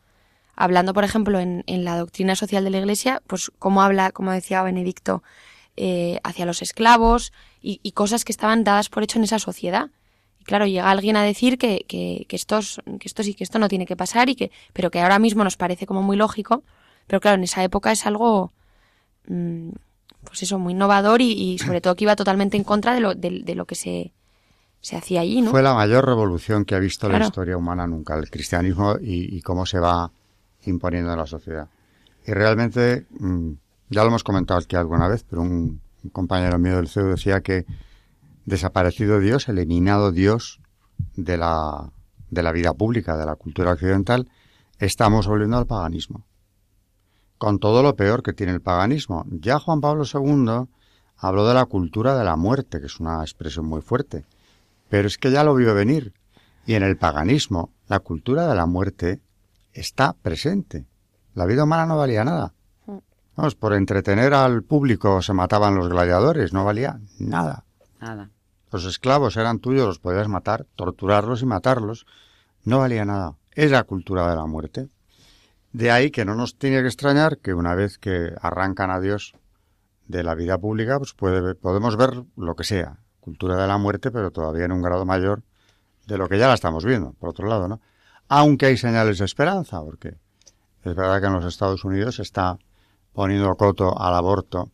Hablando, 0.54 0.94
por 0.94 1.02
ejemplo, 1.02 1.40
en, 1.40 1.64
la 1.66 1.96
doctrina 1.98 2.36
social 2.36 2.62
de 2.62 2.70
la 2.70 2.78
Iglesia, 2.78 3.22
pues 3.26 3.50
cómo 3.58 3.82
habla, 3.82 4.12
como 4.12 4.30
decía 4.30 4.62
Benedicto, 4.62 5.24
eh, 5.76 6.20
hacia 6.22 6.46
los 6.46 6.62
esclavos 6.62 7.32
y, 7.62 7.78
cosas 7.92 8.24
que 8.24 8.32
estaban 8.32 8.62
dadas 8.62 8.90
por 8.90 9.02
hecho 9.02 9.18
en 9.18 9.24
esa 9.24 9.38
sociedad. 9.38 9.90
Y 10.38 10.44
claro, 10.44 10.66
llega 10.66 10.90
alguien 10.90 11.16
a 11.16 11.22
decir 11.22 11.58
que, 11.58 11.84
que, 11.88 12.26
que, 12.28 12.36
que 12.36 12.36
esto 12.36 12.62
sí 13.22 13.34
que 13.34 13.44
esto 13.44 13.58
no 13.58 13.68
tiene 13.68 13.86
que 13.86 13.96
pasar 13.96 14.28
y 14.28 14.36
que, 14.36 14.52
pero 14.72 14.90
que 14.90 15.00
ahora 15.00 15.18
mismo 15.18 15.42
nos 15.42 15.56
parece 15.56 15.86
como 15.86 16.02
muy 16.02 16.16
lógico. 16.16 16.62
Pero 17.06 17.20
claro, 17.20 17.38
en 17.38 17.44
esa 17.44 17.64
época 17.64 17.90
es 17.90 18.06
algo, 18.06 18.52
mm, 19.26 19.70
pues 20.24 20.42
eso, 20.42 20.58
muy 20.58 20.72
innovador 20.72 21.20
y, 21.22 21.32
y 21.32 21.58
sobre 21.58 21.80
todo 21.80 21.96
que 21.96 22.04
iba 22.04 22.16
totalmente 22.16 22.56
en 22.56 22.64
contra 22.64 22.94
de 22.94 23.00
lo, 23.00 23.14
de, 23.14 23.42
de 23.44 23.54
lo 23.54 23.64
que 23.66 23.74
se, 23.74 24.12
se 24.80 24.96
hacía 24.96 25.20
allí, 25.20 25.42
¿no? 25.42 25.50
Fue 25.50 25.62
la 25.62 25.74
mayor 25.74 26.04
revolución 26.06 26.64
que 26.64 26.74
ha 26.74 26.78
visto 26.78 27.08
la 27.08 27.24
historia 27.24 27.56
humana 27.56 27.86
nunca, 27.86 28.16
el 28.16 28.30
cristianismo 28.30 28.96
y, 29.00 29.36
y 29.36 29.42
cómo 29.42 29.66
se 29.66 29.78
va 29.78 30.10
imponiendo 30.64 31.12
en 31.12 31.18
la 31.18 31.26
sociedad. 31.26 31.68
Y 32.26 32.32
realmente, 32.32 33.06
mm, 33.18 33.50
ya 33.90 34.02
lo 34.02 34.08
hemos 34.08 34.24
comentado 34.24 34.60
aquí 34.60 34.76
alguna 34.76 35.08
vez, 35.08 35.24
pero 35.28 35.42
un, 35.42 35.80
un 36.02 36.10
compañero 36.10 36.58
mío 36.58 36.76
del 36.76 36.88
CEU 36.88 37.08
decía 37.08 37.40
que 37.40 37.66
desaparecido 38.44 39.20
Dios, 39.20 39.48
eliminado 39.48 40.12
Dios 40.12 40.60
de 41.16 41.36
la, 41.36 41.90
de 42.30 42.42
la 42.42 42.52
vida 42.52 42.72
pública, 42.74 43.16
de 43.16 43.26
la 43.26 43.36
cultura 43.36 43.72
occidental, 43.72 44.28
estamos 44.78 45.26
volviendo 45.26 45.56
al 45.58 45.66
paganismo. 45.66 46.24
Con 47.40 47.58
todo 47.58 47.82
lo 47.82 47.96
peor 47.96 48.22
que 48.22 48.34
tiene 48.34 48.52
el 48.52 48.60
paganismo. 48.60 49.24
Ya 49.30 49.58
Juan 49.58 49.80
Pablo 49.80 50.04
II 50.04 50.68
habló 51.16 51.48
de 51.48 51.54
la 51.54 51.64
cultura 51.64 52.14
de 52.14 52.22
la 52.22 52.36
muerte, 52.36 52.80
que 52.80 52.86
es 52.86 53.00
una 53.00 53.22
expresión 53.22 53.64
muy 53.64 53.80
fuerte. 53.80 54.26
Pero 54.90 55.08
es 55.08 55.16
que 55.16 55.30
ya 55.30 55.42
lo 55.42 55.54
vio 55.54 55.74
venir. 55.74 56.12
Y 56.66 56.74
en 56.74 56.82
el 56.82 56.98
paganismo, 56.98 57.72
la 57.88 58.00
cultura 58.00 58.46
de 58.46 58.54
la 58.54 58.66
muerte 58.66 59.22
está 59.72 60.12
presente. 60.12 60.84
La 61.32 61.46
vida 61.46 61.64
humana 61.64 61.86
no 61.86 61.96
valía 61.96 62.24
nada. 62.24 62.52
Vamos, 63.36 63.54
por 63.54 63.72
entretener 63.72 64.34
al 64.34 64.62
público 64.62 65.22
se 65.22 65.32
mataban 65.32 65.76
los 65.76 65.88
gladiadores, 65.88 66.52
no 66.52 66.66
valía 66.66 67.00
nada. 67.18 67.64
Nada. 68.02 68.28
Los 68.70 68.84
esclavos 68.84 69.38
eran 69.38 69.60
tuyos, 69.60 69.86
los 69.86 69.98
podías 69.98 70.28
matar, 70.28 70.66
torturarlos 70.76 71.40
y 71.40 71.46
matarlos. 71.46 72.04
No 72.64 72.80
valía 72.80 73.06
nada. 73.06 73.38
Es 73.52 73.70
la 73.70 73.84
cultura 73.84 74.28
de 74.28 74.36
la 74.36 74.44
muerte. 74.44 74.90
De 75.72 75.90
ahí 75.90 76.10
que 76.10 76.24
no 76.24 76.34
nos 76.34 76.58
tiene 76.58 76.80
que 76.80 76.88
extrañar 76.88 77.38
que 77.38 77.54
una 77.54 77.74
vez 77.74 77.98
que 77.98 78.32
arrancan 78.40 78.90
a 78.90 79.00
Dios 79.00 79.34
de 80.08 80.24
la 80.24 80.34
vida 80.34 80.58
pública, 80.58 80.98
pues 80.98 81.14
puede, 81.14 81.54
podemos 81.54 81.96
ver 81.96 82.24
lo 82.36 82.56
que 82.56 82.64
sea. 82.64 82.98
Cultura 83.20 83.56
de 83.56 83.68
la 83.68 83.78
muerte, 83.78 84.10
pero 84.10 84.30
todavía 84.32 84.64
en 84.64 84.72
un 84.72 84.82
grado 84.82 85.04
mayor 85.04 85.42
de 86.06 86.18
lo 86.18 86.28
que 86.28 86.38
ya 86.38 86.48
la 86.48 86.54
estamos 86.54 86.84
viendo, 86.84 87.12
por 87.12 87.30
otro 87.30 87.46
lado, 87.46 87.68
¿no? 87.68 87.80
Aunque 88.28 88.66
hay 88.66 88.76
señales 88.76 89.18
de 89.18 89.24
esperanza, 89.24 89.80
porque 89.80 90.16
es 90.82 90.94
verdad 90.94 91.20
que 91.20 91.26
en 91.26 91.34
los 91.34 91.44
Estados 91.44 91.84
Unidos 91.84 92.16
se 92.16 92.22
está 92.22 92.58
poniendo 93.12 93.54
coto 93.56 94.00
al 94.00 94.14
aborto, 94.14 94.70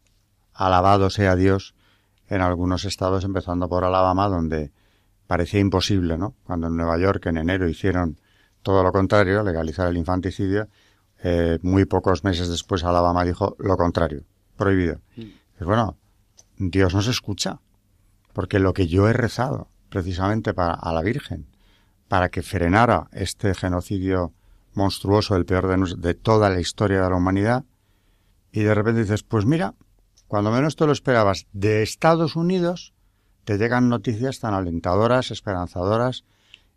alabado 0.55 1.11
sea 1.11 1.37
Dios, 1.37 1.75
en 2.29 2.41
algunos 2.41 2.85
estados, 2.85 3.25
empezando 3.25 3.69
por 3.69 3.85
Alabama, 3.85 4.29
donde 4.29 4.73
parecía 5.27 5.61
imposible, 5.61 6.17
¿no? 6.17 6.35
Cuando 6.45 6.69
en 6.69 6.77
Nueva 6.77 6.99
York 6.99 7.27
en 7.27 7.39
enero 7.39 7.69
hicieron 7.69 8.19
todo 8.63 8.83
lo 8.83 8.93
contrario, 8.93 9.43
legalizar 9.43 9.89
el 9.89 9.97
infanticidio, 9.97 10.69
eh, 11.29 11.59
muy 11.62 11.87
pocos 11.87 12.22
meses 12.22 12.49
después 12.49 12.85
Alabama 12.85 13.24
dijo 13.24 13.57
lo 13.59 13.77
contrario, 13.77 14.22
prohibido. 14.57 15.01
Pues 15.16 15.66
bueno, 15.66 15.97
Dios 16.57 16.95
nos 16.95 17.09
escucha, 17.09 17.59
porque 18.33 18.61
lo 18.61 18.72
que 18.72 18.87
yo 18.87 19.09
he 19.09 19.12
rezado 19.12 19.68
precisamente 19.89 20.55
para, 20.55 20.74
a 20.74 20.93
la 20.93 21.03
Virgen, 21.03 21.49
para 22.07 22.29
que 22.29 22.43
frenara 22.43 23.09
este 23.11 23.55
genocidio 23.55 24.35
monstruoso, 24.74 25.35
el 25.35 25.47
peor 25.47 25.66
de, 25.66 25.97
de 25.97 26.14
toda 26.14 26.49
la 26.49 26.61
historia 26.61 27.03
de 27.03 27.11
la 27.11 27.16
humanidad, 27.16 27.64
y 28.53 28.61
de 28.61 28.72
repente 28.72 29.01
dices, 29.01 29.24
pues 29.24 29.47
mira, 29.47 29.74
cuando 30.29 30.53
menos 30.53 30.77
te 30.77 30.87
lo 30.87 30.93
esperabas, 30.93 31.49
de 31.53 31.83
Estados 31.83 32.37
Unidos 32.37 32.95
te 33.43 33.59
llegan 33.59 33.89
noticias 33.89 34.39
tan 34.39 34.55
alentadoras, 34.55 35.33
esperanzadoras 35.33 36.24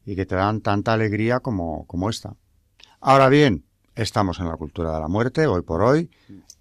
y 0.08 0.16
que 0.16 0.26
te 0.26 0.34
dan 0.34 0.62
tanta 0.62 0.94
alegría 0.94 1.40
como, 1.40 1.86
como 1.86 2.10
esta. 2.10 2.36
Ahora 3.00 3.30
bien, 3.30 3.69
estamos 4.02 4.40
en 4.40 4.48
la 4.48 4.56
cultura 4.56 4.94
de 4.94 5.00
la 5.00 5.08
muerte, 5.08 5.48
hoy 5.48 5.62
por 5.62 5.82
hoy, 5.82 6.10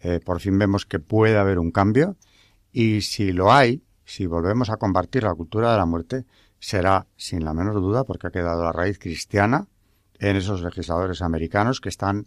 eh, 0.00 0.20
por 0.24 0.40
fin 0.40 0.58
vemos 0.58 0.86
que 0.86 0.98
puede 0.98 1.36
haber 1.36 1.58
un 1.58 1.70
cambio 1.70 2.16
y 2.72 3.02
si 3.02 3.32
lo 3.32 3.52
hay, 3.52 3.82
si 4.04 4.26
volvemos 4.26 4.70
a 4.70 4.76
compartir 4.76 5.22
la 5.22 5.34
cultura 5.34 5.72
de 5.72 5.78
la 5.78 5.86
muerte, 5.86 6.24
será 6.58 7.06
sin 7.16 7.44
la 7.44 7.54
menor 7.54 7.74
duda 7.74 8.04
porque 8.04 8.26
ha 8.26 8.30
quedado 8.30 8.64
la 8.64 8.72
raíz 8.72 8.98
cristiana 8.98 9.66
en 10.18 10.36
esos 10.36 10.62
legisladores 10.62 11.22
americanos 11.22 11.80
que 11.80 11.88
están 11.88 12.26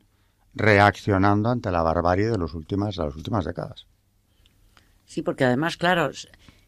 reaccionando 0.54 1.50
ante 1.50 1.72
la 1.72 1.82
barbarie 1.82 2.30
de, 2.30 2.38
últimas, 2.38 2.96
de 2.96 3.06
las 3.06 3.16
últimas 3.16 3.46
décadas. 3.46 3.88
Sí, 5.06 5.22
porque 5.22 5.44
además, 5.44 5.78
claro, 5.78 6.12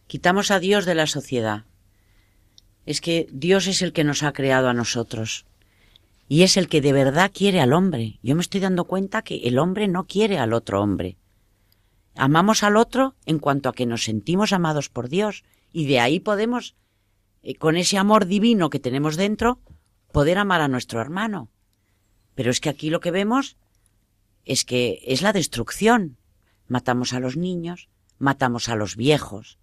quitamos 0.08 0.52
a 0.52 0.60
Dios 0.60 0.86
de 0.86 0.96
la 0.96 1.08
sociedad. 1.08 1.64
Es 2.86 3.00
que 3.00 3.28
Dios 3.32 3.68
es 3.68 3.82
el 3.82 3.94
que 3.94 4.04
nos 4.04 4.24
ha 4.24 4.34
creado 4.34 4.68
a 4.68 4.74
nosotros. 4.74 5.46
Y 6.28 6.44
es 6.44 6.58
el 6.58 6.68
que 6.68 6.82
de 6.82 6.94
verdad 6.94 7.32
quiere 7.34 7.60
al 7.62 7.74
hombre. 7.74 8.20
Yo 8.24 8.36
me 8.36 8.42
estoy 8.42 8.62
dando 8.62 8.86
cuenta 8.86 9.22
que 9.22 9.36
el 9.44 9.60
hombre 9.60 9.88
no 9.88 10.06
quiere 10.06 10.40
al 10.40 10.54
otro 10.54 10.82
hombre. 10.82 11.18
Amamos 12.16 12.64
al 12.64 12.78
otro 12.78 13.16
en 13.26 13.40
cuanto 13.40 13.70
a 13.70 13.74
que 13.74 13.86
nos 13.86 14.04
sentimos 14.04 14.54
amados 14.54 14.90
por 14.90 15.10
Dios. 15.10 15.44
Y 15.72 15.86
de 15.88 16.00
ahí 16.00 16.20
podemos, 16.20 16.76
eh, 17.42 17.56
con 17.56 17.76
ese 17.76 17.98
amor 17.98 18.26
divino 18.26 18.70
que 18.70 18.80
tenemos 18.80 19.16
dentro, 19.18 19.60
poder 20.12 20.38
amar 20.38 20.62
a 20.62 20.68
nuestro 20.68 21.02
hermano. 21.02 21.50
Pero 22.36 22.52
es 22.52 22.60
que 22.60 22.70
aquí 22.70 22.90
lo 22.90 23.00
que 23.00 23.12
vemos 23.12 23.58
es 24.46 24.66
que 24.66 25.02
es 25.06 25.22
la 25.22 25.34
destrucción. 25.34 26.18
Matamos 26.68 27.14
a 27.14 27.20
los 27.20 27.38
niños, 27.38 27.90
matamos 28.18 28.70
a 28.70 28.76
los 28.76 28.96
viejos, 28.96 29.60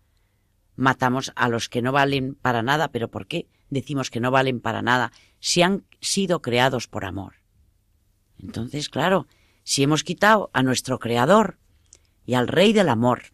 matamos 0.81 1.33
a 1.37 1.49
los 1.49 1.68
que 1.68 1.83
no 1.83 1.93
valen 1.93 2.35
para 2.35 2.62
nada, 2.62 2.89
pero 2.89 3.09
¿por 3.09 3.26
qué 3.26 3.47
decimos 3.68 4.11
que 4.11 4.20
no 4.20 4.31
valen 4.31 4.61
para 4.61 4.83
nada 4.83 5.12
si 5.39 5.62
han 5.62 5.85
sido 6.01 6.43
creados 6.43 6.89
por 6.89 7.05
amor? 7.05 7.35
Entonces, 8.39 8.89
claro, 8.89 9.26
si 9.62 9.83
hemos 9.83 10.03
quitado 10.03 10.51
a 10.53 10.62
nuestro 10.62 10.99
creador 10.99 11.59
y 12.24 12.35
al 12.35 12.49
rey 12.49 12.72
del 12.72 12.89
amor 12.89 13.24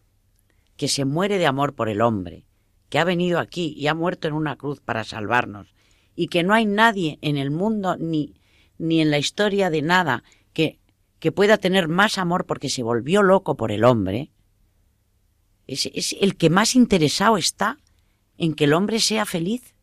que 0.75 0.87
se 0.87 1.05
muere 1.05 1.37
de 1.37 1.47
amor 1.47 1.73
por 1.73 1.89
el 1.89 2.01
hombre, 2.01 2.45
que 2.89 2.99
ha 2.99 3.03
venido 3.03 3.39
aquí 3.39 3.73
y 3.77 3.87
ha 3.87 3.95
muerto 3.95 4.27
en 4.27 4.33
una 4.33 4.57
cruz 4.57 4.81
para 4.81 5.03
salvarnos, 5.03 5.73
y 6.15 6.27
que 6.27 6.43
no 6.43 6.53
hay 6.53 6.65
nadie 6.65 7.17
en 7.21 7.37
el 7.37 7.51
mundo 7.51 7.95
ni, 7.97 8.35
ni 8.77 9.01
en 9.01 9.09
la 9.09 9.17
historia 9.17 9.69
de 9.69 9.81
nada 9.81 10.23
que, 10.51 10.79
que 11.19 11.31
pueda 11.31 11.57
tener 11.57 11.87
más 11.87 12.17
amor 12.17 12.45
porque 12.45 12.69
se 12.69 12.83
volvió 12.83 13.23
loco 13.23 13.55
por 13.55 13.71
el 13.71 13.83
hombre, 13.85 14.31
es, 15.67 15.85
es 15.93 16.15
el 16.19 16.37
que 16.37 16.49
más 16.49 16.75
interesado 16.75 17.37
está 17.37 17.77
en 18.37 18.53
que 18.53 18.65
el 18.65 18.73
hombre 18.73 18.99
sea 18.99 19.25
feliz 19.25 19.75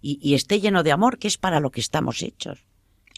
y, 0.00 0.18
y 0.22 0.34
esté 0.34 0.60
lleno 0.60 0.82
de 0.82 0.92
amor, 0.92 1.18
que 1.18 1.28
es 1.28 1.38
para 1.38 1.60
lo 1.60 1.70
que 1.70 1.80
estamos 1.80 2.22
hechos. 2.22 2.66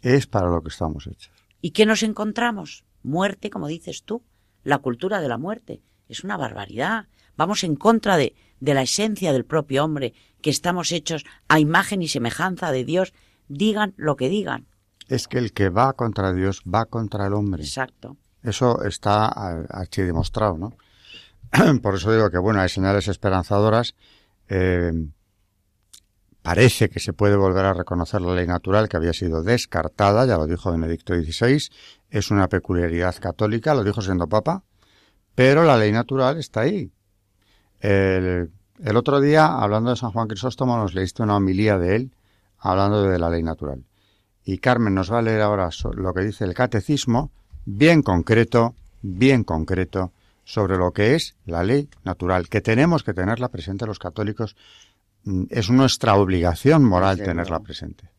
Es 0.02 0.26
para 0.26 0.48
lo 0.48 0.62
que 0.62 0.68
estamos 0.68 1.06
hechos. 1.06 1.32
¿Y 1.60 1.70
qué 1.70 1.86
nos 1.86 2.02
encontramos? 2.02 2.84
Muerte, 3.02 3.50
como 3.50 3.68
dices 3.68 4.02
tú, 4.02 4.22
la 4.62 4.78
cultura 4.78 5.20
de 5.20 5.28
la 5.28 5.38
muerte. 5.38 5.82
Es 6.08 6.24
una 6.24 6.36
barbaridad. 6.36 7.06
Vamos 7.36 7.64
en 7.64 7.76
contra 7.76 8.16
de, 8.16 8.34
de 8.60 8.74
la 8.74 8.82
esencia 8.82 9.32
del 9.32 9.44
propio 9.44 9.84
hombre, 9.84 10.14
que 10.40 10.50
estamos 10.50 10.92
hechos 10.92 11.24
a 11.48 11.58
imagen 11.58 12.02
y 12.02 12.08
semejanza 12.08 12.70
de 12.70 12.84
Dios, 12.84 13.14
digan 13.48 13.94
lo 13.96 14.16
que 14.16 14.28
digan. 14.28 14.66
Es 15.08 15.28
que 15.28 15.38
el 15.38 15.52
que 15.52 15.68
va 15.68 15.92
contra 15.94 16.32
Dios 16.32 16.62
va 16.62 16.86
contra 16.86 17.26
el 17.26 17.34
hombre. 17.34 17.62
Exacto. 17.62 18.16
Eso 18.42 18.82
está 18.84 19.32
aquí 19.70 20.02
demostrado, 20.02 20.58
¿no? 20.58 20.76
Por 21.82 21.94
eso 21.94 22.12
digo 22.12 22.30
que, 22.30 22.38
bueno, 22.38 22.60
hay 22.60 22.68
señales 22.68 23.08
esperanzadoras. 23.08 23.94
Eh, 24.48 24.92
parece 26.42 26.90
que 26.90 27.00
se 27.00 27.12
puede 27.12 27.36
volver 27.36 27.64
a 27.64 27.72
reconocer 27.72 28.20
la 28.20 28.34
ley 28.34 28.46
natural 28.46 28.88
que 28.88 28.96
había 28.96 29.12
sido 29.12 29.42
descartada, 29.42 30.26
ya 30.26 30.36
lo 30.36 30.46
dijo 30.46 30.70
Benedicto 30.70 31.14
XVI, 31.14 31.70
es 32.10 32.30
una 32.30 32.48
peculiaridad 32.48 33.14
católica, 33.18 33.74
lo 33.74 33.82
dijo 33.82 34.02
siendo 34.02 34.28
papa, 34.28 34.62
pero 35.34 35.64
la 35.64 35.76
ley 35.78 35.90
natural 35.90 36.38
está 36.38 36.60
ahí. 36.60 36.92
El, 37.80 38.50
el 38.82 38.96
otro 38.96 39.20
día, 39.20 39.46
hablando 39.46 39.90
de 39.90 39.96
San 39.96 40.10
Juan 40.10 40.28
Crisóstomo, 40.28 40.76
nos 40.76 40.94
leíste 40.94 41.22
una 41.22 41.36
homilía 41.36 41.78
de 41.78 41.96
él, 41.96 42.14
hablando 42.58 43.02
de 43.02 43.18
la 43.18 43.30
ley 43.30 43.42
natural. 43.42 43.84
Y 44.44 44.58
Carmen 44.58 44.94
nos 44.94 45.10
va 45.10 45.20
a 45.20 45.22
leer 45.22 45.40
ahora 45.40 45.70
lo 45.94 46.12
que 46.12 46.22
dice 46.22 46.44
el 46.44 46.52
catecismo, 46.52 47.30
bien 47.64 48.02
concreto, 48.02 48.74
bien 49.00 49.44
concreto, 49.44 50.12
sobre 50.44 50.76
lo 50.76 50.92
que 50.92 51.14
es 51.14 51.36
la 51.46 51.64
ley 51.64 51.88
natural, 52.04 52.48
que 52.48 52.60
tenemos 52.60 53.02
que 53.02 53.14
tenerla 53.14 53.48
presente 53.48 53.86
los 53.86 53.98
católicos. 53.98 54.56
Mm, 55.24 55.44
es 55.50 55.70
nuestra 55.70 56.14
obligación 56.16 56.84
moral 56.84 57.18
tenerla 57.18 57.60
presente. 57.60 58.10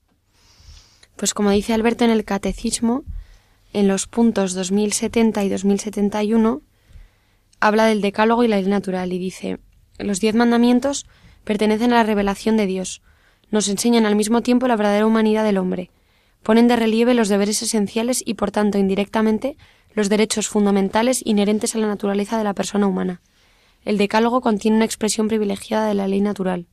Pues 1.15 1.33
como 1.33 1.51
dice 1.51 1.73
Alberto 1.73 2.03
en 2.03 2.11
el 2.11 2.25
catecismo, 2.25 3.03
en 3.73 3.87
los 3.87 4.07
puntos 4.07 4.53
2070 4.53 5.43
y 5.43 5.49
2071, 5.49 6.61
habla 7.59 7.85
del 7.85 8.01
decálogo 8.01 8.43
y 8.43 8.47
la 8.47 8.57
ley 8.57 8.67
natural 8.67 9.13
y 9.13 9.19
dice, 9.19 9.59
los 9.97 10.19
diez 10.19 10.35
mandamientos 10.35 11.05
pertenecen 11.43 11.93
a 11.93 11.97
la 11.97 12.03
revelación 12.03 12.57
de 12.57 12.65
Dios, 12.65 13.01
nos 13.51 13.69
enseñan 13.69 14.05
al 14.05 14.15
mismo 14.15 14.41
tiempo 14.41 14.67
la 14.67 14.75
verdadera 14.75 15.05
humanidad 15.05 15.43
del 15.43 15.57
hombre, 15.57 15.91
ponen 16.43 16.67
de 16.67 16.75
relieve 16.75 17.13
los 17.13 17.29
deberes 17.29 17.61
esenciales 17.61 18.21
y 18.25 18.33
por 18.33 18.51
tanto 18.51 18.77
indirectamente 18.77 19.57
los 19.95 20.09
derechos 20.09 20.47
fundamentales 20.47 21.21
inherentes 21.25 21.73
a 21.73 21.79
la 21.79 21.87
naturaleza 21.87 22.37
de 22.37 22.43
la 22.43 22.53
persona 22.53 22.85
humana. 22.85 23.21
El 23.85 23.97
decálogo 23.97 24.41
contiene 24.41 24.77
una 24.77 24.85
expresión 24.85 25.27
privilegiada 25.27 25.87
de 25.87 25.93
la 25.93 26.07
ley 26.07 26.21
natural. 26.21 26.67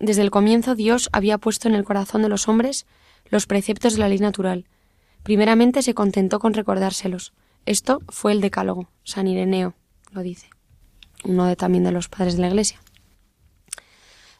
Desde 0.00 0.22
el 0.22 0.30
comienzo 0.30 0.74
Dios 0.74 1.08
había 1.12 1.38
puesto 1.38 1.68
en 1.68 1.74
el 1.74 1.84
corazón 1.84 2.22
de 2.22 2.28
los 2.28 2.48
hombres 2.48 2.86
los 3.28 3.46
preceptos 3.46 3.92
de 3.92 4.00
la 4.00 4.08
ley 4.08 4.18
natural. 4.18 4.66
Primeramente 5.22 5.82
se 5.82 5.94
contentó 5.94 6.40
con 6.40 6.54
recordárselos. 6.54 7.32
Esto 7.66 8.00
fue 8.08 8.32
el 8.32 8.40
decálogo. 8.40 8.88
San 9.04 9.28
Ireneo 9.28 9.74
lo 10.10 10.22
dice. 10.22 10.48
Uno 11.24 11.46
de, 11.46 11.54
también 11.54 11.84
de 11.84 11.92
los 11.92 12.08
padres 12.08 12.34
de 12.34 12.42
la 12.42 12.48
Iglesia. 12.48 12.80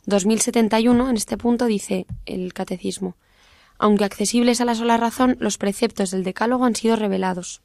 2071, 0.06 1.10
en 1.10 1.16
este 1.16 1.36
punto, 1.36 1.66
dice 1.66 2.06
el 2.26 2.52
Catecismo. 2.52 3.16
Aunque 3.78 4.04
accesibles 4.04 4.60
a 4.60 4.64
la 4.64 4.74
sola 4.74 4.96
razón, 4.96 5.36
los 5.38 5.58
preceptos 5.58 6.10
del 6.10 6.24
Decálogo 6.24 6.64
han 6.64 6.74
sido 6.74 6.96
revelados. 6.96 7.62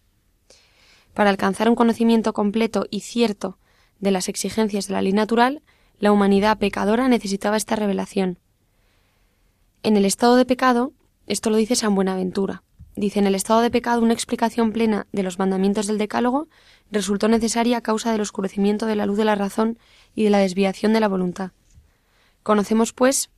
Para 1.18 1.32
alcanzar 1.32 1.68
un 1.68 1.74
conocimiento 1.74 2.32
completo 2.32 2.86
y 2.92 3.00
cierto 3.00 3.58
de 4.00 4.12
las 4.12 4.30
exigencias 4.30 4.86
de 4.86 4.94
la 4.94 5.02
ley 5.02 5.14
natural, 5.14 5.64
la 5.98 6.12
humanidad 6.12 6.60
pecadora 6.60 7.08
necesitaba 7.08 7.58
esta 7.58 7.76
revelación. 7.76 8.38
En 9.82 9.98
el 9.98 10.06
estado 10.06 10.36
de 10.36 10.46
pecado, 10.46 10.94
esto 11.26 11.50
lo 11.50 11.56
dice 11.56 11.76
San 11.76 11.96
Buenaventura, 11.96 12.62
dice 12.96 13.18
en 13.18 13.26
el 13.26 13.34
estado 13.34 13.62
de 13.62 13.72
pecado 13.72 14.04
una 14.04 14.14
explicación 14.14 14.72
plena 14.72 15.08
de 15.12 15.24
los 15.24 15.40
mandamientos 15.40 15.88
del 15.88 15.98
Decálogo 15.98 16.50
resultó 16.92 17.28
necesaria 17.30 17.78
a 17.78 17.82
causa 17.82 18.12
del 18.12 18.22
oscurecimiento 18.22 18.86
de 18.86 18.96
la 18.96 19.08
luz 19.08 19.18
de 19.18 19.26
la 19.26 19.34
razón 19.34 19.80
y 20.14 20.24
de 20.24 20.30
la 20.30 20.38
desviación 20.38 20.94
de 20.94 21.00
la 21.00 21.08
voluntad. 21.08 21.50
Conocemos, 22.44 22.94
pues, 22.94 23.32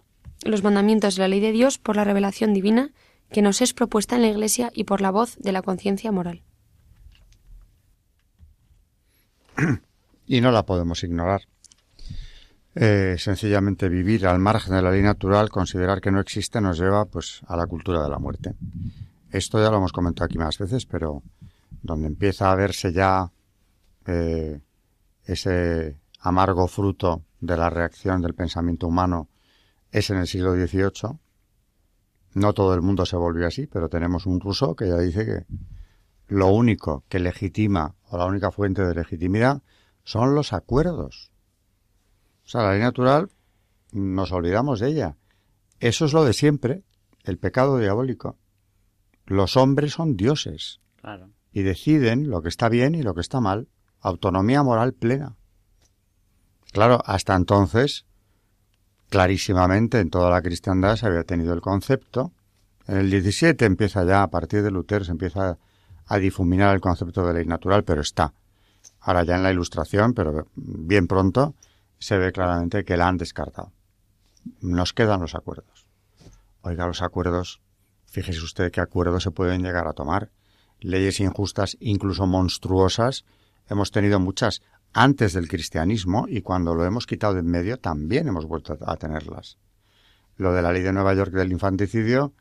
los 0.43 0.63
mandamientos 0.63 1.15
de 1.15 1.21
la 1.21 1.30
ley 1.30 1.39
de 1.39 1.53
Dios 1.53 1.77
por 1.77 1.95
la 1.95 2.03
revelación 2.03 2.53
divina 2.53 2.91
que 3.32 3.41
nos 3.41 3.61
es 3.61 3.73
propuesta 3.73 4.17
en 4.17 4.23
la 4.23 4.27
Iglesia 4.27 4.69
y 4.73 4.84
por 4.84 4.99
la 4.99 5.11
voz 5.11 5.38
de 5.38 5.53
la 5.53 5.61
conciencia 5.61 6.11
moral. 6.11 6.43
Y 10.28 10.41
no 10.41 10.51
la 10.51 10.66
podemos 10.66 11.03
ignorar. 11.03 11.41
Eh, 12.76 13.16
sencillamente 13.18 13.89
vivir 13.89 14.28
al 14.28 14.39
margen 14.39 14.76
de 14.76 14.82
la 14.82 14.91
ley 14.91 15.01
natural, 15.01 15.49
considerar 15.49 16.01
que 16.01 16.12
no 16.12 16.20
existe, 16.20 16.62
nos 16.62 16.80
lleva 16.80 17.05
pues 17.05 17.41
a 17.47 17.57
la 17.57 17.66
cultura 17.66 18.03
de 18.03 18.10
la 18.10 18.20
muerte. 18.20 18.53
Esto 19.32 19.62
ya 19.62 19.70
lo 19.70 19.78
hemos 19.78 19.91
comentado 19.91 20.26
aquí 20.26 20.38
más 20.38 20.57
veces, 20.57 20.86
pero 20.86 21.24
donde 21.82 22.07
empieza 22.07 22.51
a 22.51 22.55
verse 22.55 22.93
ya 22.93 23.32
eh, 24.05 24.60
ese 25.26 25.97
amargo 26.22 26.68
fruto 26.68 27.24
de 27.39 27.57
la 27.57 27.70
reacción 27.70 28.22
del 28.22 28.34
pensamiento 28.34 28.88
humano 28.88 29.30
es 29.91 30.10
en 30.10 30.18
el 30.18 30.28
siglo 30.28 30.53
XVIII. 30.53 31.18
No 32.36 32.53
todo 32.53 32.74
el 32.76 32.82
mundo 32.82 33.05
se 33.05 33.18
volvió 33.18 33.47
así, 33.47 33.68
pero 33.68 33.89
tenemos 33.89 34.26
un 34.26 34.39
ruso 34.39 34.76
que 34.76 34.88
ya 34.88 34.97
dice 34.97 35.26
que 35.26 35.45
lo 36.30 36.47
único 36.47 37.03
que 37.09 37.19
legitima 37.19 37.95
o 38.07 38.17
la 38.17 38.25
única 38.25 38.51
fuente 38.51 38.86
de 38.86 38.93
legitimidad 38.93 39.63
son 40.03 40.36
los 40.36 40.53
acuerdos. 40.53 41.32
O 42.45 42.49
sea, 42.49 42.61
la 42.61 42.71
ley 42.73 42.82
natural 42.82 43.32
nos 43.91 44.32
olvidamos 44.32 44.80
de 44.80 44.89
ella. 44.89 45.17
Eso 45.80 46.05
es 46.05 46.13
lo 46.13 46.23
de 46.23 46.34
siempre, 46.34 46.84
el 47.23 47.39
pecado 47.39 47.80
diabólico. 47.80 48.38
Los 49.25 49.57
hombres 49.57 49.93
son 49.93 50.17
dioses 50.17 50.82
y 51.51 51.63
deciden 51.63 52.30
lo 52.30 52.43
que 52.43 52.49
está 52.49 52.69
bien 52.69 52.93
y 52.93 53.01
lo 53.01 53.15
que 53.15 53.21
está 53.21 53.41
mal. 53.41 53.67
Autonomía 53.99 54.61
moral 54.61 54.93
plena. 54.93 55.36
Claro, 56.71 57.01
hasta 57.05 57.36
entonces, 57.36 58.05
clarísimamente 59.09 59.99
en 59.99 60.11
toda 60.11 60.30
la 60.30 60.43
cristiandad 60.43 60.95
se 60.95 61.07
había 61.07 61.23
tenido 61.23 61.53
el 61.53 61.61
concepto. 61.61 62.34
En 62.88 62.97
el 62.97 63.09
17 63.09 63.65
empieza 63.65 64.03
ya, 64.03 64.21
a 64.21 64.30
partir 64.30 64.61
de 64.61 64.69
Lutero, 64.69 65.03
se 65.03 65.11
empieza 65.11 65.57
a 66.10 66.18
difuminar 66.18 66.74
el 66.74 66.82
concepto 66.82 67.26
de 67.26 67.34
ley 67.34 67.45
natural, 67.45 67.84
pero 67.84 68.01
está. 68.01 68.34
Ahora 68.99 69.24
ya 69.24 69.36
en 69.36 69.43
la 69.43 69.51
ilustración, 69.51 70.14
pero 70.14 70.47
bien 70.55 71.07
pronto, 71.07 71.53
se 71.99 72.18
ve 72.18 72.32
claramente 72.32 72.84
que 72.84 72.97
la 72.97 73.07
han 73.07 73.18
descartado. 73.18 73.72
Nos 74.60 74.91
quedan 74.93 75.22
los 75.22 75.36
acuerdos. 75.36 75.86
Oiga, 76.62 76.88
los 76.88 77.03
acuerdos, 77.03 77.62
fíjese 78.05 78.41
usted 78.41 78.72
qué 78.72 78.82
acuerdos 78.82 79.22
se 79.22 79.32
pueden 79.32 79.62
llegar 79.62 79.88
a 79.88 79.93
tomar. 79.93 80.32
Leyes 80.80 81.20
injustas, 81.20 81.78
incluso 81.80 82.26
monstruosas, 82.26 83.24
hemos 83.70 83.91
tenido 83.91 84.20
muchas 84.20 84.64
antes 84.93 85.34
del 85.34 85.47
cristianismo 85.47 86.26
y 86.28 86.41
cuando 86.41 86.74
lo 86.74 86.86
hemos 86.86 87.05
quitado 87.05 87.36
de 87.36 87.41
en 87.41 87.51
medio 87.51 87.78
también 87.78 88.28
hemos 88.28 88.45
vuelto 88.47 88.76
a 88.84 88.95
tenerlas. 88.97 89.60
Lo 90.38 90.53
de 90.53 90.64
la 90.64 90.72
ley 90.72 90.82
de 90.82 90.93
Nueva 90.93 91.14
York 91.14 91.32
del 91.34 91.51
infanticidio, 91.51 92.34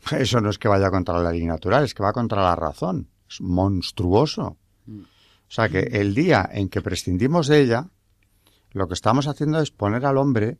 eso 0.12 0.40
no 0.40 0.50
es 0.50 0.58
que 0.58 0.68
vaya 0.68 0.90
contra 0.90 1.18
la 1.18 1.30
ley 1.30 1.44
natural, 1.44 1.84
es 1.84 1.94
que 1.94 2.02
va 2.02 2.12
contra 2.12 2.42
la 2.42 2.56
razón. 2.56 3.08
Es 3.28 3.40
monstruoso. 3.40 4.56
Mm. 4.86 5.00
O 5.00 5.50
sea 5.50 5.68
que 5.68 5.80
el 5.80 6.14
día 6.14 6.48
en 6.52 6.68
que 6.68 6.82
prescindimos 6.82 7.46
de 7.46 7.60
ella, 7.60 7.88
lo 8.72 8.88
que 8.88 8.94
estamos 8.94 9.26
haciendo 9.26 9.60
es 9.60 9.70
poner 9.70 10.04
al 10.06 10.18
hombre 10.18 10.58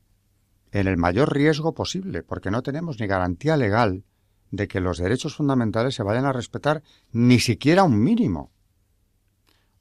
en 0.72 0.86
el 0.86 0.96
mayor 0.96 1.32
riesgo 1.32 1.74
posible, 1.74 2.22
porque 2.22 2.50
no 2.50 2.62
tenemos 2.62 3.00
ni 3.00 3.06
garantía 3.06 3.56
legal 3.56 4.04
de 4.50 4.68
que 4.68 4.80
los 4.80 4.98
derechos 4.98 5.34
fundamentales 5.36 5.94
se 5.94 6.02
vayan 6.02 6.24
a 6.24 6.32
respetar 6.32 6.82
ni 7.12 7.40
siquiera 7.40 7.84
un 7.84 8.00
mínimo. 8.00 8.52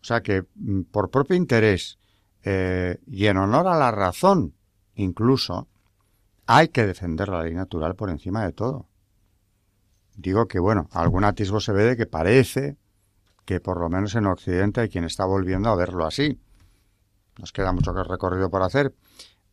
O 0.01 0.03
sea 0.03 0.21
que 0.21 0.45
mm, 0.55 0.81
por 0.91 1.09
propio 1.11 1.35
interés 1.35 1.97
eh, 2.43 2.99
y 3.07 3.25
en 3.25 3.37
honor 3.37 3.67
a 3.67 3.77
la 3.77 3.91
razón 3.91 4.53
incluso, 4.95 5.67
hay 6.45 6.69
que 6.69 6.85
defender 6.85 7.29
la 7.29 7.43
ley 7.43 7.53
natural 7.53 7.95
por 7.95 8.09
encima 8.09 8.45
de 8.45 8.51
todo. 8.51 8.87
Digo 10.15 10.47
que, 10.47 10.59
bueno, 10.59 10.87
algún 10.91 11.23
atisbo 11.23 11.59
se 11.59 11.73
ve 11.73 11.83
de 11.83 11.97
que 11.97 12.05
parece 12.05 12.77
que 13.45 13.59
por 13.59 13.79
lo 13.79 13.89
menos 13.89 14.15
en 14.15 14.25
Occidente 14.25 14.81
hay 14.81 14.89
quien 14.89 15.03
está 15.03 15.25
volviendo 15.25 15.69
a 15.69 15.75
verlo 15.75 16.05
así. 16.05 16.39
Nos 17.37 17.51
queda 17.51 17.71
mucho 17.71 17.91
recorrido 17.91 18.49
por 18.49 18.63
hacer, 18.63 18.93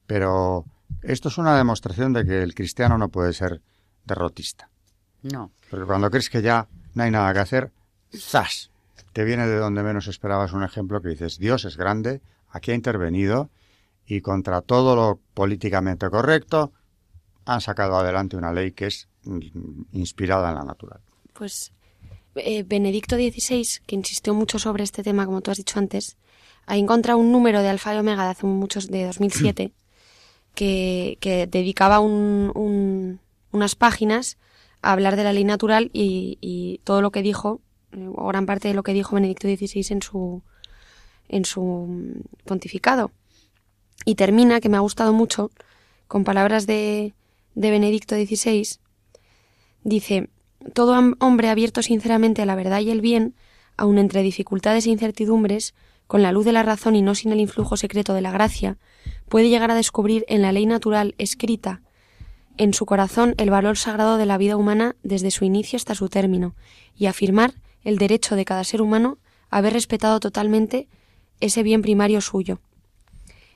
pero 0.07 0.65
esto 1.03 1.29
es 1.29 1.39
una 1.39 1.57
demostración 1.57 2.13
de 2.13 2.25
que 2.25 2.43
el 2.43 2.55
cristiano 2.55 2.97
no 2.97 3.09
puede 3.09 3.33
ser 3.33 3.61
derrotista. 4.05 4.71
No. 5.23 5.53
Porque 5.71 5.87
cuando 5.87 6.11
crees 6.11 6.31
que 6.31 6.43
ya 6.43 6.69
no 6.95 7.03
hay 7.03 7.11
nada 7.11 7.33
que 7.33 7.41
hacer, 7.41 7.73
¡zas! 8.15 8.71
Te 9.13 9.25
viene 9.25 9.47
de 9.47 9.57
donde 9.57 9.83
menos 9.83 10.07
esperabas 10.07 10.53
un 10.53 10.63
ejemplo 10.63 11.03
que 11.03 11.11
dices, 11.11 11.39
Dios 11.39 11.65
es 11.65 11.77
grande, 11.77 12.23
aquí 12.49 12.71
ha 12.71 12.75
intervenido 12.75 13.51
y 14.07 14.21
contra 14.21 14.63
todo 14.63 14.97
lo 14.97 15.21
políticamente 15.35 16.09
correcto 16.09 16.73
han 17.45 17.61
sacado 17.61 17.97
adelante 17.97 18.37
una 18.37 18.53
ley 18.53 18.73
que 18.73 18.87
es 18.87 19.09
inspirada 19.93 20.51
en 20.51 20.57
la 20.57 20.65
natural. 20.65 21.01
Pues 21.33 21.73
eh, 22.35 22.63
Benedicto 22.63 23.17
XVI, 23.17 23.67
que 23.87 23.95
insistió 23.95 24.35
mucho 24.35 24.59
sobre 24.59 24.85
este 24.85 25.03
tema, 25.03 25.27
como 25.27 25.41
tú 25.41 25.51
has 25.51 25.59
dicho 25.59 25.79
antes, 25.79 26.17
ha 26.67 26.77
encontrado 26.77 27.19
un 27.19 27.33
número 27.33 27.63
de 27.63 27.69
Alfa 27.69 27.95
y 27.95 27.99
Omega 27.99 28.25
de 28.25 28.31
hace 28.31 28.47
muchos, 28.47 28.89
de 28.89 29.07
2007, 29.07 29.73
que, 30.55 31.19
que 31.21 31.47
dedicaba 31.47 32.01
un, 32.01 33.21
unas 33.53 33.75
páginas 33.75 34.39
a 34.81 34.93
hablar 34.93 35.17
de 35.17 35.25
la 35.25 35.33
ley 35.33 35.45
natural 35.45 35.91
y, 35.93 36.39
y 36.41 36.81
todo 36.85 37.03
lo 37.03 37.11
que 37.11 37.23
dijo, 37.23 37.61
o 38.15 38.27
gran 38.29 38.47
parte 38.47 38.69
de 38.69 38.75
lo 38.75 38.83
que 38.83 38.93
dijo 38.93 39.15
Benedicto 39.15 39.49
XVI 39.49 39.87
en 39.91 40.03
su, 40.03 40.43
en 41.29 41.45
su 41.45 42.23
pontificado. 42.45 43.11
Y 44.05 44.17
termina, 44.17 44.61
que 44.61 44.69
me 44.69 44.77
ha 44.77 44.81
gustado 44.81 45.13
mucho, 45.13 45.51
con 46.09 46.25
palabras 46.25 46.67
de, 46.67 47.15
de 47.55 47.71
Benedicto 47.71 48.15
XVI. 48.17 48.79
Dice, 49.85 50.31
todo 50.75 50.99
hombre 51.19 51.49
abierto 51.49 51.83
sinceramente 51.83 52.43
a 52.43 52.47
la 52.47 52.55
verdad 52.55 52.81
y 52.81 52.91
el 52.91 53.01
bien, 53.01 53.35
aun 53.77 53.99
entre 53.99 54.23
dificultades 54.23 54.87
e 54.87 54.91
incertidumbres, 54.91 55.75
con 56.07 56.23
la 56.23 56.33
luz 56.33 56.45
de 56.45 56.53
la 56.53 56.63
razón 56.63 56.95
y 56.95 57.03
no 57.03 57.15
sin 57.15 57.33
el 57.33 57.41
influjo 57.41 57.77
secreto 57.77 58.15
de 58.15 58.21
la 58.21 58.31
gracia, 58.31 58.77
puede 59.29 59.49
llegar 59.49 59.71
a 59.71 59.75
descubrir 59.75 60.25
en 60.29 60.43
la 60.43 60.53
ley 60.53 60.67
natural 60.67 61.15
escrita 61.19 61.81
en 62.59 62.75
su 62.75 62.87
corazón 62.87 63.35
el 63.39 63.51
valor 63.51 63.77
sagrado 63.77 64.19
de 64.19 64.27
la 64.27 64.39
vida 64.39 64.57
humana 64.57 64.95
desde 65.03 65.31
su 65.31 65.45
inicio 65.45 65.77
hasta 65.77 65.95
su 65.95 66.09
término, 66.09 66.55
y 66.97 67.07
afirmar 67.07 67.55
el 67.83 67.99
derecho 67.99 68.37
de 68.37 68.45
cada 68.45 68.65
ser 68.65 68.83
humano 68.83 69.19
a 69.51 69.59
haber 69.59 69.73
respetado 69.73 70.21
totalmente 70.21 70.89
ese 71.41 71.63
bien 71.63 71.83
primario 71.83 72.21
suyo. 72.21 72.61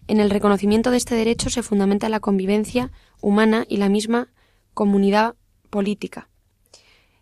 En 0.08 0.20
el 0.20 0.30
reconocimiento 0.30 0.90
de 0.90 0.96
este 0.96 1.14
derecho 1.14 1.50
se 1.50 1.62
fundamenta 1.62 2.08
la 2.08 2.20
convivencia 2.20 2.90
humana 3.20 3.64
y 3.68 3.76
la 3.76 3.88
misma 3.88 4.28
comunidad 4.72 5.34
política. 5.66 6.28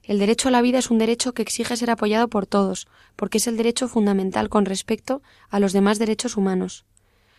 El 0.02 0.18
derecho 0.18 0.48
a 0.48 0.50
la 0.50 0.60
vida 0.60 0.78
es 0.78 0.90
un 0.90 0.98
derecho 0.98 1.32
que 1.32 1.42
exige 1.42 1.76
ser 1.76 1.90
apoyado 1.90 2.28
por 2.28 2.46
todos, 2.46 2.86
porque 3.16 3.38
es 3.38 3.46
el 3.46 3.56
derecho 3.56 3.88
fundamental 3.88 4.50
con 4.50 4.66
respecto 4.66 5.22
a 5.48 5.60
los 5.60 5.72
demás 5.72 5.98
derechos 5.98 6.36
humanos. 6.36 6.84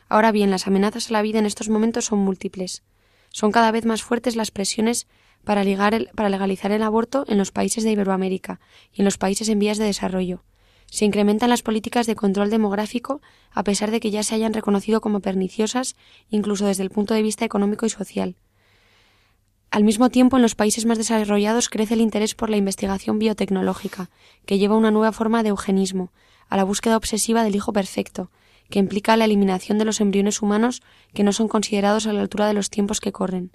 Ahora 0.09 0.31
bien, 0.31 0.49
las 0.49 0.65
amenazas 0.65 1.09
a 1.09 1.13
la 1.13 1.21
vida 1.21 1.39
en 1.39 1.45
estos 1.45 1.69
momentos 1.69 2.05
son 2.05 2.19
múltiples. 2.19 2.83
Son 3.29 3.51
cada 3.51 3.71
vez 3.71 3.85
más 3.85 4.01
fuertes 4.01 4.35
las 4.35 4.49
presiones 4.49 5.07
para, 5.43 5.63
para 6.15 6.29
legalizar 6.29 6.71
el 6.71 6.81
aborto 6.81 7.25
en 7.27 7.37
los 7.37 7.51
países 7.51 7.83
de 7.83 7.91
Iberoamérica 7.91 8.59
y 8.91 9.01
en 9.01 9.05
los 9.05 9.17
países 9.17 9.47
en 9.49 9.59
vías 9.59 9.77
de 9.77 9.85
desarrollo. 9.85 10.43
Se 10.87 11.05
incrementan 11.05 11.49
las 11.49 11.61
políticas 11.61 12.07
de 12.07 12.15
control 12.15 12.49
demográfico 12.49 13.21
a 13.51 13.63
pesar 13.63 13.91
de 13.91 13.99
que 13.99 14.11
ya 14.11 14.23
se 14.23 14.35
hayan 14.35 14.53
reconocido 14.53 15.01
como 15.01 15.19
perniciosas 15.19 15.95
incluso 16.29 16.65
desde 16.65 16.83
el 16.83 16.89
punto 16.89 17.13
de 17.13 17.21
vista 17.21 17.45
económico 17.45 17.85
y 17.85 17.89
social. 17.89 18.35
Al 19.75 19.83
mismo 19.83 20.09
tiempo, 20.09 20.37
en 20.37 20.41
los 20.41 20.55
países 20.55 20.85
más 20.85 20.97
desarrollados 20.97 21.67
crece 21.67 21.95
el 21.95 21.99
interés 21.99 22.33
por 22.33 22.49
la 22.49 22.55
investigación 22.55 23.19
biotecnológica, 23.19 24.09
que 24.45 24.57
lleva 24.57 24.77
una 24.77 24.89
nueva 24.89 25.11
forma 25.11 25.43
de 25.43 25.49
eugenismo, 25.49 26.13
a 26.47 26.55
la 26.55 26.63
búsqueda 26.63 26.95
obsesiva 26.95 27.43
del 27.43 27.57
hijo 27.57 27.73
perfecto, 27.73 28.31
que 28.69 28.79
implica 28.79 29.17
la 29.17 29.25
eliminación 29.25 29.77
de 29.77 29.83
los 29.83 29.99
embriones 29.99 30.41
humanos 30.41 30.81
que 31.13 31.25
no 31.25 31.33
son 31.33 31.49
considerados 31.49 32.07
a 32.07 32.13
la 32.13 32.21
altura 32.21 32.47
de 32.47 32.53
los 32.53 32.69
tiempos 32.69 33.01
que 33.01 33.11
corren. 33.11 33.51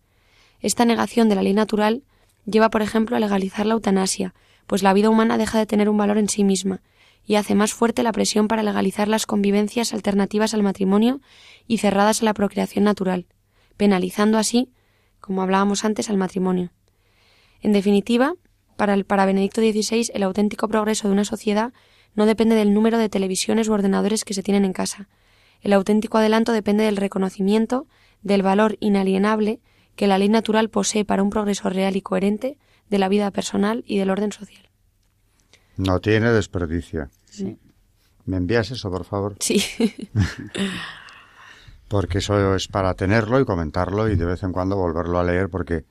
Esta 0.60 0.84
negación 0.84 1.30
de 1.30 1.36
la 1.36 1.42
ley 1.42 1.54
natural 1.54 2.02
lleva, 2.44 2.68
por 2.68 2.82
ejemplo, 2.82 3.16
a 3.16 3.20
legalizar 3.20 3.64
la 3.64 3.72
eutanasia, 3.72 4.34
pues 4.66 4.82
la 4.82 4.92
vida 4.92 5.08
humana 5.08 5.38
deja 5.38 5.56
de 5.56 5.64
tener 5.64 5.88
un 5.88 5.96
valor 5.96 6.18
en 6.18 6.28
sí 6.28 6.44
misma, 6.44 6.82
y 7.24 7.36
hace 7.36 7.54
más 7.54 7.72
fuerte 7.72 8.02
la 8.02 8.12
presión 8.12 8.46
para 8.46 8.62
legalizar 8.62 9.08
las 9.08 9.24
convivencias 9.24 9.94
alternativas 9.94 10.52
al 10.52 10.64
matrimonio 10.64 11.22
y 11.66 11.78
cerradas 11.78 12.20
a 12.20 12.26
la 12.26 12.34
procreación 12.34 12.84
natural, 12.84 13.24
penalizando 13.78 14.36
así 14.36 14.68
como 15.20 15.42
hablábamos 15.42 15.84
antes, 15.84 16.10
al 16.10 16.16
matrimonio. 16.16 16.70
En 17.60 17.72
definitiva, 17.72 18.34
para, 18.76 18.94
el, 18.94 19.04
para 19.04 19.26
Benedicto 19.26 19.60
XVI, 19.60 20.10
el 20.14 20.22
auténtico 20.22 20.68
progreso 20.68 21.08
de 21.08 21.12
una 21.12 21.24
sociedad 21.24 21.72
no 22.14 22.26
depende 22.26 22.54
del 22.54 22.74
número 22.74 22.98
de 22.98 23.08
televisiones 23.08 23.68
u 23.68 23.72
ordenadores 23.72 24.24
que 24.24 24.34
se 24.34 24.42
tienen 24.42 24.64
en 24.64 24.72
casa. 24.72 25.08
El 25.60 25.72
auténtico 25.72 26.18
adelanto 26.18 26.52
depende 26.52 26.84
del 26.84 26.96
reconocimiento 26.96 27.86
del 28.22 28.42
valor 28.42 28.76
inalienable 28.80 29.60
que 29.96 30.06
la 30.06 30.18
ley 30.18 30.28
natural 30.28 30.70
posee 30.70 31.04
para 31.04 31.22
un 31.22 31.30
progreso 31.30 31.68
real 31.68 31.96
y 31.96 32.02
coherente 32.02 32.58
de 32.88 32.98
la 32.98 33.08
vida 33.08 33.30
personal 33.30 33.84
y 33.86 33.98
del 33.98 34.10
orden 34.10 34.32
social. 34.32 34.68
No 35.76 36.00
tiene 36.00 36.30
desperdicio. 36.30 37.08
Sí. 37.26 37.58
¿Me 38.24 38.36
envías 38.36 38.70
eso, 38.70 38.90
por 38.90 39.04
favor? 39.04 39.36
Sí. 39.40 39.62
porque 41.90 42.18
eso 42.18 42.54
es 42.54 42.68
para 42.68 42.94
tenerlo 42.94 43.40
y 43.40 43.44
comentarlo 43.44 44.08
y 44.08 44.14
de 44.14 44.24
vez 44.24 44.44
en 44.44 44.52
cuando 44.52 44.76
volverlo 44.76 45.18
a 45.18 45.24
leer, 45.24 45.48
porque 45.48 45.86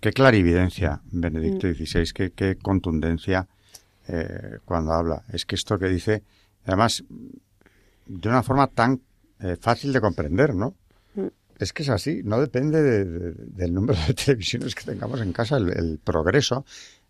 qué 0.00 0.12
clarividencia, 0.12 1.00
Benedicto 1.12 1.68
XVI, 1.72 2.00
mm. 2.00 2.12
qué, 2.12 2.32
qué 2.32 2.56
contundencia 2.56 3.46
eh, 4.08 4.58
cuando 4.64 4.92
habla. 4.92 5.22
Es 5.32 5.46
que 5.46 5.54
esto 5.54 5.78
que 5.78 5.86
dice, 5.86 6.24
además, 6.64 7.04
de 8.04 8.28
una 8.28 8.42
forma 8.42 8.66
tan 8.66 9.00
eh, 9.38 9.56
fácil 9.60 9.92
de 9.92 10.00
comprender, 10.00 10.56
¿no? 10.56 10.74
Mm. 11.14 11.28
Es 11.60 11.72
que 11.72 11.84
es 11.84 11.88
así, 11.88 12.22
no 12.24 12.40
depende 12.40 12.82
del 12.82 13.72
número 13.72 14.00
de 14.08 14.14
televisiones 14.24 14.74
que 14.74 14.82
tengamos 14.82 15.20
en 15.20 15.32
casa, 15.32 15.56
el, 15.58 16.00
progreso, 16.02 16.66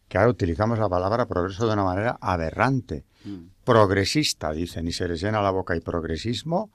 que 0.07 0.19
ahora 0.19 0.29
utilizamos 0.29 0.79
la 0.79 0.91
palabra 0.91 1.25
progreso 1.25 1.67
de 1.67 1.73
una 1.73 1.85
manera 1.85 2.19
aberrante, 2.21 3.07
mm. 3.25 3.65
progresista, 3.65 4.53
dicen, 4.53 4.87
y 4.87 4.93
se 4.93 5.09
les 5.09 5.23
llena 5.23 5.41
la 5.41 5.51
boca 5.51 5.75
y 5.75 5.81
progresismo, 5.81 6.71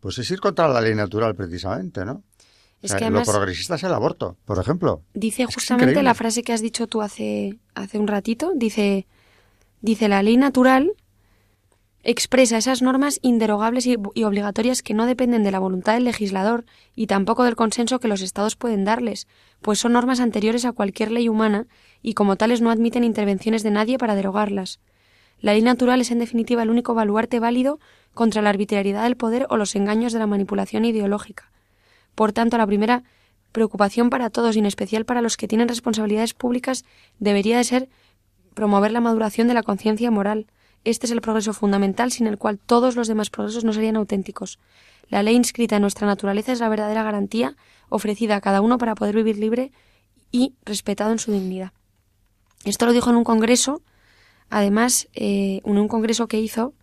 pues 0.00 0.18
es 0.18 0.30
ir 0.30 0.40
contra 0.40 0.68
la 0.68 0.80
ley 0.80 0.94
natural 0.94 1.34
precisamente, 1.34 2.04
¿no? 2.04 2.22
Es 2.82 2.94
que 2.94 3.10
lo 3.10 3.22
progresista 3.22 3.74
es 3.74 3.84
el 3.84 3.92
aborto, 3.92 4.38
por 4.46 4.58
ejemplo. 4.58 5.02
Dice 5.12 5.44
justamente 5.44 6.02
la 6.02 6.14
frase 6.14 6.42
que 6.42 6.54
has 6.54 6.62
dicho 6.62 6.86
tú 6.86 7.02
hace, 7.02 7.58
hace 7.74 7.98
un 7.98 8.08
ratito, 8.08 8.52
dice, 8.54 9.06
dice 9.82 10.08
la 10.08 10.22
ley 10.22 10.38
natural 10.38 10.92
expresa 12.02 12.56
esas 12.56 12.80
normas 12.80 13.18
inderogables 13.20 13.86
y, 13.86 13.96
y, 14.14 14.24
obligatorias 14.24 14.82
que 14.82 14.94
no 14.94 15.04
dependen 15.04 15.42
de 15.42 15.50
la 15.50 15.58
voluntad 15.58 15.92
del 15.94 16.04
legislador 16.04 16.64
y 16.94 17.06
tampoco 17.06 17.44
del 17.44 17.56
consenso 17.56 18.00
que 18.00 18.08
los 18.08 18.22
estados 18.22 18.56
pueden 18.56 18.84
darles, 18.84 19.26
pues 19.60 19.78
son 19.78 19.92
normas 19.92 20.20
anteriores 20.20 20.64
a 20.64 20.72
cualquier 20.72 21.12
ley 21.12 21.28
humana 21.28 21.66
y 22.00 22.14
como 22.14 22.36
tales 22.36 22.62
no 22.62 22.70
admiten 22.70 23.04
intervenciones 23.04 23.62
de 23.62 23.72
nadie 23.72 23.98
para 23.98 24.14
derogarlas. 24.14 24.80
La 25.40 25.52
ley 25.52 25.62
natural 25.62 26.00
es 26.00 26.10
en 26.10 26.18
definitiva 26.18 26.62
el 26.62 26.70
único 26.70 26.94
baluarte 26.94 27.40
válido 27.40 27.80
contra 28.14 28.42
la 28.42 28.50
arbitrariedad 28.50 29.04
del 29.04 29.16
poder 29.16 29.46
o 29.50 29.56
los 29.56 29.74
engaños 29.74 30.12
de 30.12 30.18
la 30.18 30.26
manipulación 30.26 30.84
ideológica. 30.84 31.50
Por 32.14 32.32
tanto, 32.32 32.58
la 32.58 32.66
primera 32.66 33.04
preocupación 33.52 34.10
para 34.10 34.30
todos 34.30 34.56
y 34.56 34.58
en 34.58 34.66
especial 34.66 35.04
para 35.04 35.22
los 35.22 35.36
que 35.36 35.48
tienen 35.48 35.68
responsabilidades 35.68 36.34
públicas 36.34 36.84
debería 37.18 37.56
de 37.56 37.64
ser 37.64 37.88
promover 38.54 38.92
la 38.92 39.00
maduración 39.00 39.48
de 39.48 39.54
la 39.54 39.62
conciencia 39.62 40.10
moral. 40.10 40.46
Este 40.84 41.06
es 41.06 41.12
el 41.12 41.20
progreso 41.20 41.52
fundamental 41.52 42.10
sin 42.10 42.26
el 42.26 42.38
cual 42.38 42.58
todos 42.58 42.96
los 42.96 43.08
demás 43.08 43.30
progresos 43.30 43.64
no 43.64 43.72
serían 43.72 43.96
auténticos. 43.96 44.58
La 45.08 45.22
ley 45.22 45.34
inscrita 45.34 45.76
en 45.76 45.82
nuestra 45.82 46.06
naturaleza 46.06 46.52
es 46.52 46.60
la 46.60 46.68
verdadera 46.68 47.02
garantía 47.02 47.56
ofrecida 47.88 48.36
a 48.36 48.40
cada 48.40 48.60
uno 48.60 48.78
para 48.78 48.94
poder 48.94 49.16
vivir 49.16 49.38
libre 49.38 49.72
y 50.30 50.54
respetado 50.64 51.10
en 51.12 51.18
su 51.18 51.32
dignidad. 51.32 51.72
Esto 52.64 52.86
lo 52.86 52.92
dijo 52.92 53.10
en 53.10 53.16
un 53.16 53.24
congreso, 53.24 53.82
además, 54.50 55.08
eh, 55.14 55.62
en 55.64 55.78
un 55.78 55.88
congreso 55.88 56.26
que 56.26 56.40
hizo 56.40 56.74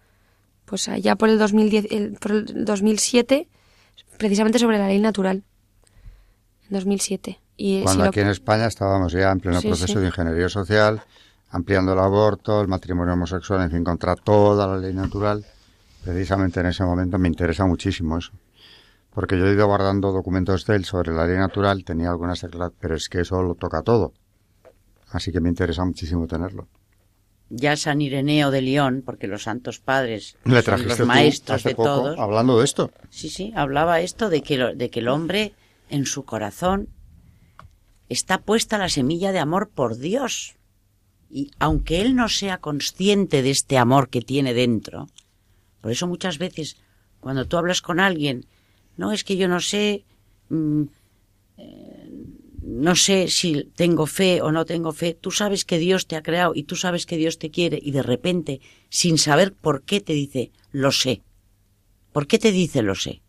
pues 0.65 0.89
allá 0.89 1.15
por 1.15 1.29
el, 1.29 1.37
2010, 1.37 2.19
por 2.19 2.31
el 2.31 2.65
2007, 2.65 3.47
precisamente 4.17 4.59
sobre 4.59 4.77
la 4.77 4.87
ley 4.87 4.99
natural. 4.99 5.43
En 6.63 6.69
2007. 6.71 7.39
Y 7.55 7.83
Cuando 7.83 8.03
aquí 8.03 8.19
en 8.19 8.27
España 8.27 8.65
estábamos 8.65 9.13
ya 9.13 9.31
en 9.31 9.39
pleno 9.39 9.61
proceso 9.61 9.99
de 9.99 10.07
ingeniería 10.07 10.49
social, 10.49 11.01
ampliando 11.51 11.93
el 11.93 11.99
aborto, 11.99 12.59
el 12.59 12.67
matrimonio 12.67 13.13
homosexual, 13.13 13.61
en 13.61 13.71
fin, 13.71 13.83
contra 13.83 14.15
toda 14.15 14.67
la 14.67 14.77
ley 14.77 14.93
natural. 14.93 15.45
Precisamente 16.03 16.59
en 16.59 16.67
ese 16.67 16.83
momento 16.83 17.17
me 17.17 17.29
interesa 17.29 17.65
muchísimo 17.65 18.17
eso. 18.17 18.33
Porque 19.11 19.39
yo 19.39 19.47
he 19.47 19.53
ido 19.53 19.67
guardando 19.67 20.11
documentos 20.11 20.65
de 20.65 20.75
él 20.75 20.85
sobre 20.85 21.13
la 21.13 21.25
ley 21.25 21.37
natural, 21.37 21.85
tenía 21.85 22.09
algunas 22.09 22.45
pero 22.79 22.95
es 22.95 23.07
que 23.07 23.21
eso 23.21 23.41
lo 23.41 23.55
toca 23.55 23.81
todo. 23.83 24.11
Así 25.11 25.31
que 25.31 25.39
me 25.39 25.47
interesa 25.47 25.85
muchísimo 25.85 26.27
tenerlo 26.27 26.67
ya 27.49 27.77
San 27.77 28.01
Ireneo 28.01 28.51
de 28.51 28.61
León, 28.61 29.03
porque 29.05 29.27
los 29.27 29.43
santos 29.43 29.79
padres 29.79 30.37
son 30.43 30.87
los 30.87 30.99
maestros 31.01 31.63
de 31.63 31.75
todos. 31.75 32.19
Hablando 32.19 32.59
de 32.59 32.65
esto. 32.65 32.91
Sí, 33.09 33.29
sí, 33.29 33.53
hablaba 33.55 34.01
esto 34.01 34.29
de 34.29 34.41
que, 34.41 34.57
de 34.57 34.89
que 34.89 34.99
el 34.99 35.07
hombre 35.07 35.53
en 35.89 36.05
su 36.05 36.25
corazón 36.25 36.89
está 38.09 38.39
puesta 38.39 38.77
la 38.77 38.89
semilla 38.89 39.31
de 39.31 39.39
amor 39.39 39.69
por 39.69 39.97
Dios. 39.97 40.55
Y 41.29 41.51
aunque 41.59 42.01
él 42.01 42.15
no 42.15 42.29
sea 42.29 42.59
consciente 42.59 43.41
de 43.41 43.51
este 43.51 43.77
amor 43.77 44.09
que 44.09 44.21
tiene 44.21 44.53
dentro, 44.53 45.07
por 45.81 45.91
eso 45.91 46.07
muchas 46.07 46.37
veces 46.37 46.77
cuando 47.19 47.45
tú 47.45 47.57
hablas 47.57 47.81
con 47.81 47.99
alguien, 47.99 48.45
no 48.95 49.11
es 49.11 49.23
que 49.23 49.37
yo 49.37 49.47
no 49.47 49.59
sé, 49.59 50.05
mm, 50.49 50.83
eh, 51.57 51.96
no 52.67 52.97
sé 52.97 53.29
si 53.29 53.63
tengo 53.75 54.07
fe 54.07 54.41
o 54.41 54.51
no 54.51 54.65
tengo 54.65 54.91
fe, 54.91 55.13
tú 55.13 55.31
sabes 55.31 55.63
que 55.63 55.77
Dios 55.77 56.05
te 56.05 56.17
ha 56.17 56.21
creado 56.21 56.51
y 56.53 56.63
tú 56.63 56.75
sabes 56.75 57.05
que 57.05 57.15
Dios 57.15 57.39
te 57.39 57.49
quiere 57.49 57.79
y 57.81 57.91
de 57.91 58.03
repente, 58.03 58.59
sin 58.89 59.17
saber 59.17 59.53
por 59.53 59.83
qué, 59.83 60.01
te 60.01 60.11
dice, 60.11 60.51
lo 60.71 60.91
sé. 60.91 61.21
¿Por 62.11 62.27
qué 62.27 62.37
te 62.39 62.51
dice 62.51 62.81
lo 62.81 62.93
sé? 62.93 63.21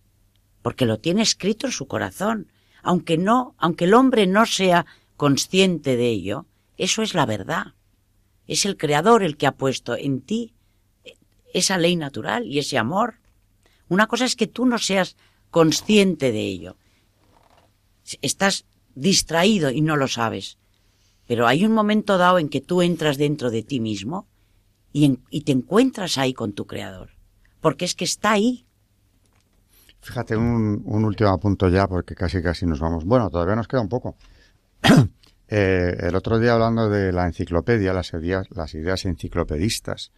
Porque 0.60 0.86
lo 0.86 0.98
tiene 0.98 1.22
escrito 1.22 1.66
en 1.66 1.72
su 1.72 1.86
corazón. 1.86 2.50
Aunque 2.82 3.16
no, 3.16 3.54
aunque 3.58 3.84
el 3.84 3.94
hombre 3.94 4.26
no 4.26 4.44
sea 4.44 4.86
consciente 5.16 5.96
de 5.96 6.08
ello, 6.08 6.46
eso 6.76 7.02
es 7.02 7.14
la 7.14 7.24
verdad. 7.24 7.74
Es 8.48 8.66
el 8.66 8.76
creador 8.76 9.22
el 9.22 9.36
que 9.36 9.46
ha 9.46 9.52
puesto 9.52 9.94
en 9.96 10.20
ti 10.20 10.52
esa 11.54 11.78
ley 11.78 11.94
natural 11.94 12.44
y 12.44 12.58
ese 12.58 12.76
amor. 12.76 13.20
Una 13.88 14.08
cosa 14.08 14.24
es 14.24 14.34
que 14.34 14.48
tú 14.48 14.66
no 14.66 14.78
seas 14.78 15.16
consciente 15.52 16.32
de 16.32 16.40
ello. 16.40 16.76
Estás 18.20 18.64
distraído 19.00 19.70
y 19.70 19.80
no 19.80 19.96
lo 19.96 20.08
sabes. 20.08 20.58
Pero 21.26 21.46
hay 21.46 21.64
un 21.64 21.72
momento 21.72 22.18
dado 22.18 22.38
en 22.38 22.48
que 22.48 22.60
tú 22.60 22.82
entras 22.82 23.18
dentro 23.18 23.50
de 23.50 23.62
ti 23.62 23.80
mismo 23.80 24.26
y, 24.92 25.18
y 25.30 25.42
te 25.42 25.52
encuentras 25.52 26.18
ahí 26.18 26.32
con 26.32 26.52
tu 26.52 26.66
creador. 26.66 27.10
Porque 27.60 27.84
es 27.84 27.94
que 27.94 28.04
está 28.04 28.32
ahí. 28.32 28.66
Fíjate, 30.00 30.36
un, 30.36 30.82
un 30.84 31.04
último 31.04 31.38
punto 31.38 31.68
ya, 31.68 31.86
porque 31.86 32.14
casi 32.14 32.42
casi 32.42 32.66
nos 32.66 32.80
vamos. 32.80 33.04
Bueno, 33.04 33.30
todavía 33.30 33.56
nos 33.56 33.68
queda 33.68 33.80
un 33.80 33.88
poco. 33.88 34.16
eh, 35.48 35.96
el 36.00 36.14
otro 36.14 36.38
día 36.38 36.54
hablando 36.54 36.88
de 36.88 37.12
la 37.12 37.26
enciclopedia, 37.26 37.92
las 37.92 38.12
ideas, 38.14 39.04
enciclopedistas, 39.04 40.12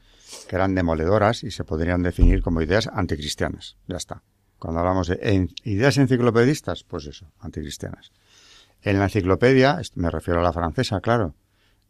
que 0.49 0.57
eran 0.57 0.75
demoledoras 0.75 1.43
y 1.43 1.51
se 1.51 1.65
podrían 1.65 2.03
definir 2.03 2.43
como 2.43 2.63
ideas 2.63 2.89
anticristianas. 2.93 3.77
Ya 3.89 3.97
está. 3.97 4.23
Cuando 4.59 4.81
hablamos 4.81 5.09
de 5.09 5.19
en, 5.23 5.49
ideas 5.65 5.97
enciclopedistas, 5.97 6.85
pues 6.85 7.07
eso, 7.07 7.33
anticristianas. 7.41 8.13
En 8.83 8.99
la 8.99 9.05
enciclopedia, 9.05 9.81
me 9.95 10.11
refiero 10.11 10.41
a 10.41 10.43
la 10.43 10.53
francesa, 10.53 11.01
claro, 11.01 11.35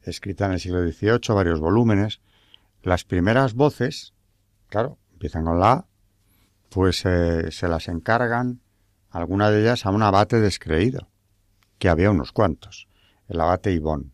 escrita 0.03 0.47
en 0.47 0.53
el 0.53 0.61
siglo 0.61 0.83
XVIII, 0.83 1.35
varios 1.35 1.61
volúmenes, 1.61 2.21
las 2.83 3.05
primeras 3.05 3.55
voces, 3.55 4.13
claro, 4.69 4.99
empiezan 5.13 5.45
con 5.45 5.61
la 5.61 5.73
A, 5.73 5.87
pues 6.69 7.05
eh, 7.05 7.51
se 7.53 7.69
las 7.69 7.89
encargan, 7.89 8.61
alguna 9.11 9.51
de 9.51 9.61
ellas, 9.61 9.87
a 9.87 9.91
un 9.91 10.03
abate 10.03 10.41
descreído, 10.41 11.09
que 11.79 11.89
había 11.89 12.11
unos 12.11 12.33
cuantos, 12.33 12.89
el 13.29 13.41
abate 13.41 13.73
Ibón. 13.73 14.13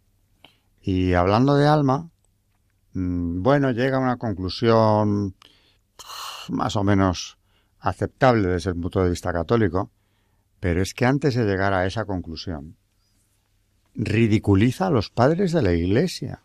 Y 0.82 1.14
hablando 1.14 1.54
de 1.54 1.66
alma, 1.66 2.10
mmm, 2.92 3.42
bueno, 3.42 3.70
llega 3.70 3.96
a 3.96 4.00
una 4.00 4.18
conclusión 4.18 5.34
más 6.48 6.76
o 6.76 6.84
menos 6.84 7.38
aceptable 7.78 8.48
desde 8.48 8.70
el 8.70 8.76
punto 8.76 9.02
de 9.02 9.10
vista 9.10 9.32
católico, 9.32 9.90
pero 10.66 10.82
es 10.82 10.94
que 10.94 11.06
antes 11.06 11.36
de 11.36 11.44
llegar 11.44 11.72
a 11.74 11.86
esa 11.86 12.06
conclusión, 12.06 12.76
ridiculiza 13.94 14.88
a 14.88 14.90
los 14.90 15.10
padres 15.10 15.52
de 15.52 15.62
la 15.62 15.72
Iglesia. 15.72 16.42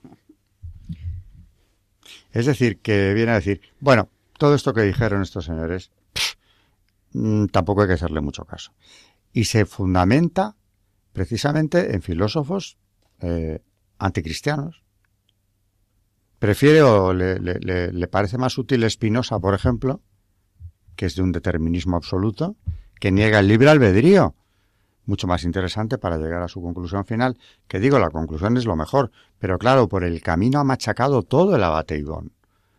Es 2.31 2.45
decir, 2.45 2.77
que 2.81 3.15
viene 3.15 3.31
a 3.31 3.39
decir, 3.39 3.61
bueno, 3.79 4.09
todo 4.37 4.53
esto 4.53 4.75
que 4.75 4.83
dijeron 4.83 5.23
estos 5.23 5.45
señores, 5.45 5.89
pff, 6.13 6.35
mmm, 7.13 7.45
tampoco 7.47 7.81
hay 7.81 7.87
que 7.87 7.95
hacerle 7.95 8.21
mucho 8.21 8.45
caso. 8.45 8.73
Y 9.33 9.45
se 9.45 9.65
fundamenta 9.65 10.55
precisamente 11.13 11.95
en 11.95 12.03
filósofos 12.03 12.77
eh, 13.21 13.63
anticristianos. 13.97 14.83
Prefiere 16.37 16.83
o 16.83 17.11
le, 17.11 17.39
le, 17.39 17.91
le 17.91 18.07
parece 18.07 18.37
más 18.37 18.55
útil 18.59 18.87
Spinoza, 18.87 19.39
por 19.39 19.55
ejemplo, 19.55 19.99
que 20.95 21.07
es 21.07 21.15
de 21.15 21.23
un 21.23 21.31
determinismo 21.31 21.97
absoluto, 21.97 22.55
que 23.01 23.11
niega 23.11 23.39
el 23.39 23.47
libre 23.47 23.67
albedrío. 23.67 24.35
Mucho 25.05 25.25
más 25.25 25.43
interesante 25.43 25.97
para 25.97 26.19
llegar 26.19 26.43
a 26.43 26.47
su 26.47 26.61
conclusión 26.61 27.03
final, 27.03 27.35
que 27.67 27.79
digo, 27.79 27.97
la 27.97 28.11
conclusión 28.11 28.55
es 28.57 28.65
lo 28.65 28.75
mejor, 28.75 29.11
pero 29.39 29.57
claro, 29.57 29.89
por 29.89 30.03
el 30.03 30.21
camino 30.21 30.59
ha 30.59 30.63
machacado 30.63 31.23
todo 31.23 31.55
el 31.55 31.63
abate. 31.63 32.05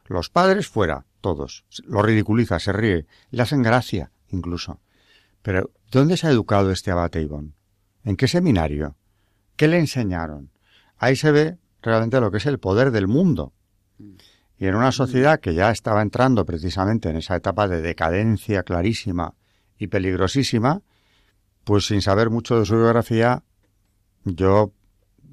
Los 0.07 0.31
padres 0.31 0.69
fuera, 0.69 1.07
todos. 1.21 1.65
Lo 1.85 2.03
ridiculiza, 2.03 2.61
se 2.61 2.73
ríe, 2.73 3.07
le 3.33 3.43
hacen 3.43 3.63
gracia, 3.63 4.13
incluso. 4.29 4.79
Pero, 5.43 5.73
¿dónde 5.91 6.17
se 6.17 6.29
ha 6.29 6.31
educado 6.31 6.71
este 6.71 6.93
abate? 6.93 7.29
¿En 8.05 8.17
qué 8.17 8.29
seminario? 8.29 8.95
¿Qué 9.57 9.67
le 9.67 9.81
enseñaron? 9.81 10.53
Ahí 10.99 11.17
se 11.17 11.33
ve 11.33 11.59
realmente 11.83 12.21
lo 12.21 12.31
que 12.31 12.37
es 12.37 12.47
el 12.47 12.61
poder 12.61 12.93
del 12.93 13.09
mundo. 13.09 13.55
Y 14.57 14.69
en 14.69 14.77
una 14.77 14.93
sociedad 14.93 15.41
que 15.41 15.55
ya 15.55 15.73
estaba 15.73 16.01
entrando 16.01 16.47
precisamente 16.47 17.11
en 17.11 17.17
esa 17.17 17.35
etapa 17.35 17.67
de 17.67 17.83
decadencia 17.83 18.63
clarísima 18.63 19.35
y 19.83 19.89
peligrosísima, 19.89 20.81
pues 21.65 21.87
sin 21.87 22.03
saber 22.03 22.31
mucho 22.31 22.57
de 22.57 22.65
su 22.65 22.77
biografía, 22.77 23.43
yo 24.25 24.71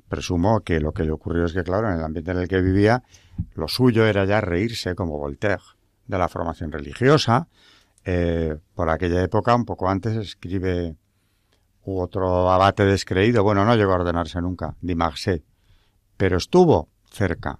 presumo 0.08 0.62
que 0.62 0.80
lo 0.80 0.92
que 0.92 1.04
le 1.04 1.12
ocurrió 1.12 1.46
es 1.46 1.54
que, 1.54 1.64
claro, 1.64 1.88
en 1.88 2.00
el 2.00 2.04
ambiente 2.04 2.32
en 2.32 2.40
el 2.40 2.48
que 2.48 2.60
vivía, 2.60 3.04
lo 3.54 3.68
suyo 3.68 4.08
era 4.08 4.26
ya 4.26 4.42
reírse, 4.42 4.96
como 4.96 5.20
Voltaire, 5.20 5.62
de 6.08 6.18
la 6.18 6.28
formación 6.28 6.72
religiosa. 6.72 7.48
Eh, 8.04 8.58
por 8.74 8.90
aquella 8.90 9.22
época, 9.22 9.54
un 9.54 9.66
poco 9.66 9.88
antes, 9.88 10.16
escribe 10.16 10.96
otro 11.84 12.50
abate 12.50 12.86
descreído, 12.86 13.44
bueno, 13.44 13.66
no 13.66 13.76
llegó 13.76 13.92
a 13.92 13.98
ordenarse 13.98 14.42
nunca, 14.42 14.76
Di 14.82 14.96
Marseille, 14.96 15.44
pero 16.18 16.38
estuvo 16.38 16.90
cerca, 17.12 17.60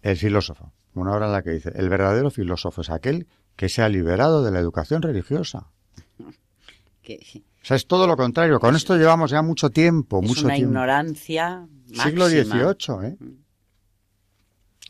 el 0.00 0.16
filósofo, 0.16 0.72
una 0.94 1.12
obra 1.12 1.26
en 1.26 1.32
la 1.32 1.42
que 1.42 1.50
dice, 1.50 1.72
el 1.74 1.90
verdadero 1.90 2.30
filósofo 2.30 2.80
es 2.80 2.88
aquel 2.88 3.26
que 3.56 3.68
se 3.68 3.82
ha 3.82 3.88
liberado 3.90 4.42
de 4.42 4.50
la 4.50 4.58
educación 4.58 5.02
religiosa. 5.02 5.73
Que 7.02 7.18
O 7.62 7.64
sea, 7.66 7.76
es 7.76 7.86
todo 7.86 8.06
lo 8.06 8.16
contrario. 8.16 8.58
Con 8.58 8.74
esto 8.76 8.96
llevamos 8.96 9.30
ya 9.30 9.42
mucho 9.42 9.68
tiempo, 9.70 10.20
es 10.22 10.28
mucho 10.28 10.46
una 10.46 10.54
tiempo. 10.54 10.70
ignorancia 10.70 11.66
Siglo 11.86 12.24
máxima. 12.24 12.74
XVIII, 12.74 13.08
¿eh? 13.08 13.16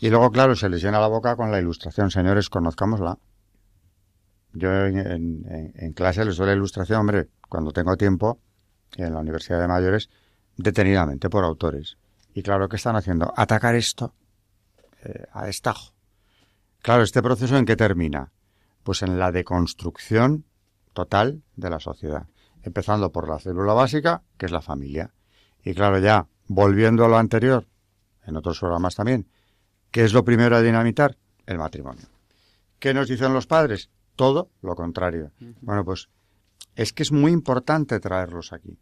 Y 0.01 0.11
luego, 0.11 0.31
claro, 0.31 0.55
se 0.55 0.69
les 0.69 0.83
llena 0.83 1.01
la 1.01 1.07
boca 1.09 1.35
con 1.37 1.51
la 1.51 1.59
ilustración. 1.61 2.11
Señores, 2.11 2.51
conozcámosla. 2.51 3.19
Yo 4.53 4.71
en, 4.87 4.99
en- 4.99 5.73
en 5.75 5.93
clase 5.93 6.25
les 6.25 6.37
doy 6.37 6.47
la 6.47 6.53
ilustración, 6.53 7.01
hombre, 7.01 7.29
cuando 7.49 7.73
tengo 7.73 7.97
tiempo, 7.97 8.39
en 8.97 9.13
la 9.13 9.21
Universidad 9.21 9.61
de 9.61 9.67
Mayores, 9.69 10.09
detenidamente 10.57 11.29
por 11.29 11.43
autores. 11.45 11.97
Y 12.35 12.43
claro, 12.43 12.69
¿qué 12.69 12.77
están 12.77 12.95
haciendo? 12.97 13.33
Atacar 13.37 13.75
esto 13.75 14.15
eh, 15.05 15.25
a 15.33 15.47
destajo. 15.47 15.93
Claro, 16.83 17.03
¿este 17.03 17.23
proceso 17.23 17.57
en 17.57 17.65
qué 17.65 17.75
termina? 17.77 18.31
Pues 18.85 19.03
en 19.03 19.19
la 19.19 19.33
deconstrucción 19.33 20.45
total 20.95 21.43
de 21.57 21.69
la 21.69 21.81
sociedad. 21.81 22.27
Empezando 22.63 23.13
por 23.13 23.29
la 23.29 23.39
célula 23.39 23.75
básica, 23.75 24.23
que 24.39 24.47
es 24.47 24.53
la 24.53 24.63
familia. 24.63 25.13
Y 25.63 25.75
claro, 25.75 25.99
ya 25.99 26.27
volviendo 26.47 27.05
a 27.05 27.09
lo 27.09 27.19
anterior, 27.19 27.67
en 28.27 28.37
otros 28.37 28.59
programas 28.59 28.95
también, 28.95 29.29
¿qué 29.91 30.05
es 30.05 30.15
lo 30.15 30.25
primero 30.25 30.57
a 30.57 30.63
dinamitar? 30.63 31.17
El 31.47 31.59
matrimonio. 31.59 32.07
¿Qué 32.79 32.95
nos 32.95 33.09
dicen 33.09 33.35
los 33.35 33.47
padres? 33.47 33.91
Todo 34.17 34.49
lo 34.63 34.75
contrario. 34.75 35.33
Bueno, 35.61 35.85
pues 35.85 36.09
es 36.75 36.93
que 36.93 37.03
es 37.03 37.13
muy 37.13 37.33
importante 37.33 38.01
traerlos 38.01 38.53
aquí. 38.53 38.79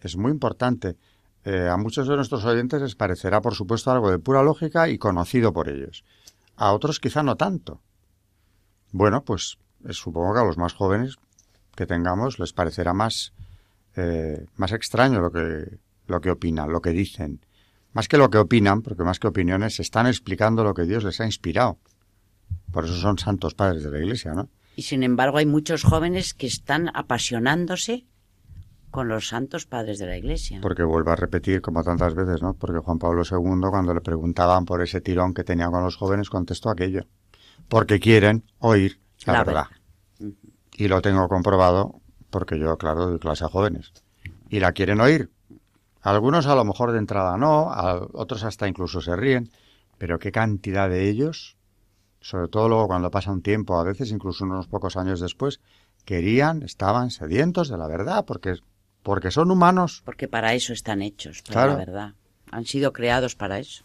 Es 0.00 0.16
muy 0.16 0.30
importante. 0.30 0.96
Eh, 1.44 1.68
a 1.68 1.76
muchos 1.76 2.06
de 2.08 2.16
nuestros 2.16 2.44
oyentes 2.44 2.80
les 2.82 2.94
parecerá, 2.94 3.40
por 3.40 3.54
supuesto, 3.54 3.90
algo 3.90 4.10
de 4.10 4.18
pura 4.18 4.42
lógica 4.42 4.88
y 4.88 4.98
conocido 4.98 5.52
por 5.52 5.68
ellos. 5.68 6.04
A 6.56 6.72
otros 6.72 7.00
quizá 7.00 7.22
no 7.22 7.36
tanto. 7.36 7.80
Bueno, 8.92 9.24
pues 9.24 9.58
eh, 9.84 9.92
supongo 9.92 10.34
que 10.34 10.40
a 10.40 10.44
los 10.44 10.58
más 10.58 10.74
jóvenes 10.74 11.16
que 11.74 11.86
tengamos 11.86 12.38
les 12.38 12.52
parecerá 12.52 12.92
más, 12.92 13.32
eh, 13.96 14.46
más 14.56 14.72
extraño 14.72 15.20
lo 15.20 15.32
que, 15.32 15.78
lo 16.06 16.20
que 16.20 16.30
opinan, 16.30 16.72
lo 16.72 16.80
que 16.80 16.90
dicen. 16.90 17.40
Más 17.92 18.06
que 18.06 18.18
lo 18.18 18.30
que 18.30 18.38
opinan, 18.38 18.82
porque 18.82 19.02
más 19.02 19.18
que 19.18 19.26
opiniones, 19.26 19.80
están 19.80 20.06
explicando 20.06 20.62
lo 20.62 20.74
que 20.74 20.84
Dios 20.84 21.02
les 21.04 21.20
ha 21.20 21.26
inspirado. 21.26 21.78
Por 22.72 22.84
eso 22.84 22.94
son 22.94 23.18
santos 23.18 23.54
padres 23.54 23.82
de 23.82 23.90
la 23.90 23.98
Iglesia, 23.98 24.32
¿no? 24.32 24.48
Y 24.76 24.82
sin 24.82 25.02
embargo 25.02 25.38
hay 25.38 25.46
muchos 25.46 25.82
jóvenes 25.82 26.32
que 26.34 26.46
están 26.46 26.90
apasionándose 26.94 28.06
con 28.90 29.08
los 29.08 29.28
santos 29.28 29.66
padres 29.66 29.98
de 29.98 30.06
la 30.06 30.16
Iglesia. 30.16 30.60
Porque 30.62 30.82
vuelvo 30.82 31.10
a 31.10 31.16
repetir, 31.16 31.60
como 31.60 31.82
tantas 31.82 32.14
veces, 32.14 32.42
¿no? 32.42 32.54
Porque 32.54 32.78
Juan 32.78 32.98
Pablo 32.98 33.22
II, 33.28 33.68
cuando 33.70 33.94
le 33.94 34.00
preguntaban 34.00 34.64
por 34.64 34.82
ese 34.82 35.00
tirón 35.00 35.34
que 35.34 35.44
tenía 35.44 35.70
con 35.70 35.82
los 35.82 35.96
jóvenes, 35.96 36.28
contestó 36.28 36.70
aquello. 36.70 37.06
Porque 37.68 38.00
quieren 38.00 38.44
oír 38.58 39.00
la, 39.26 39.32
La 39.34 39.44
verdad. 39.44 39.64
verdad. 39.68 39.79
Y 40.80 40.88
lo 40.88 41.02
tengo 41.02 41.28
comprobado 41.28 42.00
porque 42.30 42.58
yo, 42.58 42.78
claro, 42.78 43.04
doy 43.04 43.18
clase 43.18 43.44
a 43.44 43.48
jóvenes. 43.48 43.92
Y 44.48 44.60
la 44.60 44.72
quieren 44.72 45.02
oír. 45.02 45.30
Algunos 46.00 46.46
a 46.46 46.54
lo 46.54 46.64
mejor 46.64 46.92
de 46.92 46.98
entrada 46.98 47.36
no, 47.36 47.70
a 47.70 48.00
otros 48.14 48.44
hasta 48.44 48.66
incluso 48.66 49.02
se 49.02 49.14
ríen. 49.14 49.50
Pero 49.98 50.18
qué 50.18 50.32
cantidad 50.32 50.88
de 50.88 51.10
ellos, 51.10 51.58
sobre 52.22 52.48
todo 52.48 52.70
luego 52.70 52.86
cuando 52.86 53.10
pasa 53.10 53.30
un 53.30 53.42
tiempo, 53.42 53.78
a 53.78 53.84
veces 53.84 54.10
incluso 54.10 54.46
unos 54.46 54.68
pocos 54.68 54.96
años 54.96 55.20
después, 55.20 55.60
querían, 56.06 56.62
estaban 56.62 57.10
sedientos 57.10 57.68
de 57.68 57.76
la 57.76 57.86
verdad, 57.86 58.24
porque, 58.24 58.54
porque 59.02 59.30
son 59.30 59.50
humanos. 59.50 60.00
Porque 60.06 60.28
para 60.28 60.54
eso 60.54 60.72
están 60.72 61.02
hechos, 61.02 61.42
para 61.42 61.52
Claro. 61.52 61.72
la 61.72 61.76
verdad. 61.76 62.14
Han 62.52 62.64
sido 62.64 62.94
creados 62.94 63.34
para 63.36 63.58
eso. 63.58 63.84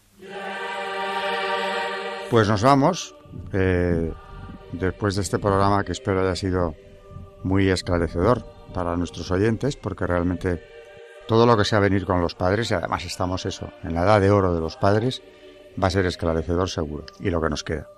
Pues 2.30 2.48
nos 2.48 2.62
vamos, 2.62 3.14
eh, 3.52 4.10
después 4.72 5.14
de 5.16 5.20
este 5.20 5.38
programa 5.38 5.84
que 5.84 5.92
espero 5.92 6.22
haya 6.22 6.34
sido 6.34 6.74
muy 7.46 7.70
esclarecedor 7.70 8.44
para 8.74 8.96
nuestros 8.96 9.30
oyentes, 9.30 9.76
porque 9.76 10.06
realmente 10.06 10.62
todo 11.28 11.46
lo 11.46 11.56
que 11.56 11.64
sea 11.64 11.80
venir 11.80 12.04
con 12.04 12.20
los 12.20 12.34
padres, 12.34 12.70
y 12.70 12.74
además 12.74 13.04
estamos 13.04 13.46
eso, 13.46 13.70
en 13.82 13.94
la 13.94 14.02
edad 14.02 14.20
de 14.20 14.30
oro 14.30 14.54
de 14.54 14.60
los 14.60 14.76
padres, 14.76 15.22
va 15.82 15.88
a 15.88 15.90
ser 15.90 16.06
esclarecedor 16.06 16.68
seguro, 16.68 17.06
y 17.20 17.30
lo 17.30 17.40
que 17.40 17.48
nos 17.48 17.64
queda. 17.64 17.88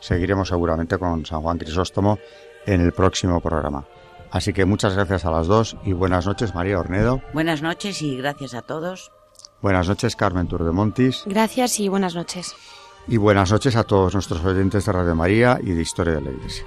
Seguiremos 0.00 0.48
seguramente 0.48 0.98
con 0.98 1.26
San 1.26 1.42
Juan 1.42 1.58
Crisóstomo 1.58 2.18
en 2.66 2.80
el 2.80 2.92
próximo 2.92 3.40
programa. 3.40 3.84
Así 4.30 4.52
que 4.52 4.64
muchas 4.64 4.94
gracias 4.94 5.24
a 5.24 5.30
las 5.30 5.46
dos 5.46 5.76
y 5.84 5.92
buenas 5.92 6.26
noches 6.26 6.54
María 6.54 6.78
Ornedo. 6.78 7.22
Buenas 7.32 7.62
noches 7.62 8.02
y 8.02 8.16
gracias 8.16 8.54
a 8.54 8.62
todos. 8.62 9.12
Buenas 9.62 9.88
noches 9.88 10.16
Carmen 10.16 10.48
Turdemontis. 10.48 11.22
Gracias 11.26 11.78
y 11.78 11.88
buenas 11.88 12.14
noches. 12.14 12.54
Y 13.06 13.16
buenas 13.16 13.52
noches 13.52 13.76
a 13.76 13.84
todos 13.84 14.14
nuestros 14.14 14.44
oyentes 14.44 14.86
de 14.86 14.92
Radio 14.92 15.14
María 15.14 15.58
y 15.62 15.70
de 15.70 15.82
Historia 15.82 16.14
de 16.14 16.20
la 16.22 16.30
Iglesia. 16.30 16.66